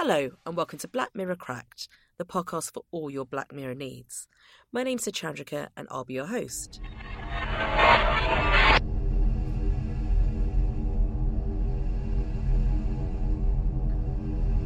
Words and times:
Hello, 0.00 0.30
and 0.46 0.56
welcome 0.56 0.78
to 0.78 0.86
Black 0.86 1.10
Mirror 1.12 1.34
Cracked, 1.34 1.88
the 2.18 2.24
podcast 2.24 2.72
for 2.72 2.84
all 2.92 3.10
your 3.10 3.24
Black 3.26 3.52
Mirror 3.52 3.74
needs. 3.74 4.28
My 4.70 4.84
name's 4.84 5.06
Chandrika, 5.06 5.70
and 5.76 5.88
I'll 5.90 6.04
be 6.04 6.14
your 6.14 6.26
host. 6.26 6.80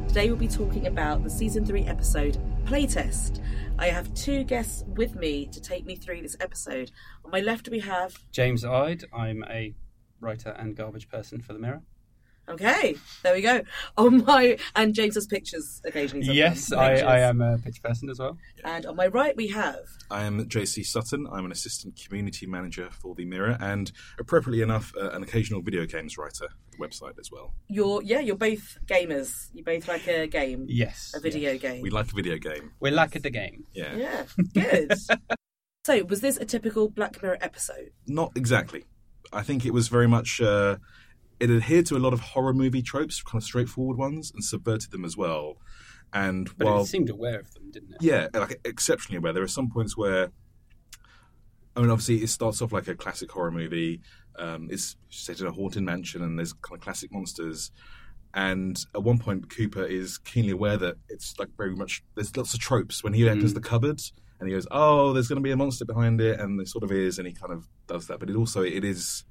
Today 0.09 0.29
we'll 0.29 0.37
be 0.37 0.49
talking 0.49 0.87
about 0.87 1.25
the 1.25 1.31
season 1.31 1.65
three 1.65 1.87
episode 1.87 2.37
Playtest. 2.67 3.43
I 3.79 3.87
have 3.87 4.13
two 4.13 4.45
guests 4.45 4.85
with 4.87 5.15
me 5.15 5.47
to 5.47 5.63
take 5.63 5.87
me 5.87 5.97
through 5.97 6.21
this 6.21 6.37
episode. 6.41 6.91
On 7.25 7.31
my 7.31 7.41
left 7.41 7.71
we 7.71 7.81
have 7.81 8.19
James 8.33 8.67
Ide. 8.67 9.05
I'm 9.15 9.45
a 9.49 9.75
writer 10.21 10.51
and 10.51 10.77
garbage 10.77 11.09
person 11.09 11.41
for 11.41 11.55
the 11.55 11.59
Mirror. 11.59 11.81
Okay, 12.53 12.97
there 13.23 13.35
we 13.35 13.41
go. 13.41 13.63
On 13.97 14.25
my 14.25 14.59
and 14.77 14.95
James 14.95 15.15
does 15.15 15.27
pictures 15.27 15.81
occasionally. 15.85 16.25
sometimes. 16.25 16.37
Yes, 16.39 16.73
I, 16.73 16.89
Pictures. 16.91 17.09
I 17.09 17.19
am 17.21 17.41
a 17.41 17.59
pitch 17.59 17.83
person 17.83 18.11
as 18.11 18.19
well. 18.19 18.37
And 18.65 18.87
on 18.87 18.97
my 18.97 19.07
right 19.07 19.37
we 19.37 19.49
have 19.49 19.79
I 20.11 20.25
am 20.25 20.45
JC 20.49 20.85
Sutton. 20.85 21.27
I'm 21.33 21.45
an 21.45 21.53
assistant 21.53 22.01
community 22.05 22.47
manager 22.47 22.89
for 22.91 23.15
the 23.15 23.25
Mirror, 23.25 23.57
and 23.61 23.91
appropriately 24.19 24.63
enough, 24.63 24.93
uh, 25.01 25.11
an 25.11 25.23
occasional 25.23 25.63
video 25.63 25.87
games 25.87 26.19
writer 26.19 26.49
for 26.49 26.77
the 26.77 26.87
website 26.89 27.19
as 27.19 27.31
well. 27.33 27.55
you're 27.69 28.03
yeah 28.03 28.21
you're 28.21 28.37
both 28.37 28.79
gamers. 28.87 29.49
You 29.55 29.65
both 29.65 29.89
like 29.89 30.07
a 30.09 30.27
game, 30.27 30.67
Yes. 30.69 31.13
a 31.17 31.21
video 31.21 31.53
yes. 31.53 31.63
game. 31.63 31.83
We 31.83 31.91
like 31.91 32.11
a 32.13 32.15
video 32.15 32.37
game. 32.39 32.73
We're 32.81 32.93
lack 32.93 33.17
of 33.17 33.23
the 33.23 33.31
game. 33.31 33.65
Yeah, 33.73 33.97
Yeah, 33.97 34.25
good. 34.55 34.93
so 35.85 36.05
was 36.05 36.21
this 36.21 36.37
a 36.37 36.45
typical 36.45 36.89
Black 36.89 37.23
Mirror 37.23 37.39
episode? 37.41 37.91
not 38.07 38.33
exactly. 38.37 38.85
I 39.33 39.43
think 39.43 39.65
it 39.65 39.73
was 39.73 39.89
very 39.89 40.07
much. 40.07 40.41
Uh, 40.43 40.77
it 41.43 41.51
adhered 41.51 41.87
to 41.87 41.97
a 41.97 41.99
lot 41.99 42.13
of 42.13 42.21
horror 42.21 42.55
movie 42.55 42.83
tropes, 42.83 43.21
kind 43.21 43.43
of 43.43 43.45
straightforward 43.45 43.99
ones, 43.99 44.31
and 44.33 44.45
subverted 44.45 44.93
them 44.93 45.05
as 45.05 45.17
well. 45.17 45.57
And 46.13 46.49
But 46.57 46.67
while 46.67 46.83
it 46.83 46.87
seemed 46.87 47.11
aware 47.11 47.41
of 47.41 47.53
them, 47.53 47.71
didn't 47.73 47.95
it? 47.95 47.99
Yeah, 48.01 48.29
like 48.33 48.61
exceptionally 48.65 49.19
aware. 49.19 49.33
There 49.33 49.43
are 49.43 49.49
some 49.49 49.69
points 49.69 49.97
where, 49.97 50.31
I 51.75 51.81
mean, 51.81 51.91
obviously 51.91 52.23
it 52.23 52.29
starts 52.29 52.63
off 52.63 52.73
like 52.73 52.87
a 52.87 52.95
classic 52.95 53.33
horror 53.33 53.51
movie. 53.51 54.03
Um, 54.39 54.69
it's 54.71 54.97
set 55.11 55.41
in 55.41 55.47
a 55.47 55.53
haunted 55.53 55.83
mansion, 55.83 56.23
and 56.23 56.39
there's 56.39 56.53
kind 56.53 56.79
of 56.79 56.81
classic 56.81 57.13
monsters. 57.13 57.73
And 58.35 58.79
at 58.95 59.03
one 59.03 59.19
point, 59.19 59.51
Cooper 59.51 59.85
is 59.85 60.19
keenly 60.19 60.53
aware 60.53 60.77
that 60.77 60.97
it's 61.09 61.39
like 61.41 61.49
very 61.57 61.75
much 61.75 62.05
there's 62.15 62.37
lots 62.37 62.55
of 62.55 62.61
tropes 62.61 63.03
when 63.03 63.15
he 63.15 63.29
enters 63.29 63.53
the 63.55 63.61
cupboard. 63.61 64.01
And 64.39 64.49
he 64.49 64.55
goes, 64.55 64.67
"Oh, 64.71 65.13
there's 65.13 65.29
going 65.29 65.37
to 65.37 65.43
be 65.43 65.51
a 65.51 65.57
monster 65.57 65.85
behind 65.85 66.21
it," 66.21 66.41
and 66.41 66.59
there 66.59 66.67
sort 66.67 66.85
of 66.85 66.93
is, 66.93 67.19
and 67.19 67.27
he 67.27 67.35
kind 67.35 67.53
of 67.53 67.69
does 67.87 68.07
that. 68.07 68.21
But 68.21 68.31
it 68.31 68.37
also 68.37 68.63
it 68.63 68.85
is 68.85 69.25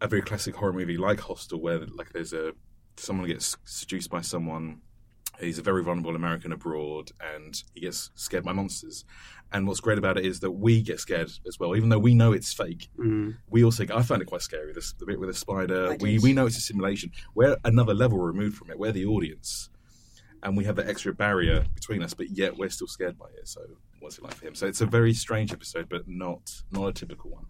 a 0.00 0.08
very 0.08 0.22
classic 0.22 0.54
horror 0.54 0.72
movie 0.72 0.96
like 0.96 1.20
Hostel, 1.20 1.60
where 1.60 1.78
like 1.78 2.12
there's 2.12 2.32
a 2.32 2.52
someone 2.96 3.28
gets 3.28 3.56
seduced 3.64 4.10
by 4.10 4.20
someone 4.20 4.80
He's 5.40 5.58
a 5.58 5.62
very 5.62 5.82
vulnerable 5.84 6.16
American 6.16 6.52
abroad, 6.52 7.12
and 7.20 7.62
he 7.74 7.82
gets 7.82 8.10
scared 8.14 8.44
by 8.44 8.52
monsters. 8.52 9.04
And 9.52 9.66
what's 9.66 9.80
great 9.80 9.98
about 9.98 10.18
it 10.18 10.26
is 10.26 10.40
that 10.40 10.50
we 10.50 10.82
get 10.82 11.00
scared 11.00 11.30
as 11.46 11.58
well, 11.58 11.76
even 11.76 11.88
though 11.88 11.98
we 11.98 12.14
know 12.14 12.32
it's 12.32 12.52
fake. 12.52 12.88
Mm. 12.98 13.36
We 13.48 13.64
also, 13.64 13.86
I 13.94 14.02
find 14.02 14.20
it 14.20 14.26
quite 14.26 14.42
scary. 14.42 14.72
This 14.72 14.92
the 14.94 15.06
bit 15.06 15.20
with 15.20 15.28
the 15.28 15.34
spider. 15.34 15.92
I 15.92 15.96
We 16.00 16.14
did. 16.14 16.22
we 16.22 16.32
know 16.32 16.46
it's 16.46 16.58
a 16.58 16.60
simulation. 16.60 17.12
We're 17.34 17.56
another 17.64 17.94
level 17.94 18.18
removed 18.18 18.56
from 18.56 18.70
it. 18.70 18.78
We're 18.78 18.92
the 18.92 19.06
audience, 19.06 19.70
and 20.42 20.56
we 20.56 20.64
have 20.64 20.76
that 20.76 20.88
extra 20.88 21.14
barrier 21.14 21.64
between 21.74 22.02
us, 22.02 22.14
but 22.14 22.30
yet 22.30 22.56
we're 22.56 22.70
still 22.70 22.88
scared 22.88 23.16
by 23.16 23.26
it. 23.38 23.46
So, 23.48 23.60
what's 24.00 24.18
it 24.18 24.24
like 24.24 24.34
for 24.34 24.46
him? 24.46 24.54
So, 24.56 24.66
it's 24.66 24.80
a 24.80 24.86
very 24.86 25.14
strange 25.14 25.52
episode, 25.52 25.88
but 25.88 26.02
not 26.08 26.62
not 26.72 26.88
a 26.88 26.92
typical 26.92 27.30
one. 27.30 27.44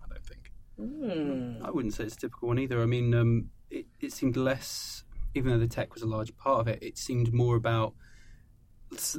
I 0.78 0.83
don't 0.83 1.00
think. 1.00 1.59
Hmm. 1.59 1.65
I 1.65 1.71
wouldn't 1.71 1.94
say 1.94 2.05
it's 2.05 2.15
a 2.15 2.19
typical 2.19 2.49
one 2.49 2.59
either. 2.59 2.81
I 2.83 2.87
mean, 2.87 3.15
um, 3.15 3.50
it, 3.71 3.87
it 4.00 4.12
seemed 4.12 4.37
less, 4.37 5.05
even 5.34 5.53
though 5.53 5.59
the 5.59 5.69
tech 5.69 5.94
was 5.94 6.03
a 6.03 6.06
large 6.06 6.37
part 6.37 6.61
of 6.61 6.69
it, 6.69 6.83
it 6.83 6.99
seemed 6.99 7.33
more 7.33 7.56
about 7.56 7.94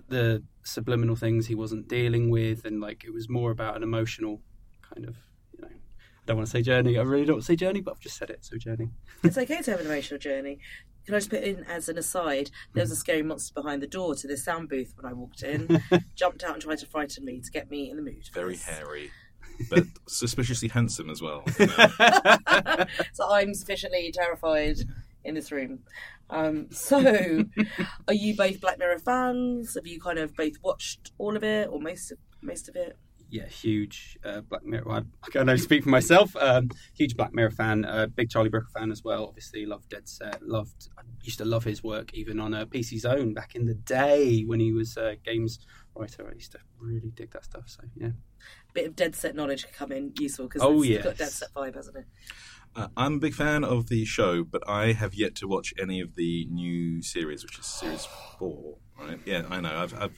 the 0.07 0.43
subliminal 0.63 1.15
things 1.15 1.47
he 1.47 1.55
wasn't 1.55 1.87
dealing 1.87 2.29
with, 2.29 2.65
and 2.65 2.81
like 2.81 3.03
it 3.03 3.13
was 3.13 3.29
more 3.29 3.51
about 3.51 3.75
an 3.75 3.83
emotional 3.83 4.41
kind 4.81 5.07
of, 5.07 5.17
you 5.53 5.61
know. 5.61 5.69
I 5.69 6.25
don't 6.25 6.37
want 6.37 6.47
to 6.47 6.51
say 6.51 6.61
journey. 6.61 6.97
I 6.97 7.01
really 7.01 7.25
don't 7.25 7.35
want 7.35 7.45
to 7.45 7.51
say 7.51 7.55
journey, 7.55 7.81
but 7.81 7.91
I've 7.91 7.99
just 7.99 8.17
said 8.17 8.29
it. 8.29 8.45
So 8.45 8.57
journey. 8.57 8.89
It's 9.23 9.37
okay 9.37 9.61
to 9.61 9.71
have 9.71 9.81
an 9.81 9.87
emotional 9.87 10.19
journey. 10.19 10.59
Can 11.05 11.15
I 11.15 11.17
just 11.17 11.29
put 11.29 11.43
in 11.43 11.63
as 11.65 11.89
an 11.89 11.97
aside? 11.97 12.51
There 12.73 12.83
was 12.83 12.91
a 12.91 12.95
scary 12.95 13.23
monster 13.23 13.53
behind 13.53 13.81
the 13.81 13.87
door 13.87 14.15
to 14.15 14.27
this 14.27 14.43
sound 14.43 14.69
booth 14.69 14.93
when 14.95 15.11
I 15.11 15.13
walked 15.13 15.43
in. 15.43 15.81
jumped 16.15 16.43
out 16.43 16.53
and 16.53 16.61
tried 16.61 16.77
to 16.79 16.85
frighten 16.85 17.25
me 17.25 17.41
to 17.41 17.51
get 17.51 17.69
me 17.69 17.89
in 17.89 17.97
the 17.97 18.03
mood. 18.03 18.29
Very 18.33 18.55
hairy, 18.55 19.11
but 19.69 19.85
suspiciously 20.07 20.69
handsome 20.69 21.09
as 21.09 21.21
well. 21.21 21.43
you 21.59 21.67
know. 21.67 22.85
so 23.13 23.31
I'm 23.31 23.53
sufficiently 23.53 24.11
terrified 24.13 24.77
in 25.23 25.35
this 25.35 25.51
room. 25.51 25.79
Um, 26.29 26.67
so, 26.71 27.43
are 28.07 28.13
you 28.13 28.35
both 28.35 28.61
Black 28.61 28.77
Mirror 28.77 28.99
fans? 28.99 29.75
Have 29.75 29.87
you 29.87 29.99
kind 29.99 30.19
of 30.19 30.35
both 30.35 30.53
watched 30.63 31.11
all 31.17 31.35
of 31.35 31.43
it 31.43 31.69
or 31.71 31.79
most 31.79 32.11
of, 32.11 32.17
most 32.41 32.69
of 32.69 32.75
it? 32.75 32.97
yeah, 33.31 33.45
huge 33.45 34.17
uh, 34.23 34.41
Black 34.41 34.65
Mirror. 34.65 34.83
Well, 34.85 35.03
I 35.23 35.31
can 35.31 35.41
only 35.41 35.57
speak 35.57 35.83
for 35.83 35.89
myself. 35.89 36.35
Um, 36.35 36.69
huge 36.95 37.15
Black 37.15 37.33
Mirror 37.33 37.51
fan, 37.51 37.85
uh, 37.85 38.07
big 38.07 38.29
Charlie 38.29 38.49
Brooker 38.49 38.69
fan 38.75 38.91
as 38.91 39.03
well. 39.03 39.25
Obviously, 39.25 39.65
loved 39.65 39.89
Dead 39.89 40.07
Set. 40.07 40.41
Loved. 40.41 40.89
I 40.97 41.01
used 41.21 41.37
to 41.37 41.45
love 41.45 41.63
his 41.63 41.83
work 41.83 42.13
even 42.13 42.39
on 42.39 42.53
uh, 42.53 42.65
PC 42.65 42.99
Zone 42.99 43.33
back 43.33 43.55
in 43.55 43.65
the 43.65 43.75
day 43.75 44.41
when 44.41 44.59
he 44.59 44.71
was 44.71 44.97
a 44.97 45.15
games 45.23 45.59
writer. 45.99 46.27
I 46.29 46.33
used 46.33 46.51
to 46.53 46.59
really 46.79 47.11
dig 47.11 47.31
that 47.31 47.45
stuff. 47.45 47.63
So 47.67 47.83
yeah, 47.95 48.09
Bit 48.73 48.87
of 48.87 48.95
dead 48.95 49.15
set 49.15 49.35
knowledge 49.35 49.65
could 49.65 49.75
come 49.75 49.91
in 49.91 50.13
useful 50.19 50.47
because 50.47 50.61
Oh, 50.61 50.81
it's 50.83 51.03
got 51.03 51.17
dead 51.17 51.29
set 51.29 51.53
vibe, 51.53 51.75
hasn't 51.75 51.97
it? 51.97 52.05
Uh, 52.75 52.87
I'm 52.95 53.15
a 53.15 53.19
big 53.19 53.33
fan 53.33 53.63
of 53.63 53.89
the 53.89 54.05
show, 54.05 54.43
but 54.43 54.67
I 54.69 54.93
have 54.93 55.13
yet 55.15 55.35
to 55.35 55.47
watch 55.47 55.73
any 55.81 56.01
of 56.01 56.15
the 56.15 56.45
new 56.51 57.01
series, 57.01 57.43
which 57.43 57.57
is 57.59 57.65
series 57.65 58.07
four. 58.37 58.77
Right? 58.99 59.19
Yeah, 59.25 59.43
I 59.49 59.59
know. 59.61 59.75
I've, 59.75 59.93
I've 59.99 60.17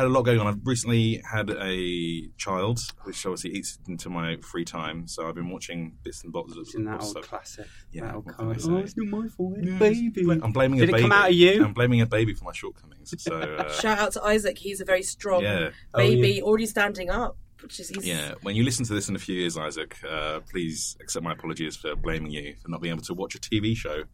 had 0.00 0.06
a 0.08 0.12
lot 0.12 0.22
going 0.22 0.40
on. 0.40 0.46
I've 0.46 0.60
recently 0.64 1.22
had 1.30 1.50
a 1.50 2.28
child, 2.36 2.80
which 3.04 3.24
obviously 3.24 3.50
eats 3.52 3.78
into 3.88 4.10
my 4.10 4.36
free 4.38 4.64
time. 4.64 5.06
So 5.08 5.28
I've 5.28 5.34
been 5.34 5.50
watching 5.50 5.96
bits 6.02 6.24
and 6.24 6.32
bobs 6.32 6.56
of 6.56 6.66
in 6.74 6.84
that 6.84 7.00
old 7.00 7.10
stuff. 7.10 7.28
classic. 7.28 7.66
Yeah, 7.92 8.06
that 8.06 8.14
old 8.16 8.26
what 8.26 8.34
Oh, 8.40 8.50
it's 8.50 8.66
not 8.96 9.06
my 9.06 9.28
fault, 9.28 9.54
yeah, 9.62 9.78
baby. 9.78 10.24
I'm 10.42 10.52
blaming 10.52 10.78
Did 10.80 10.88
a 10.88 10.92
it 10.92 10.92
baby. 10.96 11.02
come 11.02 11.12
out 11.12 11.28
of 11.30 11.34
you? 11.34 11.64
I'm 11.64 11.72
blaming 11.72 12.00
a 12.00 12.06
baby 12.06 12.34
for 12.34 12.44
my 12.44 12.52
shortcomings. 12.52 13.14
So 13.18 13.36
uh, 13.58 13.72
Shout 13.72 13.98
out 13.98 14.12
to 14.12 14.22
Isaac. 14.24 14.58
He's 14.58 14.80
a 14.80 14.84
very 14.84 15.02
strong 15.02 15.42
yeah, 15.42 15.70
Oh, 15.94 15.98
baby, 15.98 16.32
yeah. 16.34 16.42
already 16.42 16.66
standing 16.66 17.10
up. 17.10 17.36
Which 17.62 17.78
is 17.78 17.92
yeah. 18.02 18.32
When 18.40 18.56
you 18.56 18.64
listen 18.64 18.86
to 18.86 18.94
this 18.94 19.10
in 19.10 19.16
a 19.16 19.18
few 19.18 19.34
years, 19.34 19.58
Isaac, 19.58 19.94
uh, 20.08 20.40
please 20.50 20.96
accept 21.02 21.22
my 21.22 21.32
apologies 21.32 21.76
for 21.76 21.94
blaming 21.94 22.30
you 22.30 22.54
for 22.62 22.70
not 22.70 22.80
being 22.80 22.94
able 22.94 23.02
to 23.04 23.12
watch 23.12 23.34
a 23.34 23.38
TV 23.38 23.76
show. 23.76 24.04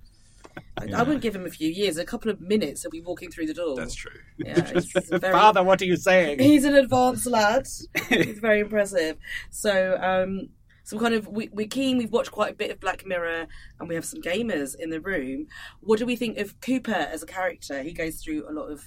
I, 0.79 0.93
I 0.95 1.03
wouldn't 1.03 1.23
give 1.23 1.35
him 1.35 1.47
a 1.47 1.51
few 1.51 1.69
years. 1.69 1.97
A 1.97 2.05
couple 2.05 2.31
of 2.31 2.41
minutes, 2.41 2.83
he'll 2.83 2.91
be 2.91 3.01
walking 3.01 3.31
through 3.31 3.47
the 3.47 3.55
door. 3.55 3.77
That's 3.77 3.95
true. 3.95 4.13
Yeah, 4.39 4.61
he's, 4.73 4.93
he's 4.93 5.09
very, 5.09 5.33
Father, 5.33 5.63
what 5.63 5.81
are 5.81 5.87
you 5.87 5.97
saying? 5.97 6.39
he's 6.39 6.65
an 6.65 6.75
advanced 6.75 7.27
lad. 7.27 7.67
he's 8.09 8.39
very 8.39 8.61
impressive. 8.61 9.17
So, 9.51 9.99
um, 10.01 10.51
some 10.85 10.99
kind 10.99 11.15
of 11.15 11.27
we, 11.29 11.49
we're 11.53 11.67
keen. 11.67 11.99
We've 11.99 12.13
watched 12.13 12.31
quite 12.31 12.53
a 12.53 12.57
bit 12.57 12.71
of 12.71 12.79
Black 12.79 13.07
Mirror, 13.07 13.47
and 13.81 13.89
we 13.89 13.95
have 13.95 14.05
some 14.05 14.23
gamers 14.23 14.75
in 14.79 14.91
the 14.91 15.01
room. 15.01 15.47
What 15.81 15.99
do 15.99 16.07
we 16.07 16.15
think 16.15 16.39
of 16.39 16.61
Cooper 16.61 16.93
as 16.93 17.23
a 17.23 17.27
character? 17.27 17.83
He 17.83 17.93
goes 17.93 18.23
through 18.23 18.49
a 18.49 18.53
lot 18.53 18.71
of 18.71 18.85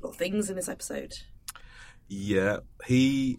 a 0.00 0.06
lot 0.06 0.10
of 0.10 0.16
things 0.16 0.48
in 0.48 0.56
this 0.56 0.68
episode. 0.68 1.14
Yeah, 2.08 2.58
he. 2.86 3.38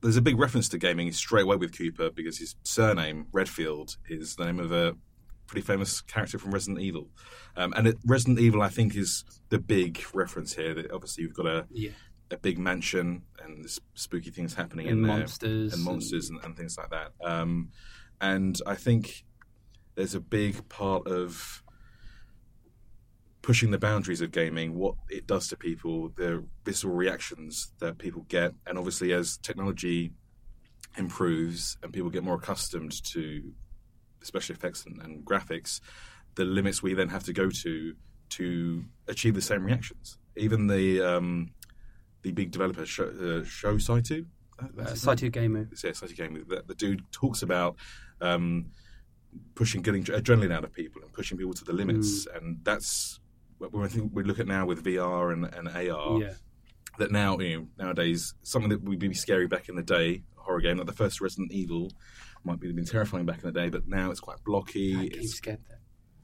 There's 0.00 0.16
a 0.16 0.22
big 0.22 0.38
reference 0.38 0.68
to 0.70 0.78
gaming 0.78 1.10
straight 1.12 1.44
away 1.44 1.56
with 1.56 1.76
Cooper 1.78 2.10
because 2.10 2.38
his 2.38 2.56
surname 2.62 3.26
Redfield 3.32 3.96
is 4.08 4.36
the 4.36 4.44
name 4.44 4.60
of 4.60 4.70
a 4.70 4.96
pretty 5.54 5.66
famous 5.66 6.00
character 6.00 6.38
from 6.38 6.52
Resident 6.52 6.80
Evil, 6.80 7.08
um, 7.56 7.72
and 7.76 7.86
it, 7.86 7.96
Resident 8.04 8.40
Evil 8.40 8.60
I 8.60 8.68
think 8.68 8.96
is 8.96 9.24
the 9.50 9.58
big 9.58 10.02
reference 10.12 10.54
here. 10.54 10.74
That 10.74 10.90
obviously 10.90 11.22
you've 11.22 11.34
got 11.34 11.46
a 11.46 11.66
yeah, 11.70 11.90
a 12.30 12.36
big 12.36 12.58
mansion 12.58 13.22
and 13.42 13.62
there's 13.62 13.80
spooky 13.94 14.30
things 14.30 14.54
happening 14.54 14.88
and 14.88 14.98
in 14.98 15.06
there, 15.06 15.18
monsters 15.18 15.72
and 15.72 15.82
monsters 15.84 16.30
and, 16.30 16.42
and 16.42 16.56
things 16.56 16.76
like 16.76 16.90
that. 16.90 17.12
Um, 17.22 17.70
and 18.20 18.60
I 18.66 18.74
think 18.74 19.24
there's 19.94 20.14
a 20.14 20.20
big 20.20 20.68
part 20.68 21.06
of 21.06 21.62
pushing 23.42 23.70
the 23.70 23.78
boundaries 23.78 24.22
of 24.22 24.32
gaming, 24.32 24.74
what 24.74 24.94
it 25.08 25.26
does 25.26 25.48
to 25.48 25.56
people, 25.56 26.08
the 26.16 26.42
visceral 26.64 26.94
reactions 26.94 27.72
that 27.78 27.98
people 27.98 28.24
get, 28.28 28.54
and 28.66 28.78
obviously 28.78 29.12
as 29.12 29.36
technology 29.36 30.12
improves 30.96 31.76
and 31.82 31.92
people 31.92 32.10
get 32.10 32.24
more 32.24 32.36
accustomed 32.36 32.92
to 33.04 33.52
special 34.24 34.54
effects 34.54 34.84
and, 34.86 35.00
and 35.02 35.24
graphics, 35.24 35.80
the 36.34 36.44
limits 36.44 36.82
we 36.82 36.94
then 36.94 37.08
have 37.08 37.24
to 37.24 37.32
go 37.32 37.50
to 37.50 37.94
to 38.30 38.84
achieve 39.08 39.34
the 39.34 39.42
same 39.42 39.64
reactions. 39.64 40.18
Even 40.36 40.66
the 40.66 41.00
um, 41.00 41.50
the 42.22 42.32
big 42.32 42.50
developer 42.50 42.86
show, 42.86 43.04
uh, 43.04 43.44
Shou 43.44 43.78
Saito, 43.78 44.24
uh, 44.58 44.66
that's 44.74 44.92
his 44.92 45.06
name? 45.06 45.16
SaitoGemu. 45.16 45.84
yeah, 45.84 45.90
SaitoGemu. 45.90 46.48
The, 46.48 46.64
the 46.66 46.74
dude 46.74 47.02
talks 47.12 47.42
about 47.42 47.76
um, 48.20 48.66
pushing, 49.54 49.82
getting 49.82 50.04
adrenaline 50.04 50.52
out 50.52 50.64
of 50.64 50.72
people 50.72 51.02
and 51.02 51.12
pushing 51.12 51.38
people 51.38 51.54
to 51.54 51.64
the 51.64 51.72
limits, 51.72 52.26
and 52.34 52.58
that's 52.62 53.20
what 53.58 53.84
I 53.84 53.88
think 53.88 54.10
we 54.14 54.22
look 54.24 54.40
at 54.40 54.46
now 54.46 54.66
with 54.66 54.84
VR 54.84 55.32
and, 55.32 55.44
and 55.54 55.68
AR. 55.68 56.20
Yeah. 56.20 56.34
That 56.98 57.10
now, 57.10 57.36
you 57.40 57.58
know, 57.58 57.66
nowadays, 57.86 58.34
something 58.44 58.70
that 58.70 58.84
would 58.84 59.00
be 59.00 59.12
scary 59.14 59.48
back 59.48 59.68
in 59.68 59.74
the 59.74 59.82
day, 59.82 60.22
a 60.38 60.40
horror 60.40 60.60
game, 60.60 60.76
like 60.76 60.86
the 60.86 60.92
first 60.92 61.20
Resident 61.20 61.50
Evil, 61.50 61.90
might 62.44 62.60
be 62.60 62.70
been 62.72 62.84
terrifying 62.84 63.26
back 63.26 63.42
in 63.42 63.52
the 63.52 63.58
day, 63.58 63.68
but 63.68 63.86
now 63.88 64.10
it's 64.10 64.20
quite 64.20 64.42
blocky. 64.44 64.94
That 64.94 65.12
game 65.12 65.22
It's, 65.22 65.34
scared 65.34 65.60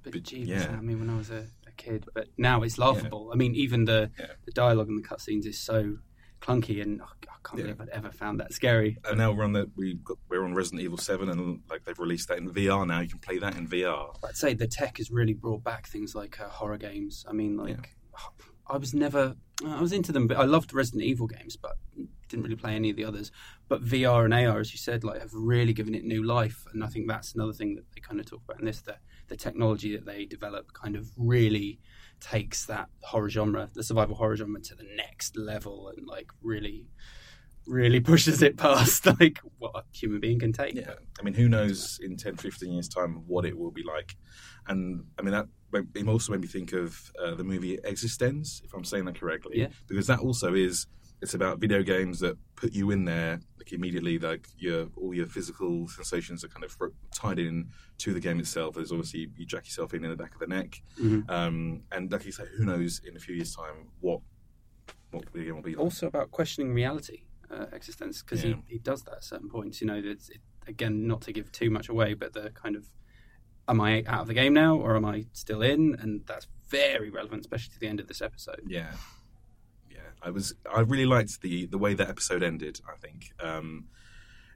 the 0.02 0.10
bit 0.10 0.24
But, 0.24 0.32
of 0.32 0.38
yeah. 0.48 0.62
out 0.64 0.74
of 0.74 0.82
me 0.82 0.94
when 0.94 1.10
I 1.10 1.16
was 1.16 1.30
a, 1.30 1.46
a 1.66 1.70
kid, 1.76 2.06
but 2.14 2.28
now 2.38 2.62
it's 2.62 2.78
laughable. 2.78 3.30
I 3.32 3.36
mean, 3.36 3.54
even 3.54 3.84
the 3.84 4.10
Yeah. 4.18 4.26
the 4.44 4.52
dialogue 4.52 4.88
in 4.88 4.96
the 4.96 5.02
cutscenes 5.02 5.46
is 5.46 5.58
so 5.60 5.98
clunky, 6.40 6.80
and 6.80 7.02
oh, 7.02 7.04
I 7.04 7.26
can't 7.44 7.58
Yeah. 7.58 7.62
believe 7.74 7.80
I'd 7.82 7.88
ever 7.90 8.10
found 8.10 8.40
that 8.40 8.52
scary. 8.52 8.96
and 9.04 9.18
now 9.18 9.30
we're 9.32 9.44
on 9.44 9.52
the 9.52 9.70
we 9.76 9.94
got, 9.94 10.16
we're 10.28 10.44
on 10.44 10.54
Resident 10.54 10.82
Evil 10.82 10.96
Seven, 10.98 11.28
and 11.28 11.60
like 11.68 11.84
they've 11.84 11.98
released 11.98 12.28
that 12.28 12.38
in 12.38 12.50
VR 12.50 12.86
now. 12.86 13.00
You 13.00 13.08
can 13.08 13.18
play 13.18 13.38
that 13.38 13.56
in 13.56 13.66
VR. 13.68 14.14
I'd 14.26 14.36
say 14.36 14.54
the 14.54 14.66
tech 14.66 14.96
has 14.98 15.10
really 15.10 15.34
brought 15.34 15.62
back 15.62 15.86
things 15.86 16.14
like 16.14 16.40
uh, 16.40 16.48
horror 16.48 16.78
games. 16.78 17.24
I 17.28 17.32
mean, 17.32 17.56
like 17.56 17.90
I 18.66 18.76
was 18.76 18.94
never, 18.94 19.34
I 19.66 19.80
was 19.82 19.92
into 19.92 20.12
them, 20.12 20.26
but 20.28 20.36
I 20.38 20.44
loved 20.44 20.72
Resident 20.72 21.02
Evil 21.02 21.26
games, 21.26 21.56
but 21.56 21.76
didn't 22.30 22.44
really 22.44 22.56
play 22.56 22.74
any 22.74 22.90
of 22.90 22.96
the 22.96 23.04
others. 23.04 23.30
But 23.68 23.84
VR 23.84 24.24
and 24.24 24.32
AR, 24.32 24.60
as 24.60 24.72
you 24.72 24.78
said, 24.78 25.04
like 25.04 25.20
have 25.20 25.34
really 25.34 25.72
given 25.72 25.94
it 25.94 26.04
new 26.04 26.22
life, 26.22 26.64
and 26.72 26.82
I 26.82 26.86
think 26.86 27.08
that's 27.08 27.34
another 27.34 27.52
thing 27.52 27.74
that 27.74 27.84
they 27.94 28.00
kind 28.00 28.20
of 28.20 28.26
talk 28.26 28.40
about 28.44 28.60
in 28.60 28.66
this. 28.66 28.80
The 28.80 28.96
the 29.28 29.36
technology 29.36 29.94
that 29.94 30.06
they 30.06 30.24
develop 30.24 30.72
kind 30.72 30.96
of 30.96 31.08
really 31.16 31.78
takes 32.20 32.66
that 32.66 32.88
horror 33.02 33.30
genre, 33.30 33.68
the 33.74 33.84
survival 33.84 34.16
horror 34.16 34.36
genre, 34.36 34.60
to 34.60 34.74
the 34.74 34.86
next 34.96 35.36
level, 35.36 35.92
and 35.96 36.06
like 36.06 36.28
really, 36.42 36.86
really 37.66 38.00
pushes 38.12 38.42
it 38.42 38.56
past 38.56 39.06
like 39.20 39.38
what 39.58 39.72
a 39.74 39.82
human 39.92 40.20
being 40.20 40.38
can 40.38 40.52
take. 40.52 40.74
Yeah, 40.74 40.94
I 41.18 41.22
mean, 41.22 41.34
who 41.34 41.48
knows 41.48 42.00
in 42.02 42.16
10, 42.16 42.36
15 42.36 42.72
years' 42.72 42.88
time 42.88 43.22
what 43.26 43.44
it 43.44 43.56
will 43.56 43.70
be 43.70 43.84
like? 43.84 44.16
And 44.66 45.04
I 45.18 45.22
mean, 45.22 45.32
that 45.32 45.46
it 45.94 46.08
also 46.08 46.32
made 46.32 46.40
me 46.40 46.48
think 46.48 46.72
of 46.72 47.12
uh, 47.22 47.34
the 47.34 47.44
movie 47.44 47.78
eXistenZ, 47.78 48.64
if 48.64 48.74
I'm 48.74 48.84
saying 48.84 49.04
that 49.04 49.18
correctly. 49.18 49.60
Yeah. 49.60 49.68
Because 49.88 50.06
that 50.08 50.20
also 50.20 50.54
is 50.54 50.86
it's 51.22 51.34
about 51.34 51.58
video 51.58 51.82
games 51.82 52.20
that 52.20 52.36
put 52.56 52.72
you 52.72 52.90
in 52.90 53.04
there 53.04 53.40
like 53.58 53.72
immediately, 53.72 54.18
like 54.18 54.48
your 54.58 54.88
all 54.96 55.12
your 55.14 55.26
physical 55.26 55.86
sensations 55.88 56.42
are 56.44 56.48
kind 56.48 56.64
of 56.64 56.76
tied 57.14 57.38
in 57.38 57.68
to 57.98 58.12
the 58.14 58.20
game 58.20 58.40
itself. 58.40 58.74
There's 58.74 58.90
obviously 58.92 59.28
you 59.36 59.44
jack 59.46 59.66
yourself 59.66 59.92
in 59.94 60.02
in 60.04 60.10
the 60.10 60.16
back 60.16 60.32
of 60.34 60.40
the 60.40 60.46
neck, 60.46 60.82
Mhm. 60.98 61.28
um, 61.30 61.82
and 61.92 62.10
like 62.10 62.24
you 62.24 62.32
say, 62.32 62.44
who 62.56 62.64
knows 62.64 63.00
in 63.06 63.16
a 63.16 63.20
few 63.20 63.34
years' 63.34 63.54
time 63.54 63.88
what 64.00 64.20
what 65.10 65.24
the 65.32 65.44
game 65.44 65.56
will 65.56 65.62
be 65.62 65.74
like. 65.74 65.80
also 65.80 66.06
about 66.06 66.30
questioning 66.30 66.72
reality, 66.72 67.24
uh, 67.50 67.66
existence, 67.72 68.22
because 68.22 68.44
Yeah. 68.44 68.54
he, 68.68 68.74
he 68.74 68.78
does 68.78 69.02
that 69.02 69.14
at 69.16 69.24
certain 69.24 69.48
points. 69.48 69.80
You 69.80 69.88
know, 69.88 70.00
that's 70.00 70.28
it, 70.30 70.40
again, 70.68 71.06
not 71.08 71.20
to 71.22 71.32
give 71.32 71.50
too 71.50 71.68
much 71.68 71.88
away, 71.88 72.14
but 72.14 72.32
the 72.32 72.50
kind 72.50 72.76
of, 72.76 72.88
am 73.66 73.80
I 73.80 74.04
out 74.06 74.20
of 74.22 74.26
the 74.28 74.34
game 74.34 74.54
now 74.54 74.76
or 74.76 74.94
am 74.96 75.04
I 75.04 75.26
still 75.32 75.62
in? 75.62 75.96
And 75.96 76.24
that's 76.26 76.46
very 76.68 77.10
relevant, 77.10 77.40
especially 77.40 77.74
to 77.74 77.80
the 77.80 77.88
end 77.88 77.98
of 77.98 78.06
this 78.06 78.22
episode. 78.22 78.62
Yeah, 78.68 78.92
yeah. 78.92 78.96
I 80.22 80.30
was. 80.30 80.54
I 80.72 80.80
really 80.80 81.06
liked 81.06 81.40
the 81.42 81.66
the 81.66 81.78
way 81.78 81.94
that 81.94 82.08
episode 82.08 82.42
ended. 82.42 82.80
I 82.88 82.96
think 82.96 83.32
um, 83.40 83.86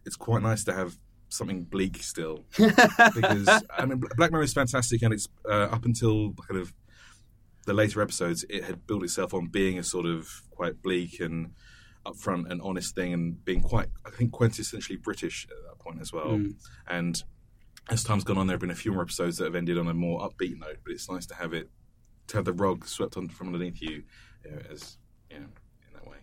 it's 0.05 0.17
quite 0.17 0.43
nice 0.43 0.65
to 0.65 0.73
have 0.75 0.99
something 1.29 1.65
bleak 1.65 1.97
still 2.03 2.45
because 2.57 3.49
I 3.77 3.87
mean 3.87 4.01
Black 4.17 4.31
Mirror 4.31 4.45
is 4.45 4.53
fantastic 4.53 5.03
and 5.03 5.13
it's 5.13 5.27
uh, 5.49 5.69
up 5.73 5.85
until 5.85 6.33
kind 6.49 6.61
of 6.61 6.73
the 7.67 7.73
later 7.75 8.01
episodes 8.03 8.45
it 8.49 8.63
had 8.65 8.87
built 8.87 9.03
itself 9.03 9.35
on 9.35 9.47
being 9.49 9.77
a 9.79 9.83
sort 9.83 10.07
of 10.07 10.43
quite 10.51 10.81
bleak 10.81 11.19
and 11.19 11.51
upfront 12.07 12.49
and 12.51 12.61
honest 12.63 12.95
thing 12.95 13.13
and 13.13 13.45
being 13.45 13.63
quite 13.63 13.89
I 14.07 14.11
think 14.11 14.31
quintessentially 14.33 15.03
British 15.03 15.49
at 15.51 15.57
that 15.71 15.79
point 15.81 16.01
as 16.01 16.13
well 16.13 16.27
Mm. 16.39 16.55
and 16.87 17.21
as 17.91 18.05
time's 18.05 18.23
gone 18.23 18.39
on 18.39 18.47
there 18.47 18.55
have 18.55 18.61
been 18.61 18.71
a 18.71 18.75
few 18.77 18.93
more 18.93 19.03
episodes 19.03 19.39
that 19.39 19.45
have 19.47 19.55
ended 19.57 19.77
on 19.79 19.89
a 19.89 19.95
more 19.95 20.21
upbeat 20.21 20.59
note 20.61 20.77
but 20.85 20.93
it's 20.93 21.11
nice 21.11 21.27
to 21.27 21.35
have 21.35 21.53
it 21.53 21.69
to 22.29 22.37
have 22.37 22.45
the 22.45 22.53
rug 22.53 22.87
swept 22.87 23.17
on 23.17 23.29
from 23.29 23.49
underneath 23.49 23.83
you, 23.83 24.05
you 24.45 24.51
know, 24.53 24.59
as 24.71 24.99
know, 25.31 25.47
in 25.47 25.95
that 25.95 26.07
way. 26.07 26.19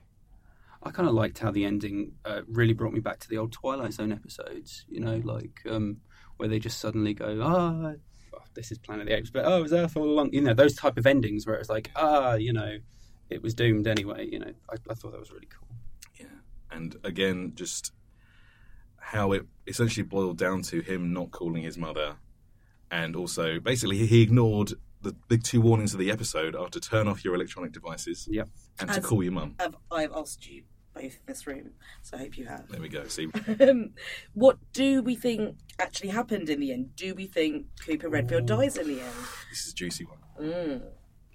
I 0.84 0.92
kind 0.92 1.08
of 1.08 1.14
liked 1.14 1.40
how 1.40 1.52
the 1.52 1.66
ending 1.66 2.14
uh, 2.26 2.42
really 2.48 2.74
brought 2.74 2.94
me 2.94 3.00
back 3.00 3.20
to 3.20 3.30
the 3.30 3.38
old 3.38 3.52
Twilight 3.52 3.94
Zone 3.94 4.12
episodes, 4.12 4.86
you 4.90 5.00
know, 5.00 5.22
like 5.24 5.62
um, 5.70 5.98
where 6.38 6.50
they 6.50 6.60
just 6.60 6.80
suddenly 6.80 7.14
go, 7.14 7.40
ah, 7.44 7.94
oh, 8.34 8.42
this 8.54 8.72
is 8.72 8.78
Planet 8.78 9.04
of 9.04 9.08
the 9.10 9.16
Apes, 9.16 9.30
but 9.30 9.46
oh, 9.46 9.60
it 9.60 9.62
was 9.62 9.74
Earth 9.74 9.96
all 9.96 10.10
along. 10.10 10.34
You 10.34 10.42
know, 10.42 10.54
those 10.54 10.76
type 10.76 10.98
of 10.98 11.06
endings 11.06 11.46
where 11.46 11.56
it's 11.56 11.70
like, 11.70 11.92
ah, 11.96 12.34
you 12.34 12.54
know, 12.54 12.78
it 13.30 13.42
was 13.42 13.54
doomed 13.54 13.88
anyway. 13.88 14.28
You 14.30 14.40
know, 14.40 14.54
I, 14.70 14.76
I 14.90 14.94
thought 14.94 15.12
that 15.12 15.20
was 15.20 15.32
really 15.32 15.48
cool. 15.48 15.76
Yeah, 16.20 16.40
and 16.72 16.96
again, 17.04 17.54
just 17.56 17.94
how 18.98 19.32
it 19.32 19.46
essentially 19.68 20.04
boiled 20.04 20.38
down 20.38 20.62
to 20.64 20.82
him 20.82 21.14
not 21.14 21.32
calling 21.32 21.64
his 21.64 21.78
mother, 21.78 22.16
and 22.90 23.16
also 23.16 23.60
basically 23.60 24.06
he 24.06 24.22
ignored 24.22 24.74
the 25.02 25.16
big 25.28 25.44
two 25.44 25.62
warnings 25.62 25.94
of 25.94 26.00
the 26.00 26.12
episode 26.12 26.56
are 26.56 26.70
to 26.70 26.80
turn 26.80 27.08
off 27.08 27.24
your 27.26 27.36
electronic 27.36 27.72
devices 27.72 28.28
Yep. 28.32 28.50
and 28.80 28.92
to 28.94 29.02
call 29.02 29.24
your 29.24 29.32
mum. 29.34 29.56
I've, 29.60 29.76
I've 29.92 30.12
asked 30.16 30.48
you 30.50 30.64
both 30.94 31.04
in 31.04 31.12
this 31.26 31.48
room, 31.48 31.72
so 32.02 32.18
I 32.18 32.20
hope 32.22 32.38
you 32.38 32.46
have. 32.48 32.68
There 32.68 32.82
we 32.82 32.90
go. 32.90 33.08
See, 33.08 33.28
Um, 33.62 33.92
what 34.34 34.58
do 34.74 35.02
we 35.02 35.16
think 35.16 35.56
actually 35.80 36.10
happened 36.10 36.50
in 36.50 36.60
the 36.60 36.72
end? 36.74 36.96
Do 36.96 37.16
we 37.16 37.28
think 37.28 37.66
Cooper 37.86 38.10
Redfield 38.10 38.46
dies 38.46 38.78
in 38.78 38.88
the 38.88 39.00
end? 39.02 39.14
this 39.50 39.66
is 39.68 39.74
a 39.74 39.76
juicy 39.76 40.06
one. 40.06 40.18
Mm. 40.40 40.82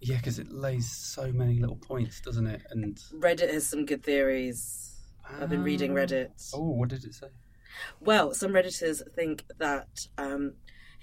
Yeah, 0.02 0.18
because 0.18 0.38
it 0.38 0.52
lays 0.52 0.90
so 0.90 1.32
many 1.32 1.58
little 1.58 1.76
points, 1.76 2.20
doesn't 2.20 2.46
it? 2.46 2.62
And 2.70 2.98
Reddit 3.18 3.50
has 3.50 3.66
some 3.66 3.86
good 3.86 4.02
theories. 4.02 4.92
I've 5.40 5.48
been 5.48 5.62
reading 5.64 5.92
Reddit. 5.92 6.28
oh, 6.54 6.70
what 6.72 6.90
did 6.90 7.04
it 7.04 7.14
say? 7.14 7.28
Well, 8.00 8.32
some 8.34 8.52
Redditors 8.52 9.02
think 9.14 9.44
that 9.58 9.88
um, 10.18 10.52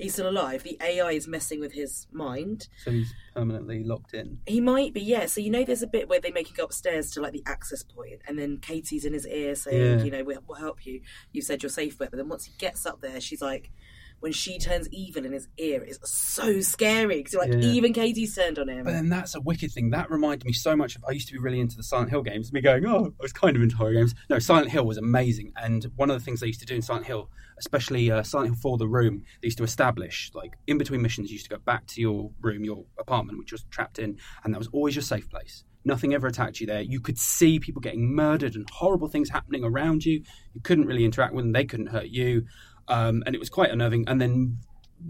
he's 0.04 0.14
still 0.14 0.30
alive. 0.30 0.64
The 0.64 0.78
AI 0.82 1.12
is 1.12 1.28
messing 1.28 1.60
with 1.60 1.74
his 1.74 2.08
mind. 2.12 2.68
So 2.84 2.92
he's 2.92 3.14
permanently 3.36 3.84
locked 3.84 4.14
in. 4.14 4.40
He 4.46 4.62
might 4.62 4.94
be, 4.94 5.02
yeah. 5.02 5.26
So 5.26 5.42
you 5.42 5.50
know, 5.50 5.64
there's 5.64 5.82
a 5.82 5.88
bit 5.88 6.08
where 6.10 6.20
they 6.20 6.32
make 6.32 6.48
him 6.50 6.54
go 6.56 6.66
upstairs 6.66 7.10
to 7.12 7.22
like 7.22 7.34
the 7.34 7.44
access 7.46 7.82
point, 7.84 8.22
and 8.28 8.38
then 8.38 8.58
Katie's 8.58 9.06
in 9.06 9.14
his 9.14 9.26
ear 9.28 9.56
saying, 9.56 10.00
Yeah. 10.00 10.04
you 10.06 10.12
know, 10.12 10.24
we'll, 10.24 10.44
we'll 10.48 10.60
help 10.60 10.86
you. 10.86 11.02
You 11.32 11.42
said 11.42 11.64
you're 11.64 11.70
safe, 11.70 11.98
but 11.98 12.12
then 12.12 12.30
once 12.30 12.46
he 12.46 12.54
gets 12.58 12.86
up 12.86 13.02
there, 13.02 13.20
she's 13.20 13.42
like, 13.42 13.72
when 14.20 14.32
she 14.32 14.58
turns 14.58 14.88
evil 14.90 15.26
in 15.26 15.34
his 15.34 15.50
ear, 15.58 15.84
it's 15.84 16.00
so 16.10 16.62
scary 16.62 17.18
because 17.18 17.34
like 17.34 17.52
Yeah. 17.52 17.60
even 17.60 17.92
Katie's 17.92 18.34
turned 18.34 18.58
on 18.58 18.70
him. 18.70 18.86
But 18.86 18.92
then 18.94 19.10
that's 19.10 19.36
a 19.36 19.42
wicked 19.42 19.72
thing. 19.74 19.90
That 19.90 20.10
reminded 20.10 20.46
me 20.46 20.54
so 20.54 20.78
much 20.78 20.96
of. 20.96 21.04
I 21.06 21.12
used 21.12 21.28
to 21.28 21.34
be 21.34 21.40
really 21.40 21.60
into 21.60 21.76
the 21.76 21.84
Silent 21.84 22.10
Hill 22.10 22.22
games. 22.24 22.54
Me 22.54 22.62
going, 22.62 22.86
oh, 22.86 23.08
I 23.08 23.22
was 23.22 23.34
kind 23.34 23.56
of 23.58 23.62
into 23.62 23.76
horror 23.76 23.92
games. 23.94 24.16
No, 24.30 24.40
Silent 24.40 24.70
Hill 24.70 24.86
was 24.86 24.98
amazing. 24.98 25.52
And 25.58 25.84
one 25.98 26.10
of 26.10 26.18
the 26.18 26.24
things 26.24 26.40
they 26.40 26.48
used 26.48 26.62
to 26.62 26.66
do 26.66 26.76
in 26.76 26.82
Silent 26.82 27.06
Hill, 27.06 27.30
especially 27.58 28.12
uh, 28.12 28.24
Silent 28.24 28.54
Hill 28.54 28.62
4 28.62 28.78
The 28.78 28.88
Room, 28.88 29.24
they 29.42 29.48
used 29.48 29.58
to 29.58 29.64
establish, 29.64 30.32
like, 30.34 30.54
in 30.68 30.78
between 30.78 31.02
missions, 31.02 31.30
you 31.30 31.34
used 31.34 31.46
to 31.50 31.56
go 31.56 31.62
back 31.66 31.86
to 31.88 32.02
your 32.02 32.32
room, 32.42 32.64
your 32.64 32.86
apartment, 33.00 33.40
which 33.40 33.52
was 33.52 33.64
trapped 33.70 34.00
in, 34.00 34.18
and 34.44 34.54
that 34.54 34.60
was 34.60 34.70
always 34.72 34.96
your 34.96 35.04
safe 35.04 35.30
place. 35.30 35.64
Nothing 35.86 36.14
ever 36.14 36.28
attacked 36.28 36.60
you 36.60 36.68
there. 36.68 36.82
You 36.82 37.02
could 37.02 37.18
see 37.18 37.60
people 37.60 37.82
getting 37.82 38.16
murdered 38.16 38.56
and 38.56 38.70
horrible 38.70 39.10
things 39.10 39.30
happening 39.30 39.64
around 39.64 40.06
you. 40.06 40.24
You 40.54 40.62
couldn't 40.62 40.86
really 40.86 41.04
interact 41.04 41.34
with 41.34 41.44
them. 41.44 41.52
They 41.52 41.66
couldn't 41.66 41.88
hurt 41.88 42.08
you. 42.08 42.46
Um, 42.88 43.24
and 43.26 43.36
it 43.36 43.40
was 43.40 43.50
quite 43.50 43.70
unnerving. 43.70 44.06
And 44.08 44.22
then 44.22 44.60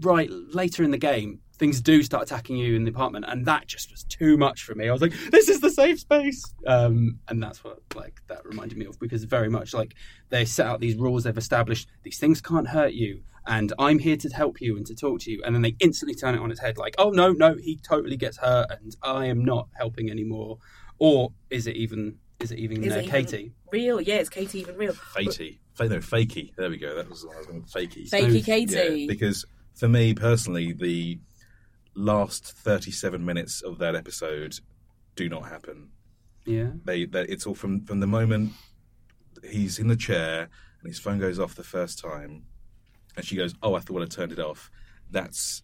right 0.00 0.28
later 0.30 0.82
in 0.82 0.90
the 0.90 0.98
game, 0.98 1.40
things 1.58 1.80
do 1.80 2.02
start 2.02 2.24
attacking 2.24 2.56
you 2.56 2.76
in 2.76 2.84
the 2.84 2.90
apartment, 2.90 3.24
and 3.28 3.46
that 3.46 3.66
just 3.66 3.90
was 3.90 4.04
too 4.04 4.36
much 4.36 4.62
for 4.62 4.74
me. 4.74 4.88
I 4.88 4.92
was 4.92 5.02
like, 5.02 5.14
"This 5.30 5.48
is 5.48 5.60
the 5.60 5.70
safe 5.70 6.00
space," 6.00 6.42
um, 6.66 7.18
and 7.28 7.42
that's 7.42 7.62
what 7.64 7.78
like 7.94 8.20
that 8.28 8.44
reminded 8.44 8.76
me 8.78 8.86
of 8.86 8.98
because 8.98 9.24
very 9.24 9.48
much 9.48 9.72
like 9.74 9.94
they 10.30 10.44
set 10.44 10.66
out 10.66 10.80
these 10.80 10.96
rules 10.96 11.24
they've 11.24 11.38
established. 11.38 11.88
These 12.02 12.18
things 12.18 12.40
can't 12.40 12.68
hurt 12.68 12.92
you, 12.92 13.22
and 13.46 13.72
I'm 13.78 13.98
here 13.98 14.16
to 14.16 14.28
help 14.30 14.60
you 14.60 14.76
and 14.76 14.86
to 14.86 14.94
talk 14.94 15.20
to 15.20 15.30
you, 15.30 15.42
and 15.44 15.54
then 15.54 15.62
they 15.62 15.76
instantly 15.80 16.14
turn 16.14 16.34
it 16.34 16.40
on 16.40 16.50
its 16.50 16.60
head, 16.60 16.76
like, 16.76 16.94
"Oh 16.98 17.10
no, 17.10 17.32
no, 17.32 17.54
he 17.54 17.78
totally 17.78 18.16
gets 18.16 18.38
hurt, 18.38 18.66
and 18.70 18.94
I 19.02 19.26
am 19.26 19.44
not 19.44 19.68
helping 19.74 20.10
anymore." 20.10 20.58
Or 20.98 21.32
is 21.50 21.66
it 21.66 21.76
even? 21.76 22.18
Is 22.40 22.50
it 22.50 22.58
even 22.58 22.82
Is 22.82 22.92
uh, 22.92 22.96
it 22.96 23.04
even 23.04 23.10
Katie? 23.10 23.52
real? 23.70 24.00
Yeah, 24.00 24.16
is 24.16 24.28
Katie 24.28 24.60
even 24.60 24.76
real? 24.76 24.92
Fatey, 24.92 25.58
Fa- 25.74 25.88
no, 25.88 25.98
fakey. 25.98 26.54
There 26.56 26.68
we 26.68 26.78
go. 26.78 26.94
That 26.96 27.08
was 27.08 27.22
the 27.22 27.28
one 27.28 27.36
I 27.36 27.38
was 27.38 27.46
going. 27.46 27.62
Fakey. 27.62 28.08
Fakey 28.10 28.28
Smooth. 28.30 28.44
Katie. 28.44 28.74
Yeah, 28.74 29.06
because 29.06 29.44
for 29.74 29.88
me 29.88 30.14
personally, 30.14 30.72
the 30.72 31.18
last 31.94 32.44
thirty-seven 32.44 33.24
minutes 33.24 33.62
of 33.62 33.78
that 33.78 33.94
episode 33.94 34.58
do 35.16 35.28
not 35.28 35.48
happen. 35.48 35.90
Yeah. 36.44 36.70
They, 36.84 37.06
they 37.06 37.22
it's 37.22 37.46
all 37.46 37.54
from 37.54 37.84
from 37.84 38.00
the 38.00 38.06
moment 38.06 38.52
he's 39.42 39.78
in 39.78 39.88
the 39.88 39.96
chair 39.96 40.48
and 40.80 40.88
his 40.88 40.98
phone 40.98 41.18
goes 41.18 41.38
off 41.38 41.54
the 41.54 41.64
first 41.64 41.98
time, 41.98 42.44
and 43.16 43.24
she 43.24 43.36
goes, 43.36 43.54
"Oh, 43.62 43.74
I 43.74 43.80
thought 43.80 44.02
I 44.02 44.06
turned 44.06 44.32
it 44.32 44.38
off." 44.38 44.70
That's 45.10 45.62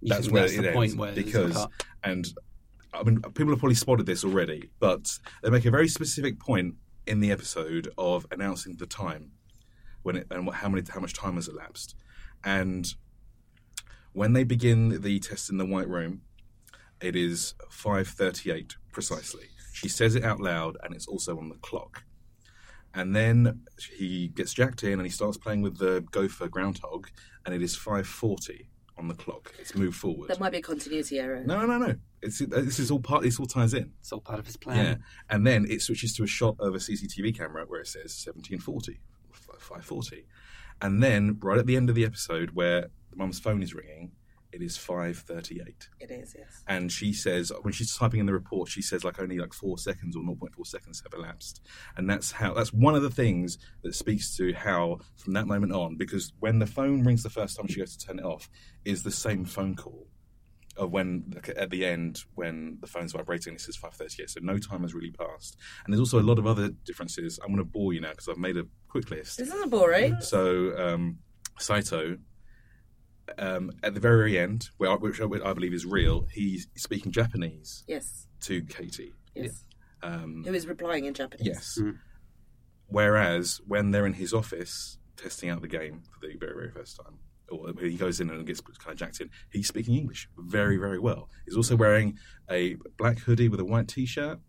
You 0.00 0.08
that's 0.08 0.30
where 0.30 0.42
that's 0.42 0.54
it 0.54 0.62
the 0.62 0.68
ends 0.68 0.76
point 0.76 0.96
where 0.96 1.12
because 1.12 1.66
and 2.02 2.26
I 2.92 3.02
mean 3.02 3.20
people 3.20 3.50
have 3.50 3.58
probably 3.60 3.74
spotted 3.74 4.06
this 4.06 4.24
already, 4.24 4.70
but 4.80 5.18
they 5.42 5.50
make 5.50 5.64
a 5.64 5.70
very 5.70 5.88
specific 5.88 6.40
point 6.40 6.74
in 7.06 7.20
the 7.20 7.30
episode 7.30 7.88
of 7.96 8.26
announcing 8.30 8.76
the 8.76 8.86
time 8.86 9.30
when 10.02 10.16
it 10.16 10.26
and 10.30 10.46
what, 10.46 10.56
how 10.56 10.68
many 10.68 10.82
how 10.88 11.00
much 11.00 11.14
time 11.14 11.36
has 11.36 11.48
elapsed, 11.48 11.94
and 12.44 12.94
when 14.16 14.32
they 14.32 14.44
begin 14.44 15.02
the 15.02 15.20
test 15.20 15.50
in 15.50 15.58
the 15.58 15.66
white 15.66 15.88
room, 15.88 16.22
It 17.02 17.14
is 17.14 17.54
5:38 17.70 18.76
precisely. 18.90 19.48
She 19.74 19.88
says 19.90 20.14
it 20.14 20.24
out 20.24 20.40
loud, 20.40 20.78
and 20.82 20.94
it's 20.94 21.06
also 21.06 21.36
on 21.36 21.50
the 21.50 21.56
clock. 21.56 22.04
And 22.94 23.14
then 23.14 23.66
he 23.98 24.28
gets 24.28 24.54
jacked 24.54 24.82
in, 24.82 24.94
and 24.94 25.02
he 25.02 25.10
starts 25.10 25.36
playing 25.36 25.60
with 25.60 25.76
the 25.76 26.00
gopher 26.10 26.48
groundhog, 26.48 27.08
and 27.44 27.54
it 27.54 27.60
is 27.60 27.76
5:40 27.76 28.70
on 28.96 29.08
the 29.08 29.14
clock. 29.14 29.52
It's 29.58 29.74
moved 29.74 29.98
forward. 29.98 30.28
That 30.30 30.40
might 30.40 30.52
be 30.52 30.58
a 30.58 30.62
continuity 30.62 31.18
error. 31.18 31.42
No, 31.44 31.66
no, 31.66 31.76
no. 31.76 31.96
It's 32.22 32.40
uh, 32.40 32.46
this 32.48 32.78
is 32.78 32.90
all 32.90 33.00
part. 33.00 33.22
This 33.22 33.38
all 33.38 33.44
ties 33.44 33.74
in. 33.74 33.92
It's 34.00 34.12
all 34.12 34.22
part 34.22 34.38
of 34.38 34.46
his 34.46 34.56
plan. 34.56 34.76
Yeah, 34.78 34.84
plan. 34.84 35.02
and 35.28 35.46
then 35.46 35.66
it 35.68 35.82
switches 35.82 36.14
to 36.16 36.22
a 36.24 36.26
shot 36.26 36.56
of 36.58 36.74
a 36.74 36.78
CCTV 36.78 37.36
camera 37.36 37.66
where 37.66 37.82
it 37.82 37.88
says 37.88 38.16
1740, 38.24 38.98
540, 39.32 40.24
and 40.80 41.02
then 41.02 41.38
right 41.42 41.58
at 41.58 41.66
the 41.66 41.76
end 41.76 41.90
of 41.90 41.94
the 41.94 42.06
episode 42.06 42.52
where 42.52 42.88
the 43.16 43.22
mum's 43.22 43.38
phone 43.40 43.62
is 43.62 43.74
ringing, 43.74 44.12
it 44.52 44.62
is 44.62 44.76
538, 44.76 45.88
It 46.00 46.10
is, 46.10 46.34
yes. 46.38 46.62
and 46.68 46.90
she 46.90 47.12
says 47.12 47.50
when 47.62 47.72
she's 47.72 47.96
typing 47.96 48.20
in 48.20 48.26
the 48.26 48.32
report, 48.32 48.68
she 48.68 48.80
says 48.82 49.04
like 49.04 49.18
only 49.20 49.38
like 49.38 49.52
four 49.52 49.76
seconds 49.78 50.16
or 50.16 50.22
0.4 50.22 50.66
seconds 50.66 51.02
have 51.02 51.18
elapsed, 51.18 51.60
and 51.96 52.08
that's 52.08 52.30
how 52.32 52.54
that's 52.54 52.72
one 52.72 52.94
of 52.94 53.02
the 53.02 53.10
things 53.10 53.58
that 53.82 53.94
speaks 53.94 54.36
to 54.36 54.52
how 54.54 54.98
from 55.16 55.32
that 55.34 55.46
moment 55.46 55.72
on, 55.72 55.96
because 55.96 56.32
when 56.40 56.58
the 56.58 56.66
phone 56.66 57.02
rings 57.04 57.22
the 57.22 57.30
first 57.30 57.56
time 57.56 57.66
she 57.66 57.80
goes 57.80 57.96
to 57.96 58.06
turn 58.06 58.18
it 58.18 58.24
off, 58.24 58.48
is 58.84 59.02
the 59.02 59.10
same 59.10 59.44
phone 59.44 59.74
call 59.74 60.06
of 60.76 60.92
when 60.92 61.32
at 61.56 61.70
the 61.70 61.86
end 61.86 62.20
when 62.34 62.76
the 62.82 62.86
phone's 62.86 63.12
vibrating 63.12 63.54
it 63.54 63.60
says 63.62 63.76
538 63.76 64.28
so 64.28 64.40
no 64.42 64.58
time 64.58 64.82
has 64.82 64.92
really 64.94 65.10
passed. 65.10 65.56
And 65.84 65.92
there's 65.92 66.00
also 66.00 66.20
a 66.20 66.22
lot 66.22 66.38
of 66.38 66.46
other 66.46 66.68
differences. 66.84 67.38
I'm 67.42 67.48
going 67.48 67.58
to 67.58 67.64
bore 67.64 67.94
you 67.94 68.00
now 68.02 68.10
because 68.10 68.28
i've 68.28 68.36
made 68.36 68.58
a 68.58 68.64
quick 68.88 69.10
list. 69.10 69.38
This 69.38 69.48
isn't 69.48 69.70
boring. 69.70 70.20
so 70.20 70.76
um, 70.78 71.18
saito 71.58 72.18
um, 73.38 73.70
at 73.82 73.94
the 73.94 74.00
very 74.00 74.38
end 74.38 74.68
where, 74.78 74.94
which 74.96 75.20
i 75.20 75.52
believe 75.52 75.72
is 75.74 75.84
real 75.84 76.26
he's 76.32 76.68
speaking 76.76 77.10
japanese 77.12 77.84
Yes, 77.86 78.26
to 78.42 78.62
katie 78.62 79.12
yes. 79.34 79.64
um, 80.02 80.44
Who 80.46 80.54
is 80.54 80.66
replying 80.66 81.04
in 81.06 81.14
Japanese? 81.14 81.46
yes 81.46 81.78
whereas 82.88 83.60
when 83.66 83.90
they're 83.90 84.06
in 84.06 84.14
his 84.14 84.32
office 84.32 84.98
testing 85.16 85.48
out 85.48 85.60
the 85.62 85.68
game 85.68 86.02
for 86.12 86.26
the 86.26 86.36
very 86.36 86.54
very 86.54 86.70
first 86.70 86.96
time 87.02 87.18
or 87.48 87.72
he 87.80 87.94
goes 87.96 88.20
in 88.20 88.28
and 88.30 88.44
gets 88.44 88.60
kind 88.60 88.90
of 88.92 88.98
jacked 88.98 89.20
in. 89.20 89.30
He's 89.52 89.68
speaking 89.68 89.94
English 89.94 90.28
very, 90.36 90.78
very 90.78 90.98
well. 90.98 91.30
He's 91.44 91.56
also 91.56 91.76
wearing 91.76 92.18
a 92.50 92.74
black 92.98 93.20
hoodie 93.20 93.48
with 93.48 93.60
a 93.60 93.64
white 93.64 93.86
t-shirt, 93.86 94.40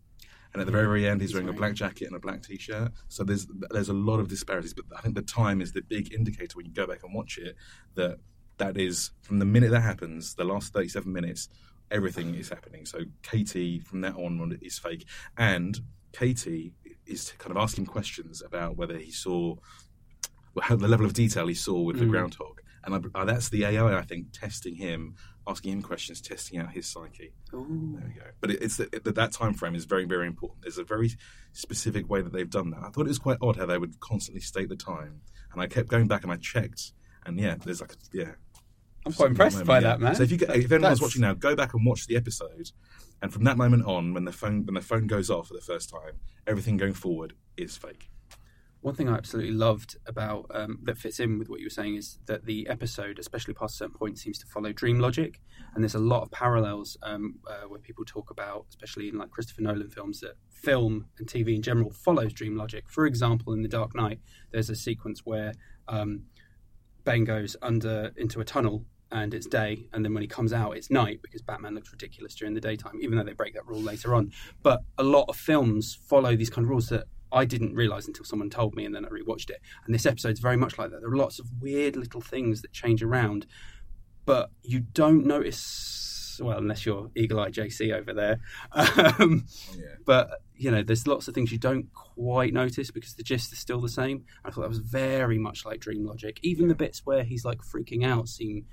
and 0.52 0.60
at 0.60 0.66
the 0.66 0.72
very, 0.72 0.86
very 0.86 1.06
end, 1.06 1.20
he's, 1.20 1.32
wearing 1.32 1.48
a 1.48 1.52
black 1.52 1.74
jacket 1.74 2.06
and 2.08 2.16
a 2.16 2.18
black 2.18 2.42
t-shirt. 2.42 2.90
So 3.06 3.22
there's 3.22 3.46
there's 3.70 3.88
a 3.88 3.92
lot 3.92 4.18
of 4.18 4.26
disparities, 4.26 4.74
but 4.74 4.84
I 4.96 5.00
think 5.00 5.14
the 5.14 5.22
time 5.22 5.60
is 5.60 5.72
the 5.72 5.82
big 5.82 6.12
indicator 6.12 6.56
when 6.56 6.66
you 6.66 6.72
go 6.72 6.88
back 6.88 7.04
and 7.04 7.14
watch 7.14 7.38
it 7.38 7.54
that 7.94 8.18
that 8.58 8.76
is 8.76 9.10
from 9.22 9.38
the 9.38 9.44
minute 9.44 9.70
that 9.70 9.80
happens, 9.80 10.34
the 10.34 10.44
last 10.44 10.72
37 10.72 11.12
minutes, 11.12 11.48
everything 11.90 12.34
is 12.34 12.48
happening. 12.48 12.84
So 12.86 13.00
Katie 13.22 13.80
from 13.80 14.00
that 14.02 14.14
on 14.14 14.58
is 14.62 14.78
fake, 14.78 15.06
and 15.36 15.78
Katie 16.12 16.72
is 17.06 17.32
kind 17.38 17.50
of 17.50 17.56
asking 17.56 17.86
questions 17.86 18.42
about 18.42 18.76
whether 18.76 18.98
he 18.98 19.10
saw 19.10 19.56
how 20.62 20.76
the 20.76 20.88
level 20.88 21.06
of 21.06 21.12
detail 21.12 21.46
he 21.46 21.54
saw 21.54 21.80
with 21.80 21.98
the 21.98 22.06
groundhog. 22.06 22.60
And 22.84 22.94
I, 23.14 23.20
uh, 23.20 23.24
that's 23.24 23.48
the 23.48 23.64
AI, 23.64 23.98
I 23.98 24.02
think, 24.02 24.32
testing 24.32 24.74
him, 24.74 25.14
asking 25.46 25.72
him 25.72 25.82
questions, 25.82 26.20
testing 26.20 26.58
out 26.58 26.72
his 26.72 26.86
psyche. 26.86 27.32
There 27.98 28.08
we 28.08 28.14
go. 28.14 28.26
But 28.40 28.50
it, 28.52 28.62
it's 28.62 28.76
the, 28.76 28.88
it, 28.92 29.04
that 29.04 29.32
time 29.32 29.54
frame 29.54 29.74
is 29.74 29.84
very, 29.84 30.04
very 30.04 30.26
important. 30.26 30.62
There's 30.62 30.78
a 30.78 30.84
very 30.84 31.10
specific 31.52 32.08
way 32.08 32.22
that 32.22 32.32
they've 32.32 32.48
done 32.48 32.70
that. 32.70 32.80
I 32.82 32.90
thought 32.90 33.06
it 33.06 33.08
was 33.08 33.18
quite 33.18 33.38
odd 33.42 33.56
how 33.56 33.66
they 33.66 33.78
would 33.78 34.00
constantly 34.00 34.40
state 34.40 34.68
the 34.68 34.76
time, 34.76 35.20
and 35.52 35.60
I 35.60 35.66
kept 35.66 35.88
going 35.88 36.08
back 36.08 36.22
and 36.22 36.32
I 36.32 36.36
checked, 36.36 36.92
and 37.26 37.38
yeah, 37.38 37.56
there's 37.56 37.80
like 37.80 37.92
a, 37.92 37.96
yeah. 38.12 38.32
I'm 39.08 39.14
quite 39.14 39.30
impressed 39.30 39.64
by 39.64 39.80
that, 39.80 40.00
man. 40.00 40.14
So 40.14 40.22
if 40.22 40.30
you 40.30 40.36
get, 40.36 40.50
if 40.50 40.56
anyone's 40.70 40.82
That's- 40.82 41.00
watching 41.00 41.22
now, 41.22 41.34
go 41.34 41.56
back 41.56 41.74
and 41.74 41.84
watch 41.84 42.06
the 42.06 42.16
episode, 42.16 42.70
and 43.22 43.32
from 43.32 43.44
that 43.44 43.56
moment 43.56 43.84
on, 43.86 44.14
when 44.14 44.24
the 44.24 44.32
phone 44.32 44.64
when 44.66 44.74
the 44.74 44.80
phone 44.80 45.06
goes 45.06 45.30
off 45.30 45.48
for 45.48 45.54
the 45.54 45.60
first 45.60 45.90
time, 45.90 46.20
everything 46.46 46.76
going 46.76 46.94
forward 46.94 47.34
is 47.56 47.76
fake. 47.76 48.10
One 48.80 48.94
thing 48.94 49.08
I 49.08 49.16
absolutely 49.16 49.52
loved 49.52 49.96
about 50.06 50.46
um, 50.54 50.78
that 50.84 50.96
fits 50.96 51.18
in 51.18 51.40
with 51.40 51.48
what 51.48 51.58
you 51.58 51.66
were 51.66 51.70
saying 51.70 51.96
is 51.96 52.20
that 52.26 52.44
the 52.44 52.68
episode, 52.68 53.18
especially 53.18 53.52
past 53.52 53.74
a 53.74 53.78
certain 53.78 53.94
point, 53.94 54.18
seems 54.18 54.38
to 54.38 54.46
follow 54.46 54.72
dream 54.72 55.00
logic, 55.00 55.40
and 55.74 55.82
there's 55.82 55.96
a 55.96 55.98
lot 55.98 56.22
of 56.22 56.30
parallels 56.30 56.96
um, 57.02 57.40
uh, 57.50 57.66
where 57.66 57.80
people 57.80 58.04
talk 58.04 58.30
about, 58.30 58.66
especially 58.68 59.08
in 59.08 59.18
like 59.18 59.30
Christopher 59.30 59.62
Nolan 59.62 59.90
films, 59.90 60.20
that 60.20 60.36
film 60.48 61.06
and 61.18 61.26
TV 61.26 61.56
in 61.56 61.62
general 61.62 61.90
follows 61.90 62.32
dream 62.32 62.56
logic. 62.56 62.84
For 62.88 63.04
example, 63.04 63.52
in 63.52 63.62
The 63.62 63.68
Dark 63.68 63.96
Knight, 63.96 64.20
there's 64.52 64.70
a 64.70 64.76
sequence 64.76 65.26
where 65.26 65.54
um, 65.88 66.26
Bane 67.04 67.24
goes 67.24 67.56
under 67.62 68.12
into 68.16 68.40
a 68.40 68.44
tunnel 68.44 68.84
and 69.10 69.32
it's 69.34 69.46
day, 69.46 69.86
and 69.92 70.04
then 70.04 70.12
when 70.14 70.22
he 70.22 70.26
comes 70.28 70.52
out, 70.52 70.76
it's 70.76 70.90
night 70.90 71.20
because 71.22 71.40
Batman 71.42 71.74
looks 71.74 71.90
ridiculous 71.92 72.34
during 72.34 72.54
the 72.54 72.60
daytime, 72.60 72.98
even 73.00 73.16
though 73.16 73.24
they 73.24 73.32
break 73.32 73.54
that 73.54 73.66
rule 73.66 73.80
later 73.80 74.14
on. 74.14 74.32
But 74.62 74.80
a 74.98 75.02
lot 75.02 75.26
of 75.28 75.36
films 75.36 75.98
follow 76.08 76.36
these 76.36 76.50
kind 76.50 76.64
of 76.64 76.70
rules 76.70 76.88
that 76.88 77.04
I 77.32 77.44
didn't 77.44 77.74
realize 77.74 78.06
until 78.06 78.24
someone 78.24 78.50
told 78.50 78.74
me, 78.74 78.84
and 78.84 78.94
then 78.94 79.04
I 79.04 79.08
rewatched 79.08 79.50
it. 79.50 79.60
And 79.86 79.94
this 79.94 80.06
episode's 80.06 80.40
very 80.40 80.56
much 80.56 80.78
like 80.78 80.90
that. 80.90 81.00
There 81.00 81.10
are 81.10 81.16
lots 81.16 81.38
of 81.38 81.46
weird 81.60 81.96
little 81.96 82.20
things 82.20 82.62
that 82.62 82.72
change 82.72 83.02
around, 83.02 83.46
but 84.24 84.50
you 84.62 84.80
don't 84.80 85.24
notice. 85.26 86.40
Well, 86.40 86.58
unless 86.58 86.86
you're 86.86 87.10
Eagle 87.16 87.40
Eye 87.40 87.50
JC 87.50 87.92
over 87.92 88.12
there, 88.14 88.38
um, 88.72 89.44
Yeah. 89.76 89.96
but 90.06 90.30
you 90.54 90.70
know, 90.70 90.82
there's 90.82 91.06
lots 91.06 91.26
of 91.28 91.34
things 91.34 91.50
you 91.50 91.58
don't 91.58 91.86
quite 91.92 92.52
notice 92.52 92.90
because 92.90 93.14
the 93.14 93.22
gist 93.24 93.52
is 93.52 93.58
still 93.58 93.80
the 93.80 93.88
same. 93.88 94.24
I 94.44 94.50
thought 94.50 94.60
that 94.62 94.68
was 94.68 94.78
very 94.78 95.38
much 95.38 95.64
like 95.64 95.80
Dream 95.80 96.04
Logic. 96.04 96.38
Even 96.42 96.68
the 96.68 96.74
bits 96.74 97.04
where 97.04 97.24
he's 97.24 97.44
like 97.44 97.60
freaking 97.62 98.04
out 98.04 98.28
seem 98.28 98.66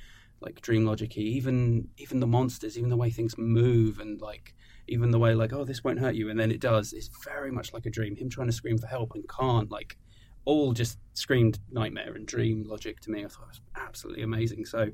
like 0.45 0.61
Dream 0.61 0.85
Logic-y. 0.85 1.21
Even 1.21 1.89
even 1.97 2.19
the 2.19 2.27
monsters, 2.27 2.77
even 2.77 2.89
the 2.89 2.97
way 2.97 3.09
things 3.09 3.37
move, 3.37 3.99
and 3.99 4.21
like 4.21 4.53
even 4.87 5.11
the 5.11 5.19
way 5.19 5.33
like 5.33 5.51
oh 5.51 5.65
this 5.65 5.83
won't 5.83 5.99
hurt 5.99 6.15
you, 6.15 6.29
and 6.29 6.39
then 6.39 6.51
it 6.51 6.61
does. 6.61 6.93
it's 6.93 7.09
very 7.23 7.51
much 7.51 7.73
like 7.73 7.85
a 7.85 7.89
dream. 7.89 8.15
Him 8.15 8.29
trying 8.29 8.47
to 8.47 8.53
scream 8.53 8.77
for 8.77 8.87
help 8.87 9.13
and 9.15 9.27
can't 9.27 9.71
like 9.71 9.97
all 10.45 10.73
just 10.73 10.99
screamed 11.13 11.59
nightmare 11.71 12.13
and 12.13 12.27
dream 12.27 12.63
logic 12.67 13.01
to 13.01 13.11
me. 13.11 13.25
I 13.25 13.27
thought 13.27 13.43
it 13.43 13.47
was 13.47 13.61
absolutely 13.75 14.23
amazing. 14.23 14.65
So 14.65 14.91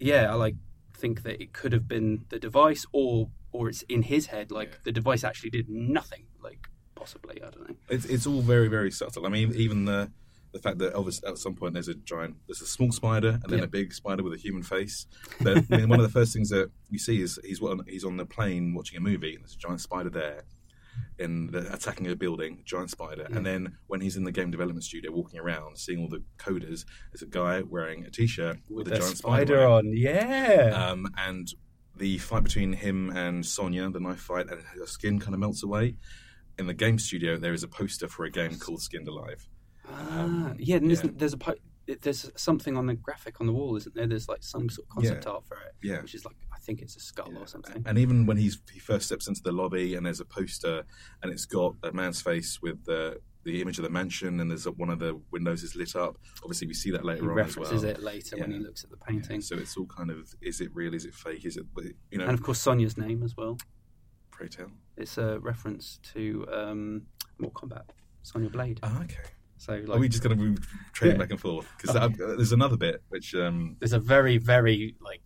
yeah, 0.00 0.30
I 0.30 0.34
like 0.34 0.56
think 0.96 1.22
that 1.22 1.40
it 1.40 1.52
could 1.52 1.72
have 1.72 1.88
been 1.88 2.24
the 2.28 2.38
device 2.38 2.84
or 2.92 3.30
or 3.52 3.68
it's 3.68 3.82
in 3.82 4.02
his 4.02 4.26
head 4.26 4.50
like 4.50 4.82
the 4.84 4.92
device 4.92 5.24
actually 5.24 5.50
did 5.50 5.68
nothing 5.68 6.24
like 6.42 6.68
possibly 6.94 7.40
i 7.42 7.50
don't 7.50 7.68
know 7.68 7.76
It's 7.88 8.04
it's 8.04 8.26
all 8.26 8.40
very 8.40 8.68
very 8.68 8.90
subtle. 8.90 9.26
I 9.26 9.28
mean, 9.28 9.52
even 9.54 9.84
the 9.84 10.10
the 10.54 10.58
fact 10.60 10.78
that 10.78 10.94
Elvis 10.94 11.20
at 11.28 11.36
some 11.36 11.54
point 11.54 11.74
there's 11.74 11.88
a 11.88 11.94
giant, 11.94 12.36
there's 12.46 12.62
a 12.62 12.66
small 12.66 12.90
spider 12.92 13.38
and 13.42 13.50
then 13.50 13.58
Yeah. 13.58 13.64
a 13.66 13.68
big 13.68 13.92
spider 13.92 14.22
with 14.22 14.32
a 14.32 14.38
human 14.38 14.62
face. 14.62 15.06
I 15.40 15.62
mean, 15.68 15.88
one 15.90 16.00
of 16.00 16.06
the 16.06 16.12
first 16.12 16.32
things 16.32 16.48
that 16.48 16.70
you 16.88 16.98
see 16.98 17.20
is 17.20 17.38
he's 17.44 17.60
on, 17.60 17.80
he's 17.86 18.04
on 18.04 18.16
the 18.16 18.24
plane 18.24 18.72
watching 18.72 18.96
a 18.96 19.00
movie 19.00 19.34
and 19.34 19.42
there's 19.44 19.54
a 19.54 19.58
giant 19.58 19.80
spider 19.82 20.08
there, 20.10 20.44
in 21.18 21.48
the, 21.48 21.72
attacking 21.74 22.06
a 22.08 22.14
building, 22.16 22.62
giant 22.64 22.90
spider. 22.90 23.26
And 23.30 23.44
then 23.44 23.76
when 23.88 24.00
he's 24.00 24.16
in 24.16 24.22
the 24.24 24.30
game 24.32 24.50
development 24.52 24.84
studio 24.84 25.10
walking 25.10 25.40
around, 25.40 25.76
seeing 25.78 26.00
all 26.00 26.08
the 26.08 26.22
coders, 26.38 26.84
there's 27.12 27.22
a 27.22 27.26
guy 27.26 27.62
wearing 27.62 28.04
a 28.04 28.10
t-shirt 28.10 28.58
with, 28.70 28.86
a 28.86 28.90
The 28.90 28.96
giant 28.98 29.16
spider 29.18 29.66
on. 29.66 29.86
on 29.88 29.92
yeah 29.96 30.70
Um, 30.90 31.08
and 31.18 31.48
the 31.96 32.18
fight 32.18 32.44
between 32.44 32.72
him 32.74 33.10
and 33.10 33.44
Sonya, 33.44 33.90
the 33.90 34.00
knife 34.00 34.20
fight, 34.20 34.46
and 34.50 34.60
her 34.62 34.86
skin 34.86 35.18
kind 35.18 35.34
of 35.34 35.40
melts 35.40 35.62
away. 35.64 35.96
In 36.58 36.66
the 36.68 36.74
game 36.74 36.98
studio, 37.00 37.36
there 37.36 37.52
is 37.52 37.64
a 37.64 37.68
poster 37.68 38.06
for 38.08 38.24
a 38.24 38.30
game 38.30 38.56
called 38.58 38.80
Skinned 38.82 39.08
Alive. 39.08 39.48
Ah, 39.88 40.52
yeah, 40.58 40.76
and 40.76 40.90
isn't, 40.90 41.18
there's 41.18 41.34
a 41.34 41.38
there's 42.00 42.30
something 42.36 42.76
on 42.78 42.86
the 42.86 42.94
graphic 42.94 43.40
on 43.42 43.46
the 43.46 43.52
wall 43.52 43.76
isn't 43.76 43.94
there 43.94 44.06
there's 44.06 44.26
like 44.26 44.42
some 44.42 44.70
sort 44.70 44.86
of 44.86 44.88
concept 44.88 45.26
Yeah. 45.26 45.32
art 45.32 45.46
for 45.46 45.56
it 45.58 45.74
Yeah. 45.82 46.00
which 46.00 46.14
is 46.14 46.24
like 46.24 46.36
i 46.54 46.58
think 46.60 46.80
it's 46.80 46.96
a 46.96 47.00
skull 47.00 47.36
or 47.36 47.46
something 47.46 47.82
And 47.84 47.98
even 47.98 48.24
when 48.24 48.38
he's 48.38 48.58
he 48.72 48.78
first 48.78 49.04
steps 49.04 49.28
into 49.28 49.42
the 49.42 49.52
lobby, 49.52 49.94
and 49.94 50.06
there's 50.06 50.20
a 50.20 50.24
poster, 50.24 50.84
and 51.22 51.30
it's 51.30 51.44
got 51.44 51.74
a 51.82 51.92
man's 51.92 52.22
face 52.22 52.60
with 52.62 52.82
the 52.86 53.20
the 53.42 53.60
image 53.60 53.76
of 53.76 53.84
the 53.84 53.90
mansion, 53.90 54.40
and 54.40 54.50
there's 54.50 54.64
a, 54.64 54.70
one 54.70 54.88
of 54.88 54.98
the 54.98 55.20
windows 55.30 55.62
is 55.62 55.76
lit 55.76 55.94
up. 55.94 56.16
Obviously, 56.42 56.66
we 56.66 56.72
see 56.72 56.90
that 56.92 57.02
he 57.02 57.06
later 57.06 57.30
on 57.30 57.38
as 57.38 57.46
references 57.58 57.82
well. 57.82 57.90
it 57.90 58.02
later 58.02 58.38
when 58.38 58.50
he 58.50 58.58
looks 58.58 58.82
at 58.84 58.88
the 58.90 58.96
painting 58.96 59.42
So 59.42 59.54
it's 59.56 59.76
all 59.76 59.84
kind 59.84 60.10
of 60.10 60.34
is 60.40 60.62
it 60.62 60.70
real? 60.74 60.94
Is 60.94 61.04
it 61.04 61.12
fake? 61.12 61.44
Is 61.44 61.58
it 61.58 61.66
you 62.10 62.16
know? 62.18 62.24
and 62.24 62.32
of 62.32 62.42
course 62.42 62.58
sonia's 62.62 62.96
name 62.96 63.22
as 63.22 63.36
well 63.36 63.58
pray 64.30 64.48
tell. 64.48 64.70
it's 64.96 65.18
a 65.18 65.38
reference 65.40 65.98
to 66.14 66.46
um 66.50 67.02
mortal 67.38 67.68
kombat 67.68 67.84
Sonya 68.22 68.48
Blade 68.48 68.80
Ah, 68.82 69.02
okay. 69.02 69.20
So 69.56 69.74
like 69.86 69.96
Are 69.96 70.00
we 70.00 70.08
just 70.08 70.22
going 70.22 70.36
to 70.36 70.42
move 70.44 70.66
trading 70.92 71.16
Yeah. 71.16 71.22
back 71.22 71.30
and 71.30 71.40
forth? 71.40 71.66
Because 71.80 72.16
there's 72.16 72.52
another 72.52 72.76
bit 72.76 73.02
which 73.08 73.34
um, 73.34 73.76
there's 73.80 73.92
a 73.92 73.98
very 73.98 74.38
very 74.38 74.96
like 75.00 75.22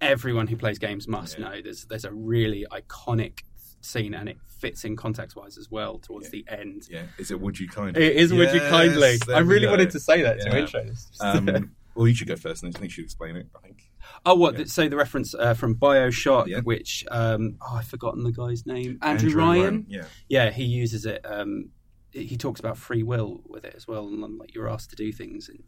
everyone 0.00 0.46
who 0.46 0.56
plays 0.56 0.78
games 0.78 1.06
must 1.08 1.38
Yeah. 1.38 1.44
know 1.48 1.62
there's 1.62 1.84
there's 1.86 2.04
a 2.04 2.12
really 2.12 2.66
iconic 2.70 3.40
scene 3.80 4.14
and 4.14 4.28
it 4.28 4.36
fits 4.46 4.84
in 4.84 4.94
context 4.96 5.34
wise 5.36 5.58
as 5.58 5.68
well 5.70 5.98
towards 5.98 6.30
the 6.30 6.44
end 6.48 6.82
yeah, 6.88 7.02
is 7.18 7.30
it 7.32 7.40
would 7.40 7.58
you 7.58 7.68
kindly? 7.68 8.00
it 8.04 8.16
is 8.16 8.32
would 8.32 8.52
you 8.54 8.60
kindly 8.60 9.18
i 9.34 9.40
really 9.40 9.66
wanted 9.66 9.90
to 9.90 9.98
say 9.98 10.22
that 10.22 10.40
to 10.40 10.48
Yeah. 10.50 10.56
intro 10.58 10.84
this. 10.84 11.10
Um, 11.20 11.72
well, 11.94 12.08
you 12.08 12.14
should 12.14 12.28
go 12.28 12.36
first, 12.36 12.62
and 12.62 12.74
I 12.74 12.78
think 12.78 12.84
you 12.90 12.94
should 12.94 13.04
explain 13.04 13.36
it. 13.36 13.48
I 13.54 13.58
think. 13.60 13.82
oh 14.24 14.34
what 14.34 14.56
th- 14.56 14.68
so 14.68 14.88
the 14.88 14.96
reference 14.96 15.34
uh, 15.34 15.52
from 15.54 15.74
bioshock 15.74 16.46
Yeah. 16.46 16.60
which 16.60 17.04
um 17.10 17.56
oh 17.60 17.76
i've 17.78 17.86
forgotten 17.86 18.22
the 18.22 18.32
guy's 18.32 18.64
name 18.66 18.98
andrew, 19.02 19.34
ryan. 19.34 19.84
Yeah. 19.88 20.04
yeah 20.28 20.50
he 20.50 20.64
uses 20.64 21.04
it 21.06 21.20
um 21.24 21.70
he 22.12 22.36
talks 22.36 22.60
about 22.60 22.76
free 22.76 23.02
will 23.02 23.40
with 23.48 23.64
it 23.64 23.74
as 23.76 23.86
well 23.88 24.06
and 24.06 24.38
like 24.38 24.54
you're 24.54 24.68
asked 24.68 24.90
to 24.90 24.96
do 24.96 25.12
things 25.12 25.48
and 25.48 25.62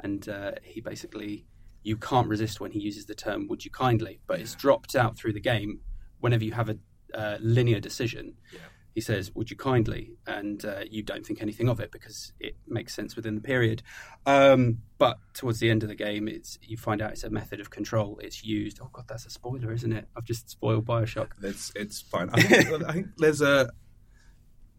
and 0.00 0.28
uh, 0.28 0.52
he 0.62 0.80
basically 0.80 1.46
you 1.84 1.96
can't 1.96 2.28
resist 2.28 2.60
when 2.60 2.70
he 2.72 2.78
uses 2.80 3.06
the 3.06 3.14
term 3.14 3.46
would 3.48 3.64
you 3.64 3.70
kindly 3.70 4.20
but 4.26 4.40
it's 4.40 4.54
dropped 4.54 4.94
out 4.96 5.16
through 5.16 5.32
the 5.32 5.40
game 5.40 5.80
whenever 6.20 6.44
you 6.44 6.52
have 6.52 6.68
a 6.68 6.78
uh, 7.14 7.36
linear 7.42 7.78
decision, 7.78 8.34
Yeah. 8.54 8.60
he 8.94 9.00
says, 9.02 9.34
"Would 9.34 9.50
you 9.50 9.56
kindly?" 9.56 10.12
and 10.26 10.64
uh, 10.64 10.84
you 10.90 11.02
don't 11.02 11.26
think 11.26 11.42
anything 11.42 11.68
of 11.68 11.78
it 11.78 11.90
because 11.92 12.32
it 12.40 12.56
makes 12.66 12.94
sense 12.94 13.16
within 13.16 13.34
the 13.34 13.42
period. 13.42 13.82
Um, 14.24 14.78
but 14.96 15.18
towards 15.34 15.58
the 15.58 15.68
end 15.68 15.82
of 15.82 15.90
the 15.90 15.94
game, 15.94 16.26
it's 16.26 16.58
you 16.62 16.78
find 16.78 17.02
out 17.02 17.12
it's 17.12 17.24
a 17.24 17.28
method 17.28 17.60
of 17.60 17.68
control. 17.68 18.18
It's 18.22 18.42
used. 18.42 18.78
Oh 18.82 18.88
god, 18.92 19.04
that's 19.08 19.26
a 19.26 19.30
spoiler, 19.30 19.72
isn't 19.72 19.92
it? 19.92 20.06
I've 20.16 20.24
just 20.24 20.48
spoiled 20.48 20.86
Bioshock. 20.86 21.32
It's 21.42 21.70
it's 21.76 22.00
fine. 22.00 22.30
I 22.32 22.40
think, 22.40 22.82
I 22.88 22.92
think 22.92 23.06
there's 23.18 23.42
a 23.42 23.68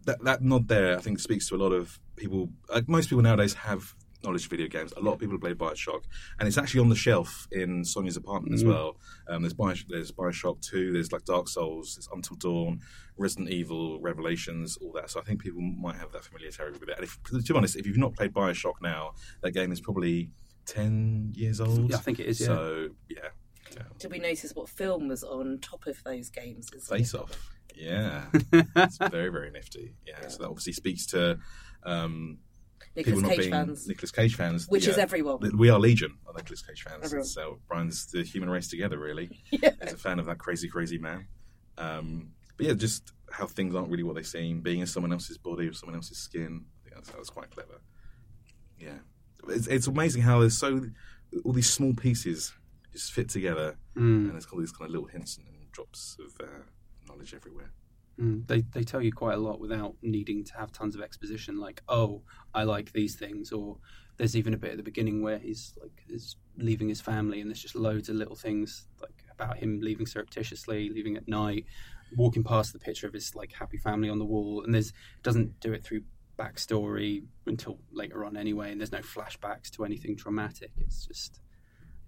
that 0.05 0.23
that 0.23 0.41
nod 0.41 0.67
there. 0.67 0.97
I 0.97 1.01
think 1.01 1.19
speaks 1.19 1.47
to 1.49 1.55
a 1.55 1.57
lot 1.57 1.71
of 1.71 1.99
people. 2.15 2.49
Like 2.69 2.87
most 2.87 3.09
people 3.09 3.23
nowadays 3.23 3.53
have 3.55 3.93
knowledge 4.23 4.45
of 4.45 4.51
video 4.51 4.67
games. 4.67 4.93
A 4.95 5.01
lot 5.01 5.13
of 5.13 5.19
people 5.19 5.37
play 5.37 5.53
Bioshock, 5.53 6.03
and 6.39 6.47
it's 6.47 6.57
actually 6.57 6.79
on 6.79 6.87
the 6.89 6.95
shelf 6.95 7.45
in 7.51 7.83
Sonia's 7.83 8.15
apartment 8.15 8.53
as 8.55 8.63
well. 8.63 8.95
Um, 9.27 9.41
there's 9.41 9.53
Bioshock, 9.53 9.85
there's 9.89 10.11
Bioshock 10.13 10.61
Two. 10.61 10.93
There's 10.93 11.11
like 11.11 11.25
Dark 11.25 11.49
Souls. 11.49 11.95
There's 11.95 12.07
Until 12.13 12.37
Dawn, 12.37 12.79
Resident 13.17 13.49
Evil, 13.49 13.99
Revelations, 13.99 14.77
all 14.77 14.93
that. 14.93 15.09
So 15.09 15.19
I 15.19 15.23
think 15.23 15.41
people 15.41 15.61
might 15.61 15.95
have 15.97 16.11
that 16.13 16.23
familiarity 16.23 16.79
with 16.79 16.87
it. 16.89 16.95
And 16.97 17.03
if, 17.03 17.19
to 17.23 17.41
be 17.53 17.57
honest, 17.57 17.75
if 17.75 17.85
you've 17.85 17.97
not 17.97 18.13
played 18.15 18.33
Bioshock 18.33 18.75
now, 18.81 19.13
that 19.41 19.51
game 19.51 19.71
is 19.73 19.81
probably 19.81 20.29
ten 20.65 21.31
years 21.35 21.59
old. 21.59 21.89
Yeah, 21.89 21.97
I 21.97 21.99
think 21.99 22.19
it 22.21 22.27
is, 22.27 22.39
yeah. 22.39 22.47
So 22.47 22.89
yeah, 23.09 23.17
yeah. 23.75 23.83
Did 23.99 24.11
we 24.11 24.19
notice 24.19 24.53
what 24.55 24.69
film 24.69 25.09
was 25.09 25.23
on 25.25 25.59
top 25.61 25.85
of 25.85 26.01
those 26.05 26.29
games? 26.29 26.67
It's- 26.73 26.87
Face 26.87 27.13
Off. 27.13 27.52
Yeah, 27.75 28.25
it's 28.75 28.97
very 28.97 29.29
very 29.29 29.51
nifty. 29.51 29.95
Yeah, 30.05 30.27
so 30.27 30.43
that 30.43 30.49
obviously 30.49 30.73
speaks 30.73 31.05
to 31.07 31.39
um, 31.83 32.37
people 32.95 33.13
Nicolas 33.13 33.21
not 33.23 33.29
Cage 33.31 33.37
being 33.39 33.51
fans, 33.51 33.87
Nicolas 33.87 34.11
Cage 34.11 34.35
fans, 34.35 34.67
which 34.67 34.87
is 34.87 34.97
everyone. 34.97 35.57
We 35.57 35.69
are 35.69 35.79
legion 35.79 36.17
of 36.27 36.35
Nicolas 36.35 36.61
Cage 36.61 36.83
fans. 36.83 37.03
Everyone. 37.05 37.25
So 37.25 37.59
Brian's 37.67 38.07
the 38.11 38.23
human 38.23 38.49
race 38.49 38.67
together, 38.69 38.97
really. 38.99 39.41
Yeah. 39.51 39.71
As 39.81 39.93
a 39.93 39.97
fan 39.97 40.19
of 40.19 40.25
that 40.27 40.37
crazy, 40.39 40.67
crazy 40.67 40.97
man. 40.97 41.27
Um, 41.77 42.31
but 42.57 42.67
yeah, 42.67 42.73
just 42.73 43.11
how 43.31 43.47
things 43.47 43.73
aren't 43.75 43.89
really 43.89 44.03
what 44.03 44.15
they 44.15 44.23
seem. 44.23 44.61
Being 44.61 44.81
in 44.81 44.87
someone 44.87 45.11
else's 45.11 45.37
body 45.37 45.67
or 45.67 45.73
someone 45.73 45.95
else's 45.95 46.17
skin. 46.19 46.65
I 46.79 46.83
think 46.83 46.95
that's, 46.95 47.09
that 47.09 47.19
was 47.19 47.29
quite 47.29 47.49
clever. 47.51 47.81
Yeah, 48.79 48.99
it's, 49.49 49.67
it's 49.67 49.87
amazing 49.87 50.21
how 50.21 50.39
there's 50.39 50.57
so 50.57 50.81
all 51.43 51.53
these 51.53 51.69
small 51.69 51.93
pieces 51.93 52.53
just 52.91 53.11
fit 53.11 53.29
together, 53.29 53.75
Mm. 53.95 54.25
and 54.25 54.31
there's 54.33 54.45
all 54.47 54.59
these 54.59 54.71
kind 54.71 54.87
of 54.87 54.91
little 54.91 55.07
hints 55.07 55.37
and 55.37 55.47
drops 55.71 56.15
of 56.19 56.45
uh, 56.47 56.61
knowledge 57.13 57.33
everywhere. 57.33 57.71
Mm, 58.19 58.45
they 58.47 58.61
they 58.61 58.83
tell 58.83 59.01
you 59.01 59.11
quite 59.11 59.35
a 59.35 59.41
lot 59.41 59.59
without 59.59 59.95
needing 60.01 60.43
to 60.43 60.57
have 60.57 60.71
tons 60.71 60.95
of 60.95 61.01
exposition. 61.01 61.59
Like, 61.59 61.81
oh, 61.87 62.21
I 62.53 62.63
like 62.63 62.91
these 62.91 63.15
things, 63.15 63.51
or 63.51 63.77
there's 64.17 64.35
even 64.35 64.53
a 64.53 64.57
bit 64.57 64.71
at 64.71 64.77
the 64.77 64.83
beginning 64.83 65.23
where 65.23 65.39
he's 65.39 65.73
like 65.81 66.03
is 66.07 66.35
leaving 66.57 66.89
his 66.89 67.01
family, 67.01 67.41
and 67.41 67.49
there's 67.49 67.61
just 67.61 67.75
loads 67.75 68.09
of 68.09 68.15
little 68.15 68.35
things 68.35 68.87
like 69.01 69.23
about 69.31 69.57
him 69.57 69.79
leaving 69.81 70.05
surreptitiously, 70.05 70.89
leaving 70.89 71.17
at 71.17 71.27
night, 71.27 71.65
walking 72.15 72.43
past 72.43 72.71
the 72.71 72.79
picture 72.79 73.07
of 73.07 73.13
his 73.13 73.33
like 73.33 73.51
happy 73.51 73.77
family 73.77 74.09
on 74.09 74.19
the 74.19 74.25
wall, 74.25 74.63
and 74.63 74.73
there's 74.73 74.93
doesn't 75.23 75.59
do 75.59 75.73
it 75.73 75.83
through 75.83 76.01
backstory 76.37 77.23
until 77.47 77.79
later 77.91 78.25
on 78.25 78.37
anyway, 78.37 78.71
and 78.71 78.79
there's 78.79 78.91
no 78.91 78.99
flashbacks 78.99 79.71
to 79.71 79.85
anything 79.85 80.15
traumatic. 80.15 80.71
It's 80.77 81.07
just 81.07 81.39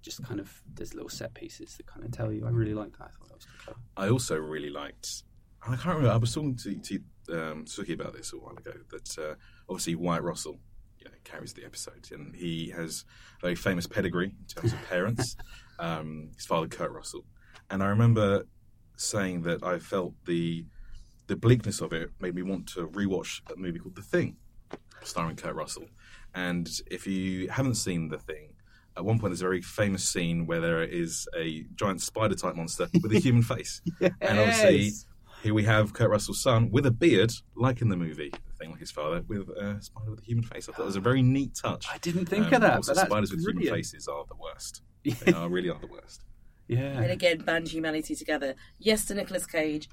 just 0.06 0.24
kind 0.24 0.40
of 0.40 0.62
there's 0.76 0.94
little 0.94 1.10
set 1.10 1.34
pieces 1.34 1.76
that 1.78 1.88
kind 1.88 2.06
of 2.06 2.12
tell 2.12 2.32
you. 2.32 2.46
I 2.46 2.50
really 2.52 2.76
like 2.76 2.98
that. 3.00 3.06
I 3.06 3.08
thought 3.08 3.28
that 3.28 3.36
was 3.36 3.48
clever. 3.64 3.80
I 3.98 4.10
also 4.10 4.38
really 4.38 4.70
liked. 4.70 5.24
I 5.64 5.76
can't 5.76 5.86
remember. 5.86 6.12
I 6.12 6.18
was 6.18 6.34
talking 6.34 6.56
to, 6.58 6.76
to 6.76 6.96
um, 7.32 7.66
Suki 7.66 7.94
about 7.96 8.14
this 8.14 8.32
a 8.32 8.38
while 8.38 8.56
ago. 8.56 8.74
That 8.92 9.18
uh, 9.18 9.36
obviously 9.68 9.96
Wyatt 9.96 10.24
Russell 10.24 10.60
you 11.00 11.06
know, 11.06 11.12
carries 11.24 11.54
the 11.54 11.66
episode, 11.66 12.08
and 12.12 12.36
he 12.36 12.70
has 12.70 13.04
a 13.40 13.42
very 13.42 13.56
famous 13.56 13.88
pedigree 13.88 14.36
in 14.40 14.46
terms 14.48 14.74
of 14.74 14.82
parents. 14.88 15.36
um, 15.80 16.30
his 16.36 16.46
father, 16.46 16.68
Kurt 16.68 16.92
Russell, 16.92 17.26
and 17.72 17.82
I 17.82 17.88
remember 17.88 18.46
saying 18.98 19.42
that 19.42 19.64
I 19.64 19.80
felt 19.80 20.14
the 20.26 20.66
the 21.28 21.36
bleakness 21.36 21.82
of 21.82 21.92
it 21.92 22.12
made 22.20 22.36
me 22.36 22.44
want 22.44 22.68
to 22.68 22.88
rewatch 22.88 23.42
a 23.52 23.58
movie 23.58 23.80
called 23.80 23.96
The 23.96 24.04
Thing, 24.04 24.38
starring 25.01 25.36
Kurt 25.36 25.56
Russell. 25.56 25.88
And 26.36 26.70
if 26.92 27.08
you 27.08 27.50
haven't 27.50 27.75
seen 27.75 28.10
The 28.10 28.20
Thing, 28.20 28.54
at 28.98 29.03
one 29.05 29.20
point 29.20 29.31
there's 29.31 29.42
a 29.42 29.46
very 29.46 29.62
famous 29.62 30.03
scene 30.08 30.46
where 30.46 30.62
there 30.62 30.84
is 30.84 31.27
a 31.38 31.66
giant 31.75 32.01
spider 32.01 32.36
type 32.36 32.55
monster 32.55 32.88
with 33.03 33.12
a 33.14 33.20
human 33.20 33.44
face. 33.44 33.81
And 34.22 34.40
obviously, 34.40 34.92
here 35.44 35.53
we 35.53 35.64
have 35.64 35.94
Kurt 35.94 36.10
Russell's 36.10 36.42
son 36.42 36.70
with 36.72 36.86
a 36.86 36.92
beard, 36.92 37.31
like 37.55 37.81
in 37.81 37.90
the 37.90 37.98
movie, 37.98 38.29
the 38.31 38.53
thing 38.58 38.72
like 38.72 38.79
his 38.79 38.92
father, 38.92 39.24
with 39.27 39.50
a 39.50 39.81
spider 39.81 40.12
with 40.12 40.20
a 40.22 40.24
human 40.24 40.44
face. 40.44 40.68
I 40.70 40.72
thought 40.72 40.84
it 40.84 40.86
was 40.86 40.96
a 40.96 41.01
very 41.01 41.22
neat 41.22 41.55
touch. 41.55 41.88
I 41.92 41.98
didn't 42.00 42.25
think 42.27 42.48
Um, 42.48 42.53
of 42.55 42.62
that. 42.62 42.75
Also, 42.77 42.92
but 42.94 42.96
that's 42.98 43.10
spiders 43.10 43.31
with 43.31 43.42
human 43.46 43.68
faces 43.68 44.08
are 44.08 44.25
the 44.27 44.36
worst. 44.36 44.81
They 45.03 45.34
are 45.34 45.50
really 45.50 45.70
are 45.70 45.79
the 45.79 45.88
worst. 45.88 46.24
Yeah. 46.68 47.00
And 47.00 47.12
again, 47.12 47.40
band 47.40 47.68
humanity 47.68 48.16
together. 48.16 48.55
Yes 48.79 49.05
to 49.05 49.14
Nicolas 49.14 49.46
Cage, 49.46 49.88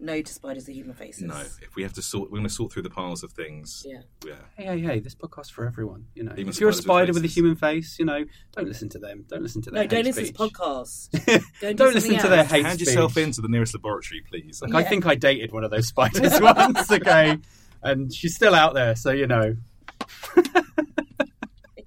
no 0.00 0.22
to 0.22 0.32
spiders 0.32 0.66
with 0.66 0.76
human 0.76 0.94
faces. 0.94 1.24
No, 1.24 1.36
if 1.40 1.74
we 1.76 1.82
have 1.82 1.92
to 1.94 2.02
sort, 2.02 2.30
we're 2.30 2.38
going 2.38 2.48
to 2.48 2.54
sort 2.54 2.72
through 2.72 2.82
the 2.82 2.90
piles 2.90 3.22
of 3.24 3.32
things. 3.32 3.84
Yeah. 3.86 4.02
Yeah. 4.24 4.34
Hey, 4.56 4.64
hey, 4.64 4.80
hey! 4.80 5.00
This 5.00 5.14
podcast 5.14 5.50
for 5.52 5.66
everyone. 5.66 6.06
You 6.14 6.24
know, 6.24 6.32
Even 6.32 6.48
if 6.48 6.60
you're 6.60 6.70
a 6.70 6.72
spiders 6.72 6.76
with 6.76 6.84
spider 6.84 7.12
with 7.14 7.24
a 7.24 7.28
human 7.34 7.56
face, 7.56 7.98
you 7.98 8.04
know, 8.04 8.24
don't 8.52 8.68
listen 8.68 8.88
to 8.90 8.98
them. 8.98 9.24
Don't 9.28 9.42
listen 9.42 9.62
to 9.62 9.70
their 9.70 9.82
No, 9.82 9.88
don't 9.88 10.04
hate 10.04 10.14
listen 10.14 10.22
to 10.24 10.28
speech. 10.28 10.38
this 10.38 10.50
podcast. 10.50 11.26
Go 11.60 11.68
and 11.68 11.78
do 11.78 11.84
Don't 11.84 11.94
listen 11.94 12.00
something 12.10 12.20
to 12.22 12.28
their 12.28 12.38
else. 12.40 12.50
hate 12.50 12.64
Hand 12.64 12.78
speech. 12.78 12.88
yourself 12.88 13.16
into 13.16 13.40
the 13.40 13.48
nearest 13.48 13.74
laboratory, 13.74 14.22
please. 14.28 14.62
Like, 14.62 14.74
I 14.74 14.88
think 14.88 15.06
I 15.06 15.14
dated 15.14 15.52
one 15.52 15.64
of 15.64 15.70
those 15.70 15.88
spiders 15.94 16.40
once. 16.40 16.90
Okay, 16.92 17.38
and 17.82 18.12
she's 18.14 18.34
still 18.34 18.54
out 18.54 18.74
there, 18.74 18.94
so 18.96 19.10
you 19.10 19.26
know. 19.26 19.56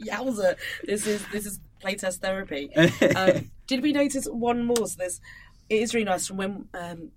Yowza! 0.01 0.55
This 0.83 1.05
is 1.07 1.23
this 1.31 1.45
is 1.45 1.59
playtest 1.83 2.17
therapy. 2.17 2.73
um, 3.15 3.51
did 3.67 3.81
we 3.83 3.91
notice 3.93 4.25
one 4.25 4.63
more? 4.65 4.87
So 4.87 4.95
there's 4.97 5.21
it 5.69 5.81
is 5.81 5.93
really 5.93 6.05
nice 6.05 6.27
from 6.27 6.37
when 6.37 6.67
um, 6.73 7.11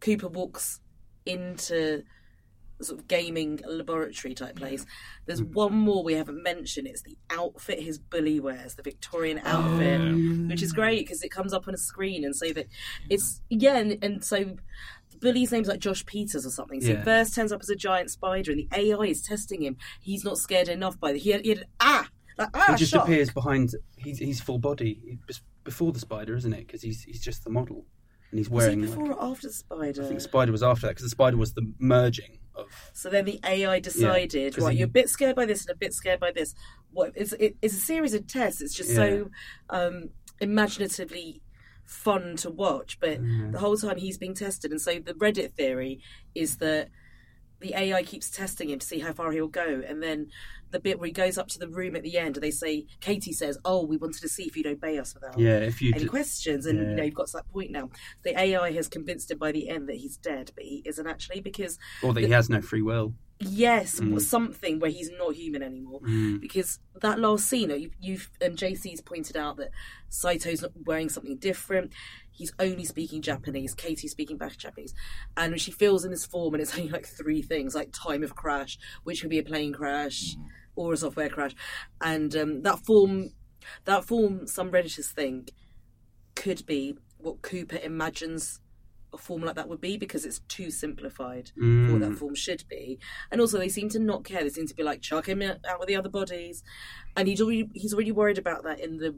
Cooper 0.00 0.28
walks 0.28 0.80
into 1.24 2.02
sort 2.82 3.00
of 3.00 3.08
gaming 3.08 3.58
laboratory 3.66 4.34
type 4.34 4.56
place. 4.56 4.84
There's 5.24 5.42
one 5.42 5.72
more 5.72 6.04
we 6.04 6.12
haven't 6.14 6.42
mentioned. 6.42 6.86
It's 6.86 7.00
the 7.02 7.16
outfit 7.30 7.80
his 7.82 7.98
bully 7.98 8.38
wears, 8.38 8.74
the 8.74 8.82
Victorian 8.82 9.40
outfit, 9.44 10.48
which 10.50 10.62
is 10.62 10.72
great 10.72 11.00
because 11.06 11.22
it 11.22 11.30
comes 11.30 11.54
up 11.54 11.66
on 11.68 11.74
a 11.74 11.78
screen 11.78 12.24
and 12.24 12.36
so 12.36 12.52
that 12.52 12.66
it's 13.08 13.40
yeah, 13.48 13.76
and, 13.78 13.98
and 14.04 14.22
so. 14.24 14.56
the 15.10 15.16
Bully's 15.18 15.50
name's 15.52 15.68
like 15.68 15.80
Josh 15.80 16.04
Peters 16.04 16.44
or 16.44 16.50
something. 16.50 16.82
So 16.82 16.90
Yeah. 16.90 16.98
he 16.98 17.04
first 17.04 17.34
turns 17.34 17.50
up 17.50 17.62
as 17.62 17.70
a 17.70 17.76
giant 17.76 18.10
spider, 18.10 18.52
and 18.52 18.60
the 18.60 18.68
AI 18.76 19.06
is 19.06 19.22
testing 19.22 19.62
him. 19.62 19.78
He's 20.02 20.22
not 20.24 20.36
scared 20.36 20.68
enough 20.68 21.00
by 21.00 21.12
the 21.14 21.18
he 21.18 21.30
had, 21.30 21.40
he 21.42 21.48
had 21.50 21.64
ah 21.80 22.06
like 22.36 22.50
ah 22.52 22.66
he 22.72 22.76
just 22.76 22.92
shock. 22.92 23.04
appears 23.04 23.30
behind. 23.30 23.70
He's, 23.96 24.18
he's 24.18 24.42
full 24.42 24.58
body 24.58 25.00
He- 25.02 25.18
bes- 25.26 25.40
before 25.64 25.92
the 25.92 26.00
spider, 26.00 26.36
isn't 26.36 26.52
it? 26.52 26.66
Because 26.66 26.82
he's 26.82 27.02
he's 27.04 27.22
just 27.24 27.42
the 27.44 27.50
model, 27.50 27.86
and 28.30 28.38
he's 28.38 28.48
Was 28.50 28.64
he 28.64 28.68
wearing. 28.70 28.80
before 28.82 29.06
like, 29.08 29.16
or 29.18 29.24
after 29.24 29.46
the 29.48 29.52
spider? 29.52 30.02
I 30.04 30.06
think 30.08 30.20
spider 30.20 30.52
was 30.52 30.62
after 30.62 30.82
that 30.86 30.92
because 30.92 31.04
the 31.04 31.10
spider 31.10 31.36
was 31.36 31.54
the 31.54 31.72
merging 31.78 32.38
of. 32.54 32.66
So 32.92 33.10
then 33.10 33.24
the 33.24 33.40
AI 33.44 33.80
decided, 33.80 34.54
'cause 34.54 34.64
right, 34.64 34.72
he- 34.72 34.78
you're 34.80 34.86
a 34.88 34.90
bit 34.90 35.08
scared 35.08 35.36
by 35.36 35.46
this 35.46 35.66
and 35.66 35.74
a 35.74 35.78
bit 35.78 35.92
scared 35.94 36.20
by 36.20 36.32
this. 36.32 36.54
What 36.92 37.12
it's 37.14 37.32
it, 37.34 37.56
it's 37.62 37.76
a 37.76 37.80
series 37.80 38.14
of 38.14 38.26
tests. 38.26 38.60
It's 38.62 38.74
just 38.74 38.94
so 38.94 39.30
um, 39.70 40.10
imaginatively 40.40 41.42
fun 41.84 42.36
to 42.36 42.50
watch. 42.50 42.98
But 43.00 43.20
the 43.52 43.58
whole 43.58 43.76
time 43.76 43.96
he's 43.98 44.18
being 44.18 44.34
tested, 44.34 44.70
and 44.70 44.80
so 44.80 44.94
the 44.98 45.14
Reddit 45.14 45.52
theory 45.54 46.00
is 46.34 46.56
that 46.58 46.88
the 47.60 47.74
AI 47.74 48.02
keeps 48.02 48.30
testing 48.30 48.70
him 48.70 48.78
to 48.78 48.86
see 48.86 48.98
how 49.00 49.12
far 49.12 49.32
he'll 49.32 49.48
go, 49.48 49.82
and 49.86 50.02
then 50.02 50.28
the 50.70 50.80
bit 50.80 50.98
where 50.98 51.06
he 51.06 51.12
goes 51.12 51.38
up 51.38 51.48
to 51.48 51.58
the 51.58 51.68
room 51.68 51.96
at 51.96 52.02
the 52.02 52.18
end, 52.18 52.36
and 52.36 52.42
they 52.42 52.50
say 52.50 52.86
Katie 53.00 53.32
says, 53.32 53.58
"Oh, 53.64 53.84
we 53.84 53.96
wanted 53.96 54.20
to 54.22 54.28
see 54.28 54.44
if 54.44 54.56
you'd 54.56 54.66
obey 54.66 54.98
us 54.98 55.14
without." 55.14 55.38
Yeah, 55.38 55.58
if 55.58 55.80
you 55.80 55.92
any 55.94 56.04
d- 56.04 56.08
questions 56.08 56.66
and 56.66 56.78
yeah. 56.78 56.88
you 56.88 56.94
know 56.94 57.02
you've 57.04 57.14
got 57.14 57.28
to 57.28 57.36
that 57.38 57.52
point 57.52 57.70
now 57.70 57.90
the 58.22 58.38
ai 58.38 58.72
has 58.72 58.88
convinced 58.88 59.30
him 59.30 59.38
by 59.38 59.52
the 59.52 59.68
end 59.68 59.88
that 59.88 59.96
he's 59.96 60.16
dead 60.16 60.50
but 60.54 60.64
he 60.64 60.82
isn't 60.84 61.06
actually 61.06 61.40
because 61.40 61.78
or 62.02 62.12
that 62.12 62.22
he 62.22 62.30
has 62.30 62.48
no 62.50 62.60
free 62.60 62.82
will. 62.82 63.14
Yes 63.38 64.00
Mm. 64.00 64.20
something 64.20 64.78
where 64.80 64.90
he's 64.90 65.10
not 65.18 65.34
human 65.34 65.62
anymore. 65.62 66.00
Because 66.40 66.78
that 67.02 67.18
last 67.18 67.46
scene 67.46 67.70
you, 67.70 67.90
you've 68.00 68.30
and 68.40 68.56
jc's 68.56 69.00
pointed 69.02 69.36
out 69.36 69.56
that 69.58 69.70
saito's 70.08 70.62
not 70.62 70.72
wearing 70.84 71.08
something 71.08 71.36
different. 71.36 71.92
He's 72.30 72.52
only 72.58 72.84
speaking 72.84 73.20
japanese. 73.22 73.74
Katie's 73.74 74.12
speaking 74.12 74.38
back 74.38 74.56
japanese. 74.56 74.94
And 75.36 75.60
she 75.60 75.70
fills 75.70 76.04
in 76.04 76.10
this 76.10 76.24
form 76.26 76.54
and 76.54 76.62
it's 76.62 76.74
only 76.78 76.88
like 76.90 77.06
three 77.06 77.42
things 77.42 77.74
like 77.74 77.90
time 77.92 78.22
of 78.22 78.34
crash 78.34 78.78
which 79.04 79.20
could 79.20 79.30
be 79.30 79.38
a 79.38 79.42
plane 79.42 79.72
crash 79.74 80.36
or 80.74 80.92
a 80.94 80.96
software 80.96 81.28
crash. 81.28 81.54
And 82.00 82.34
um, 82.36 82.62
that 82.62 82.78
form 82.86 83.30
that 83.84 84.04
form 84.04 84.46
some 84.46 84.70
redditors 84.70 85.10
think 85.12 85.50
could 86.34 86.64
be 86.66 86.96
what 87.18 87.42
cooper 87.42 87.78
imagines 87.82 88.60
a 89.16 89.22
form 89.22 89.42
like 89.42 89.56
that 89.56 89.68
would 89.68 89.80
be 89.80 89.96
because 89.96 90.24
it's 90.24 90.40
too 90.48 90.70
simplified 90.70 91.50
for 91.56 91.92
what 91.92 92.00
that 92.00 92.12
mm. 92.12 92.18
form 92.18 92.34
should 92.34 92.64
be. 92.68 92.98
And 93.30 93.40
also, 93.40 93.58
they 93.58 93.68
seem 93.68 93.88
to 93.90 93.98
not 93.98 94.24
care. 94.24 94.42
They 94.42 94.50
seem 94.50 94.66
to 94.66 94.74
be 94.74 94.82
like 94.82 95.02
chuck 95.02 95.28
him 95.28 95.42
out 95.42 95.58
with 95.78 95.88
the 95.88 95.96
other 95.96 96.08
bodies, 96.08 96.62
and 97.16 97.28
he's 97.28 97.40
already 97.40 97.68
he's 97.74 97.94
already 97.94 98.12
worried 98.12 98.38
about 98.38 98.64
that 98.64 98.80
in 98.80 98.98
the 98.98 99.16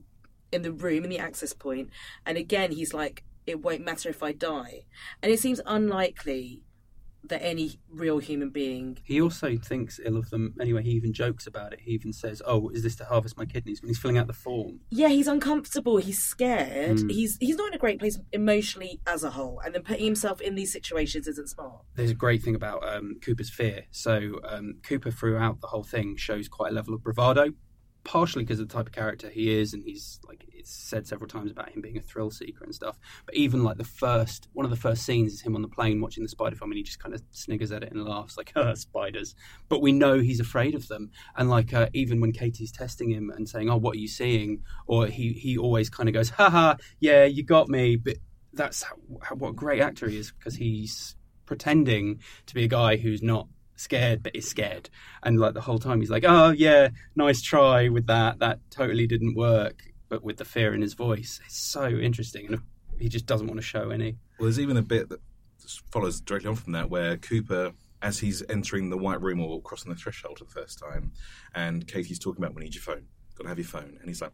in 0.53 0.63
the 0.63 0.73
room 0.73 1.05
in 1.05 1.11
the 1.11 1.19
access 1.19 1.53
point. 1.53 1.91
And 2.25 2.39
again, 2.39 2.73
he's 2.73 2.95
like, 2.95 3.25
it 3.47 3.63
won't 3.63 3.85
matter 3.85 4.09
if 4.09 4.23
I 4.23 4.33
die. 4.33 4.85
And 5.23 5.33
it 5.33 5.41
seems 5.41 5.61
unlikely 5.67 6.65
that 7.25 7.43
any 7.43 7.81
real 7.91 8.19
human 8.19 8.51
being. 8.51 8.99
He 9.05 9.21
also 9.21 9.57
thinks 9.57 10.01
ill 10.05 10.17
of 10.17 10.31
them 10.31 10.55
anyway. 10.61 10.83
He 10.83 10.91
even 10.91 11.13
jokes 11.13 11.47
about 11.47 11.73
it. 11.73 11.81
He 11.81 11.93
even 11.93 12.13
says, 12.13 12.43
"Oh, 12.47 12.69
is 12.71 12.83
this 12.83 12.97
to 12.97 13.05
harvest 13.05 13.37
my 13.37 13.45
kidneys?" 13.45 13.83
When 13.83 13.89
he's 13.89 13.99
filling 13.99 14.19
out 14.19 14.27
the 14.27 14.33
form. 14.33 14.81
Yeah, 14.91 15.09
he's 15.09 15.29
uncomfortable. 15.29 15.97
He's 15.99 16.23
scared. 16.23 16.99
Mm. 16.99 17.11
He's 17.11 17.37
he's 17.41 17.57
not 17.57 17.69
in 17.69 17.75
a 17.75 17.79
great 17.79 17.99
place 17.99 18.19
emotionally 18.33 19.01
as 19.07 19.25
a 19.25 19.31
whole. 19.31 19.61
And 19.65 19.75
then 19.75 19.83
putting 19.83 20.05
himself 20.05 20.41
in 20.41 20.55
these 20.55 20.73
situations 20.73 21.27
isn't 21.27 21.49
smart. 21.49 21.83
There's 21.95 22.11
a 22.11 22.15
great 22.15 22.43
thing 22.43 22.55
about 22.55 22.87
um, 22.87 23.19
Cooper's 23.25 23.51
fear. 23.51 23.85
So 23.91 24.41
um, 24.45 24.77
Cooper, 24.83 25.11
throughout 25.11 25.61
the 25.61 25.69
whole 25.69 25.85
thing, 25.85 26.17
shows 26.17 26.49
quite 26.49 26.73
a 26.73 26.75
level 26.75 26.95
of 26.95 27.03
bravado, 27.03 27.53
partially 28.05 28.45
because 28.45 28.61
of 28.61 28.69
the 28.69 28.75
type 28.75 28.87
of 28.87 28.93
character 28.93 29.29
he 29.29 29.59
is, 29.59 29.75
and 29.75 29.85
he's 29.85 30.21
like 30.27 30.45
it's 30.53 30.71
said 30.71 31.07
several 31.07 31.29
times 31.29 31.51
about 31.51 31.71
him 31.71 31.81
being 31.81 31.97
a 31.97 32.03
thrill 32.03 32.31
seeker 32.31 32.65
and 32.65 32.75
stuff. 32.75 32.99
But 33.27 33.35
even 33.35 33.65
like 33.65 33.77
the 33.77 33.85
first 33.85 34.49
one 34.53 34.65
of 34.65 34.71
the 34.71 34.77
first 34.77 35.05
scenes 35.05 35.33
is 35.33 35.41
him 35.41 35.55
on 35.55 35.63
the 35.63 35.69
plane 35.69 36.01
watching 36.01 36.23
the 36.23 36.29
spider 36.29 36.57
film, 36.57 36.71
and 36.71 36.79
he 36.79 36.83
just 36.83 37.01
kind 37.01 37.15
of 37.15 37.23
sniggers 37.31 37.73
at 37.73 37.83
it 37.83 37.93
and 37.93 38.05
laughs 38.05 38.37
like, 38.37 38.53
"Ah, 38.57 38.75
spiders." 38.75 39.35
But 39.69 39.83
we 39.83 39.93
know 39.93 40.19
he's 40.19 40.41
afraid 40.41 40.75
of 40.75 40.89
them, 40.89 41.11
and 41.37 41.51
like 41.51 41.73
uh, 41.75 41.89
even 41.93 42.21
when 42.21 42.33
Katie's 42.33 42.73
testing 42.73 43.11
him 43.11 43.31
and 43.31 43.49
saying, 43.49 43.69
"Oh, 43.69 43.77
what 43.77 43.97
are 43.97 44.01
you 44.01 44.09
seeing?" 44.09 44.63
or 44.87 45.07
he 45.07 45.33
he 45.33 45.59
always 45.59 45.91
kind 45.91 46.09
of 46.09 46.15
goes, 46.15 46.31
"Haha, 46.31 46.77
yeah, 47.01 47.25
you 47.25 47.43
got 47.43 47.69
me." 47.69 47.97
But 47.97 48.17
that's 48.53 48.83
how, 48.83 48.97
how, 49.23 49.37
what 49.37 49.51
a 49.51 49.55
great 49.55 49.81
actor 49.81 50.09
he 50.09 50.19
is 50.19 50.33
because 50.33 50.57
he's 50.57 51.17
pretending 51.47 52.21
to 52.47 52.55
be 52.55 52.65
a 52.65 52.69
guy 52.69 52.97
who's 52.97 53.23
not 53.23 53.49
scared 53.79 54.23
but 54.23 54.35
is 54.35 54.49
scared 54.49 54.91
and 55.23 55.39
like 55.39 55.55
the 55.55 55.61
whole 55.61 55.79
time 55.79 56.01
he's 56.01 56.11
like 56.11 56.25
oh 56.27 56.51
yeah 56.51 56.89
nice 57.17 57.41
try 57.41 57.89
with 57.89 58.07
that 58.07 58.39
that 58.41 58.59
totally 58.71 59.07
didn't 59.07 59.35
work 59.35 59.85
but 60.09 60.23
with 60.23 60.37
the 60.37 60.45
fear 60.45 60.75
in 60.75 60.83
his 60.83 60.95
voice 60.95 61.41
it's 61.47 61.59
so 61.59 61.89
interesting 61.89 62.47
and 62.47 62.61
he 62.99 63.09
just 63.09 63.27
doesn't 63.27 63.47
want 63.47 63.59
to 63.59 63.67
show 63.67 63.91
any 63.91 64.17
Well, 64.39 64.47
there's 64.47 64.59
even 64.59 64.77
a 64.77 64.83
bit 64.83 65.09
that 65.11 65.21
follows 65.93 66.21
directly 66.21 66.49
on 66.49 66.57
from 66.57 66.73
that 66.73 66.91
where 66.91 67.17
Cooper, 67.17 67.73
as 68.03 68.19
he's 68.19 68.43
entering 68.49 68.91
the 68.91 68.99
white 68.99 69.21
room 69.21 69.41
or 69.41 69.61
crossing 69.63 69.91
the 69.91 69.97
threshold 69.97 70.39
for 70.39 70.45
the 70.45 70.51
first 70.51 70.79
time, 70.79 71.13
and 71.55 71.87
Katie's 71.87 72.19
talking 72.19 72.43
about, 72.43 72.55
we 72.57 72.63
need 72.65 72.75
your 72.75 72.83
phone, 72.83 73.05
got 73.37 73.45
to 73.45 73.49
have 73.49 73.59
your 73.59 73.67
phone. 73.67 73.99
And 74.01 74.09
he's 74.09 74.21
like, 74.23 74.33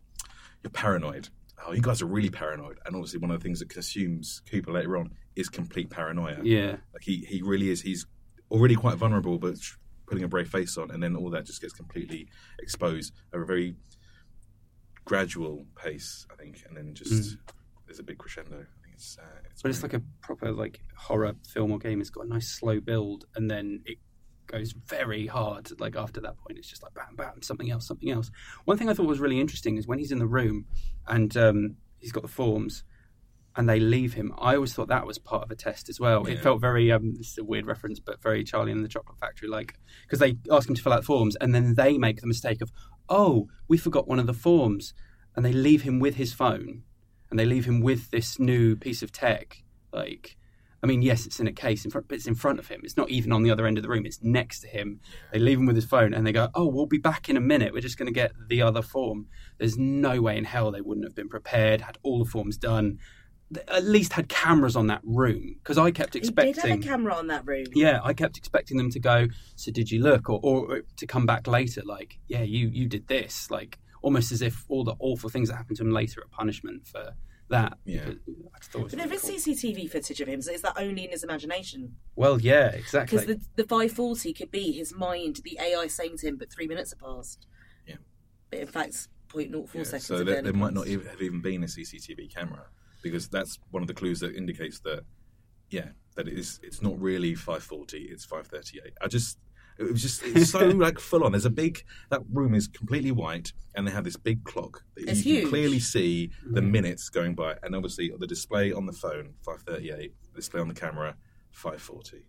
You're 0.63 0.71
paranoid. 0.71 1.29
Oh, 1.67 1.73
you 1.73 1.81
guys 1.83 2.01
are 2.03 2.07
really 2.07 2.31
paranoid. 2.31 2.79
And 2.87 2.95
obviously, 2.97 3.19
one 3.19 3.31
of 3.31 3.39
the 3.39 3.45
things 3.45 3.59
that 3.61 3.69
consumes 3.69 4.43
Cooper 4.51 4.73
later 4.73 4.97
on 4.97 5.13
is 5.37 5.49
complete 5.49 5.91
paranoia. 5.91 6.39
yeah 6.43 6.77
Like, 6.93 7.03
he, 7.03 7.19
he 7.29 7.43
really 7.43 7.71
is. 7.71 7.83
He's 7.83 8.07
already 8.55 8.77
quite 8.77 8.97
vulnerable, 8.97 9.39
but 9.39 9.57
putting 10.07 10.25
a 10.25 10.29
brave 10.29 10.49
face 10.49 10.77
on, 10.79 10.91
and 10.91 11.03
then 11.03 11.17
all 11.17 11.31
that 11.31 11.45
just 11.45 11.61
gets 11.61 11.73
completely 11.73 12.29
exposed 12.61 13.13
at 13.33 13.41
a 13.41 13.45
very 13.45 13.75
gradual 15.05 15.67
pace, 15.77 16.27
I 16.33 16.37
think. 16.37 16.63
And 16.69 16.77
then 16.77 16.95
just 16.95 17.37
there's 17.87 17.99
a 17.99 18.03
big 18.03 18.19
crescendo. 18.19 18.57
I 18.57 18.83
think 18.83 18.95
it's. 18.95 19.19
Uh, 19.21 19.25
it's 19.51 19.63
but 19.63 19.71
it's 19.71 19.83
like 19.83 19.95
a 19.95 20.03
proper 20.21 20.53
like 20.53 20.81
horror 20.97 21.35
film 21.53 21.73
or 21.73 21.79
game 21.79 22.01
it's 22.01 22.11
got 22.11 22.27
a 22.27 22.29
nice 22.29 22.49
slow 22.49 22.81
build 22.81 23.25
and 23.37 23.51
then 23.51 23.83
it 23.85 23.99
goes 24.47 24.73
very 24.73 25.27
hard 25.27 25.69
like 25.81 25.97
after 25.97 26.21
that 26.21 26.37
point 26.37 26.59
it's 26.59 26.69
just 26.69 26.83
like 26.83 26.93
bam 26.95 27.17
bam 27.17 27.41
something 27.41 27.71
else 27.71 27.87
something 27.87 28.11
else 28.11 28.31
one 28.65 28.77
thing 28.77 28.89
i 28.89 28.95
thought 28.95 29.07
was 29.07 29.21
really 29.21 29.41
interesting 29.41 29.77
is 29.77 29.87
when 29.87 29.99
he's 29.99 30.13
in 30.13 30.19
the 30.19 30.27
room 30.27 30.67
and 31.07 31.37
um, 31.37 31.77
he's 31.99 32.13
got 32.13 32.23
the 32.23 32.29
forms 32.29 32.85
and 33.57 33.69
they 33.69 33.79
leave 33.79 34.15
him 34.15 34.33
i 34.39 34.55
always 34.55 34.73
thought 34.73 34.89
that 34.89 35.07
was 35.07 35.19
part 35.19 35.43
of 35.43 35.51
a 35.51 35.55
test 35.55 35.89
as 35.89 36.01
well 36.01 36.25
it 36.27 36.41
felt 36.41 36.61
very 36.61 36.91
um, 36.91 37.15
this 37.15 37.33
is 37.33 37.39
a 37.39 37.45
weird 37.45 37.67
reference 37.67 38.01
but 38.01 38.23
very 38.23 38.43
charlie 38.43 38.73
and 38.73 38.85
the 38.85 38.89
chocolate 38.89 39.19
factory 39.19 39.49
like 39.49 39.75
because 40.03 40.19
they 40.19 40.37
ask 40.51 40.69
him 40.69 40.75
to 40.75 40.83
fill 40.83 40.93
out 40.93 41.05
forms 41.05 41.37
and 41.37 41.55
then 41.55 41.75
they 41.75 41.97
make 41.99 42.21
the 42.21 42.27
mistake 42.27 42.61
of 42.61 42.71
oh 43.09 43.49
we 43.69 43.77
forgot 43.77 44.09
one 44.09 44.19
of 44.19 44.27
the 44.27 44.35
forms 44.35 44.95
and 45.37 45.45
they 45.45 45.53
leave 45.53 45.83
him 45.83 45.99
with 45.99 46.17
his 46.17 46.33
phone 46.33 46.83
and 47.35 47.39
they 47.39 47.47
leave 47.47 47.65
him 47.65 47.81
with 47.81 48.13
this 48.13 48.39
new 48.39 48.77
piece 48.77 49.03
of 49.03 49.11
tech. 49.11 49.65
Like, 49.93 50.37
I 50.85 50.87
mean, 50.87 51.03
yes, 51.03 51.27
it's 51.27 51.41
in 51.41 51.49
a 51.49 51.53
case 51.53 51.85
in 51.85 51.91
front, 51.91 52.07
but 52.07 52.15
it's 52.15 52.29
in 52.29 52.37
front 52.37 52.61
of 52.61 52.69
him. 52.69 52.83
It's 52.85 52.97
not 52.97 53.11
even 53.11 53.33
on 53.33 53.43
the 53.43 53.51
other 53.51 53.67
end 53.67 53.77
of 53.77 53.83
the 53.83 53.89
room. 53.89 54.07
It's 54.07 54.23
next 54.23 54.61
to 54.61 54.69
him. 54.69 55.01
They 55.33 55.41
leave 55.41 55.59
him 55.59 55.67
with 55.67 55.75
his 55.75 55.85
phone, 55.85 56.15
and 56.15 56.25
they 56.25 56.31
go, 56.31 56.49
"Oh, 56.55 56.67
we'll 56.67 56.87
be 56.87 56.99
back 56.99 57.29
in 57.29 57.37
a 57.37 57.41
minute. 57.41 57.73
We're 57.73 57.81
just 57.81 57.99
going 57.99 58.07
to 58.07 58.13
get 58.13 58.31
the 58.49 58.63
other 58.63 58.83
form." 58.83 59.27
There's 59.59 59.77
no 59.77 60.21
way 60.21 60.37
in 60.37 60.45
hell 60.45 60.71
they 60.71 60.81
wouldn't 60.81 61.07
have 61.07 61.17
been 61.17 61.29
prepared, 61.29 61.81
had 61.81 61.99
all 62.05 62.23
the 62.23 62.31
forms 62.31 62.57
done, 62.57 62.99
at 63.69 63.85
least 63.85 64.13
had 64.15 64.29
cameras 64.29 64.77
on 64.77 64.87
that 64.89 65.01
room 65.05 65.57
because 65.59 65.79
I 65.79 65.91
kept 65.91 66.15
He 66.15 66.19
expecting. 66.21 66.55
did 66.55 66.63
have 66.65 66.79
a 66.79 66.83
camera 66.83 67.15
on 67.15 67.27
that 67.29 67.47
room. 67.47 67.67
Yeah, 67.75 68.01
I 68.03 68.13
kept 68.13 68.37
expecting 68.37 68.77
them 68.77 68.91
to 68.91 69.01
go. 69.01 69.27
So 69.57 69.71
did 69.73 69.91
you 69.91 70.03
look, 70.03 70.29
or, 70.29 70.41
or 70.43 70.77
uh, 70.77 70.81
to 70.97 71.07
come 71.07 71.27
back 71.27 71.47
later? 71.47 71.83
Like, 71.85 72.19
yeah, 72.29 72.43
you 72.43 72.69
you 72.69 72.87
did 72.89 73.09
this. 73.09 73.51
Like, 73.51 73.79
almost 74.03 74.33
as 74.33 74.43
if 74.43 74.65
all 74.69 74.85
the 74.85 74.95
awful 74.99 75.31
things 75.31 75.49
that 75.49 75.57
happened 75.57 75.77
to 75.79 75.83
him 75.83 75.91
later 75.91 76.21
are 76.21 76.29
punishment 76.31 76.87
for 76.87 77.15
that. 77.51 77.79
Yeah. 77.85 78.05
Because 78.05 78.19
I 78.55 78.59
thought 78.61 78.91
But 78.91 78.99
there 78.99 79.07
really 79.09 79.17
is 79.35 79.45
cool. 79.45 79.55
CCTV 79.55 79.91
footage 79.91 80.21
of 80.21 80.29
him, 80.29 80.41
so 80.43 80.53
is 80.53 80.63
that 80.63 80.75
only 80.79 81.05
in 81.05 81.11
his 81.11 81.23
imagination? 81.23 81.97
Well, 82.17 82.41
yeah, 82.41 82.69
exactly. 82.69 83.19
Because 83.19 83.37
the, 83.57 83.63
the 83.63 83.69
540 83.69 84.33
could 84.33 84.51
be 84.51 84.73
his 84.73 84.95
mind, 84.95 85.41
the 85.45 85.59
AI 85.63 85.87
saying 85.89 86.17
to 86.19 86.29
him, 86.29 86.37
but 86.39 86.51
three 86.51 86.67
minutes 86.67 86.93
have 86.93 87.01
passed. 87.01 87.47
Yeah. 87.87 87.97
But 88.51 88.61
in 88.61 88.67
fact, 88.67 89.09
0.04 89.29 89.75
Yeah, 89.75 89.83
seconds. 89.85 90.07
so 90.07 90.25
there, 90.25 90.41
there 90.43 90.53
might 90.53 90.73
not 90.73 90.87
even 90.87 91.07
have 91.07 91.21
even 91.21 91.41
been 91.43 91.63
a 91.65 91.67
CCTV 91.67 92.33
camera 92.35 92.67
because 93.05 93.29
that's 93.29 93.59
one 93.71 93.83
of 93.83 93.87
the 93.87 93.95
clues 93.95 94.19
that 94.21 94.35
indicates 94.35 94.81
that 94.81 95.05
yeah 95.71 95.89
that 96.17 96.27
it 96.27 96.37
is 96.39 96.59
it's 96.63 96.83
not 96.83 96.99
really 97.01 97.35
540 97.35 97.99
it's 98.11 98.25
538 98.25 98.93
I 99.01 99.07
just 99.09 99.39
it 99.79 99.85
was 99.93 100.03
just 100.03 100.23
it's 100.25 100.51
so 100.51 100.67
like 100.87 100.99
full 100.99 101.23
on 101.25 101.33
there's 101.33 101.45
a 101.45 101.51
big 101.51 101.83
that 102.11 102.23
room 102.33 102.55
is 102.55 102.67
completely 102.67 103.13
white 103.13 103.53
and 103.75 103.87
they 103.87 103.93
have 103.93 104.05
this 104.05 104.17
big 104.17 104.43
clock 104.45 104.83
that 104.97 105.09
It's 105.09 105.25
you 105.25 105.35
huge. 105.35 105.41
can 105.43 105.51
clearly 105.51 105.79
see 105.81 106.31
the 106.51 106.63
minutes 106.63 107.09
going 107.11 107.35
by 107.35 107.57
and 107.63 107.75
obviously 107.77 108.11
the 108.19 108.27
display 108.27 108.73
on 108.73 108.87
the 108.87 108.93
phone 108.93 109.35
538 109.45 110.13
display 110.35 110.61
on 110.61 110.69
the 110.69 110.75
camera 110.75 111.17
540 111.53 112.25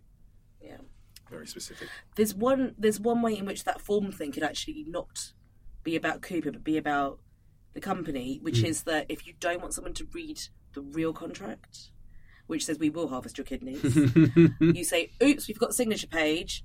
Yeah. 0.60 0.76
very 1.30 1.46
specific 1.46 1.88
There's 2.16 2.34
one. 2.34 2.74
There's 2.78 3.00
one 3.00 3.22
way 3.22 3.36
in 3.38 3.46
which 3.46 3.64
that 3.64 3.80
form 3.80 4.12
thing 4.12 4.30
could 4.32 4.42
actually 4.42 4.84
not 4.88 5.32
be 5.82 5.94
about 5.96 6.20
Cooper, 6.22 6.50
but 6.52 6.64
be 6.64 6.76
about 6.76 7.20
the 7.74 7.80
company, 7.80 8.38
which 8.42 8.60
Hmm. 8.60 8.66
is 8.66 8.82
that 8.84 9.06
if 9.08 9.26
you 9.26 9.34
don't 9.38 9.60
want 9.60 9.74
someone 9.74 9.94
to 9.94 10.06
read 10.12 10.38
the 10.76 10.82
real 10.82 11.12
contract, 11.12 11.90
which 12.46 12.64
says 12.64 12.78
we 12.78 12.90
will 12.90 13.08
harvest 13.08 13.36
your 13.38 13.44
kidneys, 13.44 13.82
you 14.60 14.84
say, 14.84 15.10
"Oops, 15.22 15.48
we've 15.48 15.58
got 15.58 15.70
the 15.70 15.74
signature 15.74 16.06
page. 16.06 16.64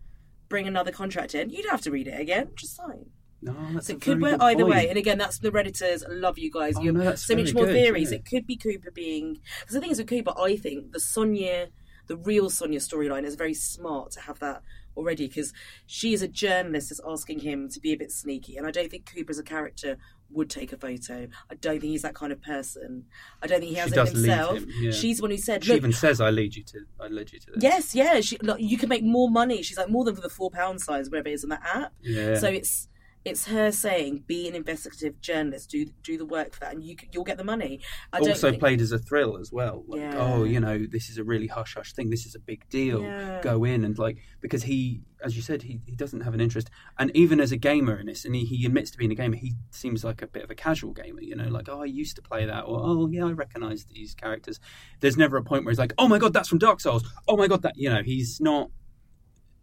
Bring 0.49 0.67
another 0.67 0.91
contract 0.91 1.33
in. 1.33 1.49
You 1.49 1.63
don't 1.63 1.71
have 1.71 1.81
to 1.81 1.91
read 1.91 2.07
it 2.07 2.19
again. 2.19 2.49
Just 2.55 2.75
sign." 2.75 3.05
no, 3.41 3.55
that's 3.73 3.87
So 3.87 3.93
a 3.93 3.95
it 3.95 4.01
could 4.03 4.21
work 4.21 4.39
either 4.41 4.65
way. 4.67 4.87
And 4.89 4.97
again, 4.99 5.17
that's 5.17 5.39
the 5.39 5.49
redditors. 5.49 6.03
Love 6.07 6.37
you 6.37 6.51
guys. 6.51 6.75
Oh, 6.77 6.81
you 6.83 6.91
no, 6.91 6.99
have 6.99 7.09
that's 7.13 7.25
so 7.25 7.35
much 7.35 7.53
more 7.55 7.65
good, 7.65 7.73
theories. 7.73 8.11
yeah. 8.11 8.17
It 8.17 8.25
could 8.25 8.45
be 8.45 8.55
Cooper 8.55 8.91
being 8.91 9.39
because 9.61 9.73
the 9.73 9.79
thing 9.81 9.89
is 9.89 9.97
with 9.97 10.07
Cooper, 10.07 10.33
I 10.39 10.57
think 10.57 10.91
the 10.91 10.99
Sonia, 10.99 11.69
the 12.07 12.17
real 12.17 12.49
Sonia 12.51 12.79
storyline 12.79 13.23
is 13.23 13.33
very 13.35 13.53
smart 13.55 14.11
to 14.11 14.19
have 14.21 14.37
that 14.39 14.61
already 15.01 15.27
because 15.27 15.53
she 15.85 16.13
is 16.13 16.21
a 16.21 16.27
journalist 16.27 16.89
that's 16.89 17.01
asking 17.07 17.39
him 17.39 17.67
to 17.69 17.79
be 17.79 17.91
a 17.91 17.97
bit 17.97 18.11
sneaky, 18.11 18.57
and 18.57 18.65
I 18.67 18.71
don't 18.71 18.89
think 18.89 19.11
Cooper 19.13 19.31
as 19.31 19.39
a 19.39 19.43
character 19.43 19.97
would 20.33 20.49
take 20.49 20.71
a 20.71 20.77
photo. 20.77 21.27
I 21.49 21.55
don't 21.55 21.81
think 21.81 21.91
he's 21.91 22.03
that 22.03 22.15
kind 22.15 22.31
of 22.31 22.41
person. 22.41 23.03
I 23.43 23.47
don't 23.47 23.59
think 23.59 23.69
he 23.71 23.75
She 23.75 23.79
has 23.81 23.91
it 23.91 23.95
does 23.95 24.13
lead 24.13 24.29
himself. 24.29 24.57
him, 24.59 24.69
yeah. 24.79 24.91
She's 24.91 25.17
the 25.17 25.23
one 25.23 25.31
who 25.31 25.37
said, 25.37 25.63
She 25.65 25.73
even 25.73 25.91
says, 25.91 26.21
"I 26.21 26.29
lead 26.29 26.55
you 26.55 26.63
to, 26.63 26.79
I 27.01 27.07
led 27.07 27.33
you 27.33 27.39
to 27.39 27.51
this." 27.51 27.63
Yes, 27.63 27.93
yeah. 27.95 28.21
She, 28.21 28.37
you 28.57 28.77
can 28.77 28.87
make 28.87 29.03
more 29.03 29.29
money. 29.29 29.61
She's 29.61 29.77
like 29.77 29.89
more 29.89 30.05
than 30.05 30.15
for 30.15 30.21
the 30.21 30.29
four 30.29 30.49
pound 30.49 30.79
signs, 30.81 31.09
whatever 31.09 31.27
it 31.27 31.33
is 31.33 31.43
on 31.43 31.49
that 31.49 31.61
app. 31.65 31.93
Yeah. 32.01 32.35
So 32.35 32.47
it's 32.47 32.87
it's 33.23 33.45
her 33.47 33.71
saying, 33.71 34.23
"Be 34.25 34.47
an 34.47 34.55
investigative 34.55 35.21
journalist. 35.21 35.69
Do 35.69 35.85
do 36.03 36.17
the 36.17 36.25
work 36.25 36.53
for 36.53 36.61
that, 36.61 36.73
and 36.73 36.83
you 36.83 36.95
you'll 37.11 37.23
get 37.23 37.37
the 37.37 37.43
money." 37.43 37.79
I 38.11 38.19
also 38.19 38.49
think- 38.49 38.59
played 38.59 38.81
as 38.81 38.91
a 38.91 38.97
thrill 38.97 39.37
as 39.37 39.51
well. 39.51 39.83
Like, 39.87 40.01
Yeah. 40.01 40.17
oh, 40.17 40.43
you 40.43 40.59
know, 40.59 40.85
this 40.89 41.09
is 41.09 41.17
a 41.17 41.23
really 41.23 41.47
hush 41.47 41.75
hush 41.75 41.93
thing. 41.93 42.09
This 42.09 42.25
is 42.25 42.33
a 42.35 42.39
big 42.39 42.67
deal. 42.69 43.01
Yeah. 43.01 43.39
Go 43.41 43.63
in 43.63 43.85
and 43.85 43.97
like 43.99 44.17
because 44.41 44.63
he, 44.63 45.01
as 45.23 45.35
you 45.35 45.43
said, 45.43 45.61
he, 45.61 45.79
he 45.85 45.95
doesn't 45.95 46.21
have 46.21 46.33
an 46.33 46.41
interest. 46.41 46.69
And 46.97 47.15
even 47.15 47.39
as 47.39 47.51
a 47.51 47.57
gamer 47.57 47.99
in 47.99 48.07
this, 48.07 48.25
and 48.25 48.33
he, 48.33 48.43
he 48.45 48.65
admits 48.65 48.89
to 48.91 48.97
being 48.97 49.11
a 49.11 49.15
gamer, 49.15 49.35
he 49.35 49.53
seems 49.69 50.03
like 50.03 50.21
a 50.23 50.27
bit 50.27 50.43
of 50.43 50.49
a 50.49 50.55
casual 50.55 50.91
gamer. 50.93 51.21
You 51.21 51.35
know, 51.35 51.47
like 51.47 51.69
oh, 51.69 51.81
I 51.81 51.85
used 51.85 52.15
to 52.15 52.21
play 52.23 52.45
that, 52.45 52.61
or 52.63 52.79
oh 52.83 53.07
yeah, 53.07 53.25
I 53.25 53.31
recognise 53.31 53.85
these 53.85 54.15
characters. 54.15 54.59
There's 54.99 55.17
never 55.17 55.37
a 55.37 55.43
point 55.43 55.63
where 55.63 55.71
he's 55.71 55.79
like, 55.79 55.93
oh 55.99 56.07
my 56.07 56.17
god, 56.17 56.33
that's 56.33 56.49
from 56.49 56.57
Dark 56.57 56.79
Souls. 56.79 57.03
Oh 57.27 57.37
my 57.37 57.47
god, 57.47 57.61
that 57.61 57.73
you 57.77 57.89
know, 57.89 58.01
he's 58.03 58.41
not 58.41 58.71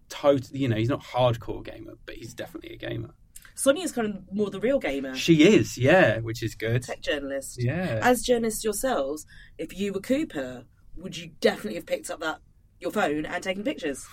totally. 0.09 0.61
You 0.61 0.69
know, 0.69 0.77
he's 0.77 0.89
not 0.89 1.03
hardcore 1.03 1.65
gamer, 1.65 1.95
but 2.07 2.15
he's 2.15 2.35
definitely 2.35 2.73
a 2.75 2.77
gamer. 2.77 3.11
Sonia's 3.59 3.91
kind 3.93 4.07
of 4.09 4.23
more 4.33 4.51
the 4.51 4.61
real 4.61 4.79
gamer, 4.79 5.15
She 5.17 5.43
is, 5.43 5.77
yeah, 5.77 6.19
which 6.21 6.43
is 6.43 6.55
good. 6.55 6.83
tech 6.85 7.01
journalist. 7.01 7.61
Yeah. 7.63 7.99
As 8.03 8.23
journalists 8.23 8.63
yourselves, 8.63 9.27
if 9.59 9.77
you 9.77 9.93
were 9.93 10.01
Cooper, 10.01 10.65
would 10.97 11.17
you 11.17 11.31
definitely 11.41 11.75
have 11.75 11.87
picked 11.87 12.09
up 12.09 12.21
that 12.21 12.39
your 12.81 12.93
phone 12.93 13.27
and 13.27 13.43
taken 13.43 13.65
pictures? 13.65 14.07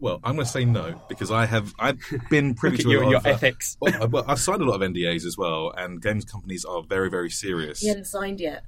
well 0.00 0.20
I'm 0.22 0.34
going 0.36 0.44
to 0.46 0.52
say 0.52 0.64
no 0.64 1.00
because 1.08 1.30
I 1.32 1.44
have 1.46 1.74
I've 1.78 1.98
been 2.30 2.54
privy 2.62 2.76
to 2.78 2.88
a 2.88 2.90
you 2.92 3.00
and 3.00 3.10
your 3.10 3.18
of, 3.18 3.26
uh, 3.26 3.30
ethics. 3.30 3.76
well, 3.80 4.02
I- 4.02 4.04
well, 4.06 4.24
I've 4.28 4.38
signed 4.38 4.62
a 4.62 4.64
lot 4.64 4.80
of 4.80 4.88
NDAs 4.92 5.24
as 5.24 5.36
well, 5.36 5.72
and 5.76 6.00
games 6.00 6.24
companies 6.24 6.64
are 6.64 6.82
very, 6.82 7.10
very 7.10 7.30
serious. 7.30 7.80
He 7.80 7.88
hadn't 7.88 8.04
signed 8.04 8.40
yet. 8.40 8.62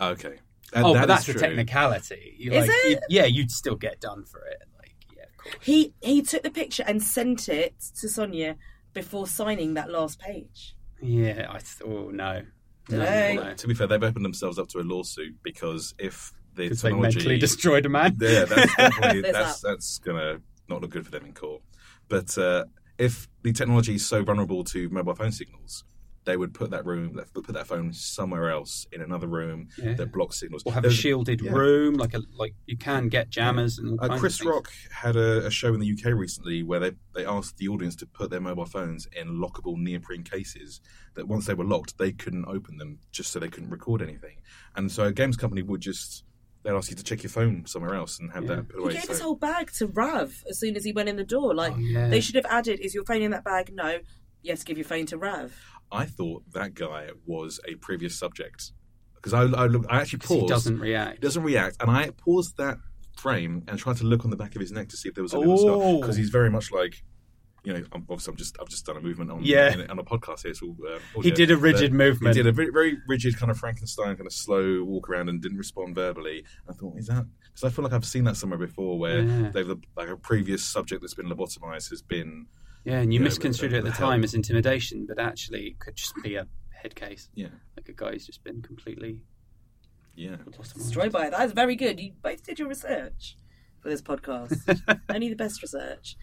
Okay. 0.00 0.38
And 0.72 0.84
oh, 0.84 0.92
that 0.94 1.00
but 1.02 1.06
that's 1.08 1.26
the 1.26 1.34
technicality. 1.34 2.34
You, 2.38 2.52
Is 2.52 2.68
like, 2.68 2.76
it? 2.84 2.90
you- 2.90 2.98
yeah, 3.08 3.24
you'd 3.24 3.50
still 3.50 3.74
get 3.76 4.00
done 4.00 4.24
for 4.24 4.40
it. 4.46 4.62
Like, 4.78 4.94
yeah, 5.16 5.22
of 5.24 5.36
course. 5.38 5.54
He 5.62 5.94
he 6.00 6.22
took 6.22 6.42
the 6.42 6.50
picture 6.50 6.84
and 6.86 7.02
sent 7.02 7.48
it 7.48 7.74
to 8.00 8.08
Sonia 8.08 8.56
before 8.92 9.26
signing 9.26 9.74
that 9.74 9.90
last 9.90 10.18
page. 10.18 10.76
Yeah, 11.00 11.46
I 11.48 11.58
th- 11.58 11.82
oh 11.84 12.10
no. 12.10 12.42
No, 12.88 12.98
no, 12.98 13.34
no. 13.34 13.54
To 13.54 13.68
be 13.68 13.74
fair, 13.74 13.86
they've 13.86 14.02
opened 14.02 14.24
themselves 14.24 14.58
up 14.58 14.68
to 14.68 14.80
a 14.80 14.82
lawsuit 14.82 15.36
because 15.42 15.94
if 15.98 16.32
the 16.54 16.64
Because 16.64 16.82
they 16.82 16.88
technology 16.88 17.18
mentally 17.18 17.38
destroyed 17.38 17.86
a 17.86 17.88
man. 17.88 18.16
Yeah, 18.20 18.44
that's 18.44 18.74
definitely, 18.76 19.22
that's 19.22 19.60
that. 19.60 19.68
that's 19.68 19.98
gonna 19.98 20.40
not 20.68 20.80
look 20.80 20.90
good 20.90 21.04
for 21.04 21.10
them 21.10 21.26
in 21.26 21.32
court. 21.32 21.62
But 22.08 22.36
uh, 22.36 22.64
if 22.98 23.28
the 23.42 23.52
technology 23.52 23.94
is 23.94 24.06
so 24.06 24.22
vulnerable 24.22 24.64
to 24.64 24.88
mobile 24.90 25.14
phone 25.14 25.32
signals, 25.32 25.84
they 26.26 26.36
would 26.36 26.52
put 26.52 26.70
that 26.70 26.84
room, 26.84 27.18
put 27.32 27.46
that 27.48 27.66
phone 27.66 27.92
somewhere 27.94 28.50
else 28.50 28.86
in 28.92 29.00
another 29.00 29.26
room 29.26 29.68
Yeah. 29.78 29.94
that 29.94 30.12
blocks 30.12 30.38
signals. 30.38 30.62
Or 30.66 30.72
have 30.72 30.84
a 30.84 30.90
shielded 30.90 31.40
yeah. 31.40 31.50
room, 31.52 31.94
like 31.94 32.12
a 32.14 32.20
like 32.36 32.54
you 32.66 32.76
can 32.76 33.08
get 33.08 33.30
jammers 33.30 33.78
and 33.78 33.98
all 33.98 34.04
Uh, 34.04 34.08
kinds 34.08 34.14
of 34.16 34.20
Chris. 34.20 34.44
Rock 34.44 34.70
had 34.92 35.16
a, 35.16 35.46
a 35.46 35.50
show 35.50 35.72
in 35.72 35.80
the 35.80 35.90
UK 35.90 36.12
recently 36.12 36.62
where 36.62 36.78
they, 36.78 36.92
they 37.14 37.24
asked 37.24 37.56
the 37.56 37.68
audience 37.68 37.96
to 37.96 38.06
put 38.06 38.28
their 38.30 38.40
mobile 38.40 38.66
phones 38.66 39.08
in 39.12 39.28
lockable 39.38 39.76
neoprene 39.78 40.22
cases 40.22 40.80
that 41.14 41.26
once 41.26 41.46
they 41.46 41.54
were 41.54 41.64
locked, 41.64 41.96
they 41.96 42.12
couldn't 42.12 42.44
open 42.46 42.76
them 42.76 42.98
just 43.12 43.32
so 43.32 43.38
they 43.38 43.48
couldn't 43.48 43.70
record 43.70 44.02
anything. 44.02 44.36
And 44.76 44.92
so 44.92 45.04
a 45.04 45.12
games 45.12 45.38
company 45.38 45.62
would 45.62 45.80
just, 45.80 46.24
they'd 46.64 46.72
ask 46.72 46.90
you 46.90 46.96
to 46.96 47.02
check 47.02 47.22
your 47.22 47.30
phone 47.30 47.64
somewhere 47.66 47.94
else 47.94 48.18
and 48.20 48.30
have 48.32 48.44
Yeah. 48.44 48.56
that 48.56 48.68
put 48.68 48.92
He 48.92 48.98
gave 48.98 49.04
So- 49.04 49.12
his 49.12 49.20
whole 49.20 49.36
bag 49.36 49.72
to 49.78 49.86
Rav 49.86 50.44
as 50.50 50.60
soon 50.60 50.76
as 50.76 50.84
he 50.84 50.92
went 50.92 51.08
in 51.08 51.16
the 51.16 51.24
door. 51.24 51.54
Like 51.54 51.72
Oh, 51.72 51.78
yeah. 51.78 52.08
they 52.08 52.20
should 52.20 52.34
have 52.34 52.46
added, 52.46 52.78
"Is 52.80 52.94
your 52.94 53.04
phone 53.06 53.22
in 53.22 53.30
that 53.30 53.42
bag?" 53.44 53.70
No, 53.74 54.00
yes, 54.42 54.62
give 54.64 54.76
your 54.76 54.84
phone 54.84 55.06
to 55.06 55.16
Rav. 55.16 55.52
I 55.92 56.06
thought 56.06 56.44
that 56.52 56.74
guy 56.74 57.08
was 57.26 57.60
a 57.68 57.74
previous 57.76 58.16
subject 58.18 58.72
because 59.16 59.34
I, 59.34 59.42
I, 59.44 59.66
I 59.88 60.00
actually 60.00 60.18
because 60.18 60.30
he 60.30 60.40
paused. 60.40 60.48
doesn't 60.48 60.78
react. 60.80 61.14
He 61.16 61.20
doesn't 61.20 61.42
react, 61.42 61.76
and 61.80 61.90
I 61.90 62.10
paused 62.10 62.56
that 62.58 62.78
frame 63.18 63.64
and 63.68 63.78
tried 63.78 63.96
to 63.98 64.04
look 64.04 64.24
on 64.24 64.30
the 64.30 64.36
back 64.36 64.54
of 64.54 64.60
his 64.60 64.72
neck 64.72 64.88
to 64.88 64.96
see 64.96 65.08
if 65.08 65.14
there 65.14 65.22
was 65.24 65.32
a 65.34 65.38
little 65.38 65.58
scar 65.58 65.72
Oh. 65.76 66.00
because 66.00 66.16
he's 66.16 66.30
very 66.30 66.50
much 66.50 66.70
like. 66.72 67.02
You 67.62 67.74
know, 67.74 67.84
I'm, 67.92 68.06
obviously, 68.08 68.30
I'm 68.32 68.36
just 68.38 68.56
I've 68.58 68.70
just 68.70 68.86
done 68.86 68.96
a 68.96 69.02
movement 69.02 69.30
on 69.30 69.40
Yeah. 69.44 69.70
in- 69.74 69.90
on 69.90 69.98
a 69.98 70.02
podcast 70.02 70.44
here. 70.44 70.54
So 70.54 70.74
uh, 70.88 71.20
He 71.20 71.30
did 71.30 71.50
a 71.50 71.58
rigid 71.58 71.92
movement. 71.92 72.34
He 72.34 72.42
did 72.42 72.48
a 72.48 72.52
very, 72.52 72.70
very 72.70 72.96
rigid 73.06 73.36
kind 73.36 73.50
of 73.50 73.58
Frankenstein 73.58 74.16
kind 74.16 74.26
of 74.26 74.32
slow 74.32 74.82
walk 74.82 75.10
around 75.10 75.28
and 75.28 75.42
didn't 75.42 75.58
respond 75.58 75.94
verbally. 75.94 76.42
I 76.66 76.72
thought, 76.72 76.96
is 76.98 77.08
that 77.08 77.26
because 77.42 77.64
I 77.64 77.68
feel 77.68 77.82
like 77.84 77.92
I've 77.92 78.06
seen 78.06 78.24
that 78.24 78.36
somewhere 78.38 78.58
before 78.58 78.98
where 78.98 79.20
Yeah. 79.24 79.50
they've 79.50 79.68
like 79.94 80.08
a 80.08 80.16
previous 80.16 80.64
subject 80.64 81.02
that's 81.02 81.12
been 81.12 81.26
lobotomized 81.26 81.90
has 81.90 82.00
been 82.00 82.46
Yeah, 82.84 83.00
and 83.00 83.12
you 83.12 83.20
Yeah, 83.20 83.24
misconstrued 83.24 83.72
but- 83.72 83.76
it 83.76 83.78
at 83.80 83.84
the 83.84 83.90
but 83.90 83.96
time 83.98 84.24
as 84.24 84.34
intimidation, 84.34 85.06
but 85.06 85.18
actually 85.18 85.66
it 85.68 85.78
could 85.78 85.96
just 85.96 86.14
be 86.22 86.36
a 86.36 86.46
head 86.70 86.94
case. 86.94 87.28
yeah 87.34 87.48
Like 87.76 87.88
a 87.88 87.92
guy 87.92 88.12
who's 88.12 88.26
just 88.26 88.42
been 88.42 88.62
completely 88.62 89.22
yeah 90.14 90.36
Destroyed 90.74 91.12
by 91.12 91.26
it. 91.26 91.30
That 91.30 91.46
is 91.46 91.52
very 91.52 91.76
good. 91.76 92.00
You 92.00 92.12
both 92.22 92.42
did 92.42 92.58
your 92.58 92.68
research 92.68 93.36
for 93.80 93.88
this 93.88 94.02
podcast. 94.02 94.80
Only 95.08 95.28
the 95.28 95.36
best 95.36 95.62
research. 95.62 96.16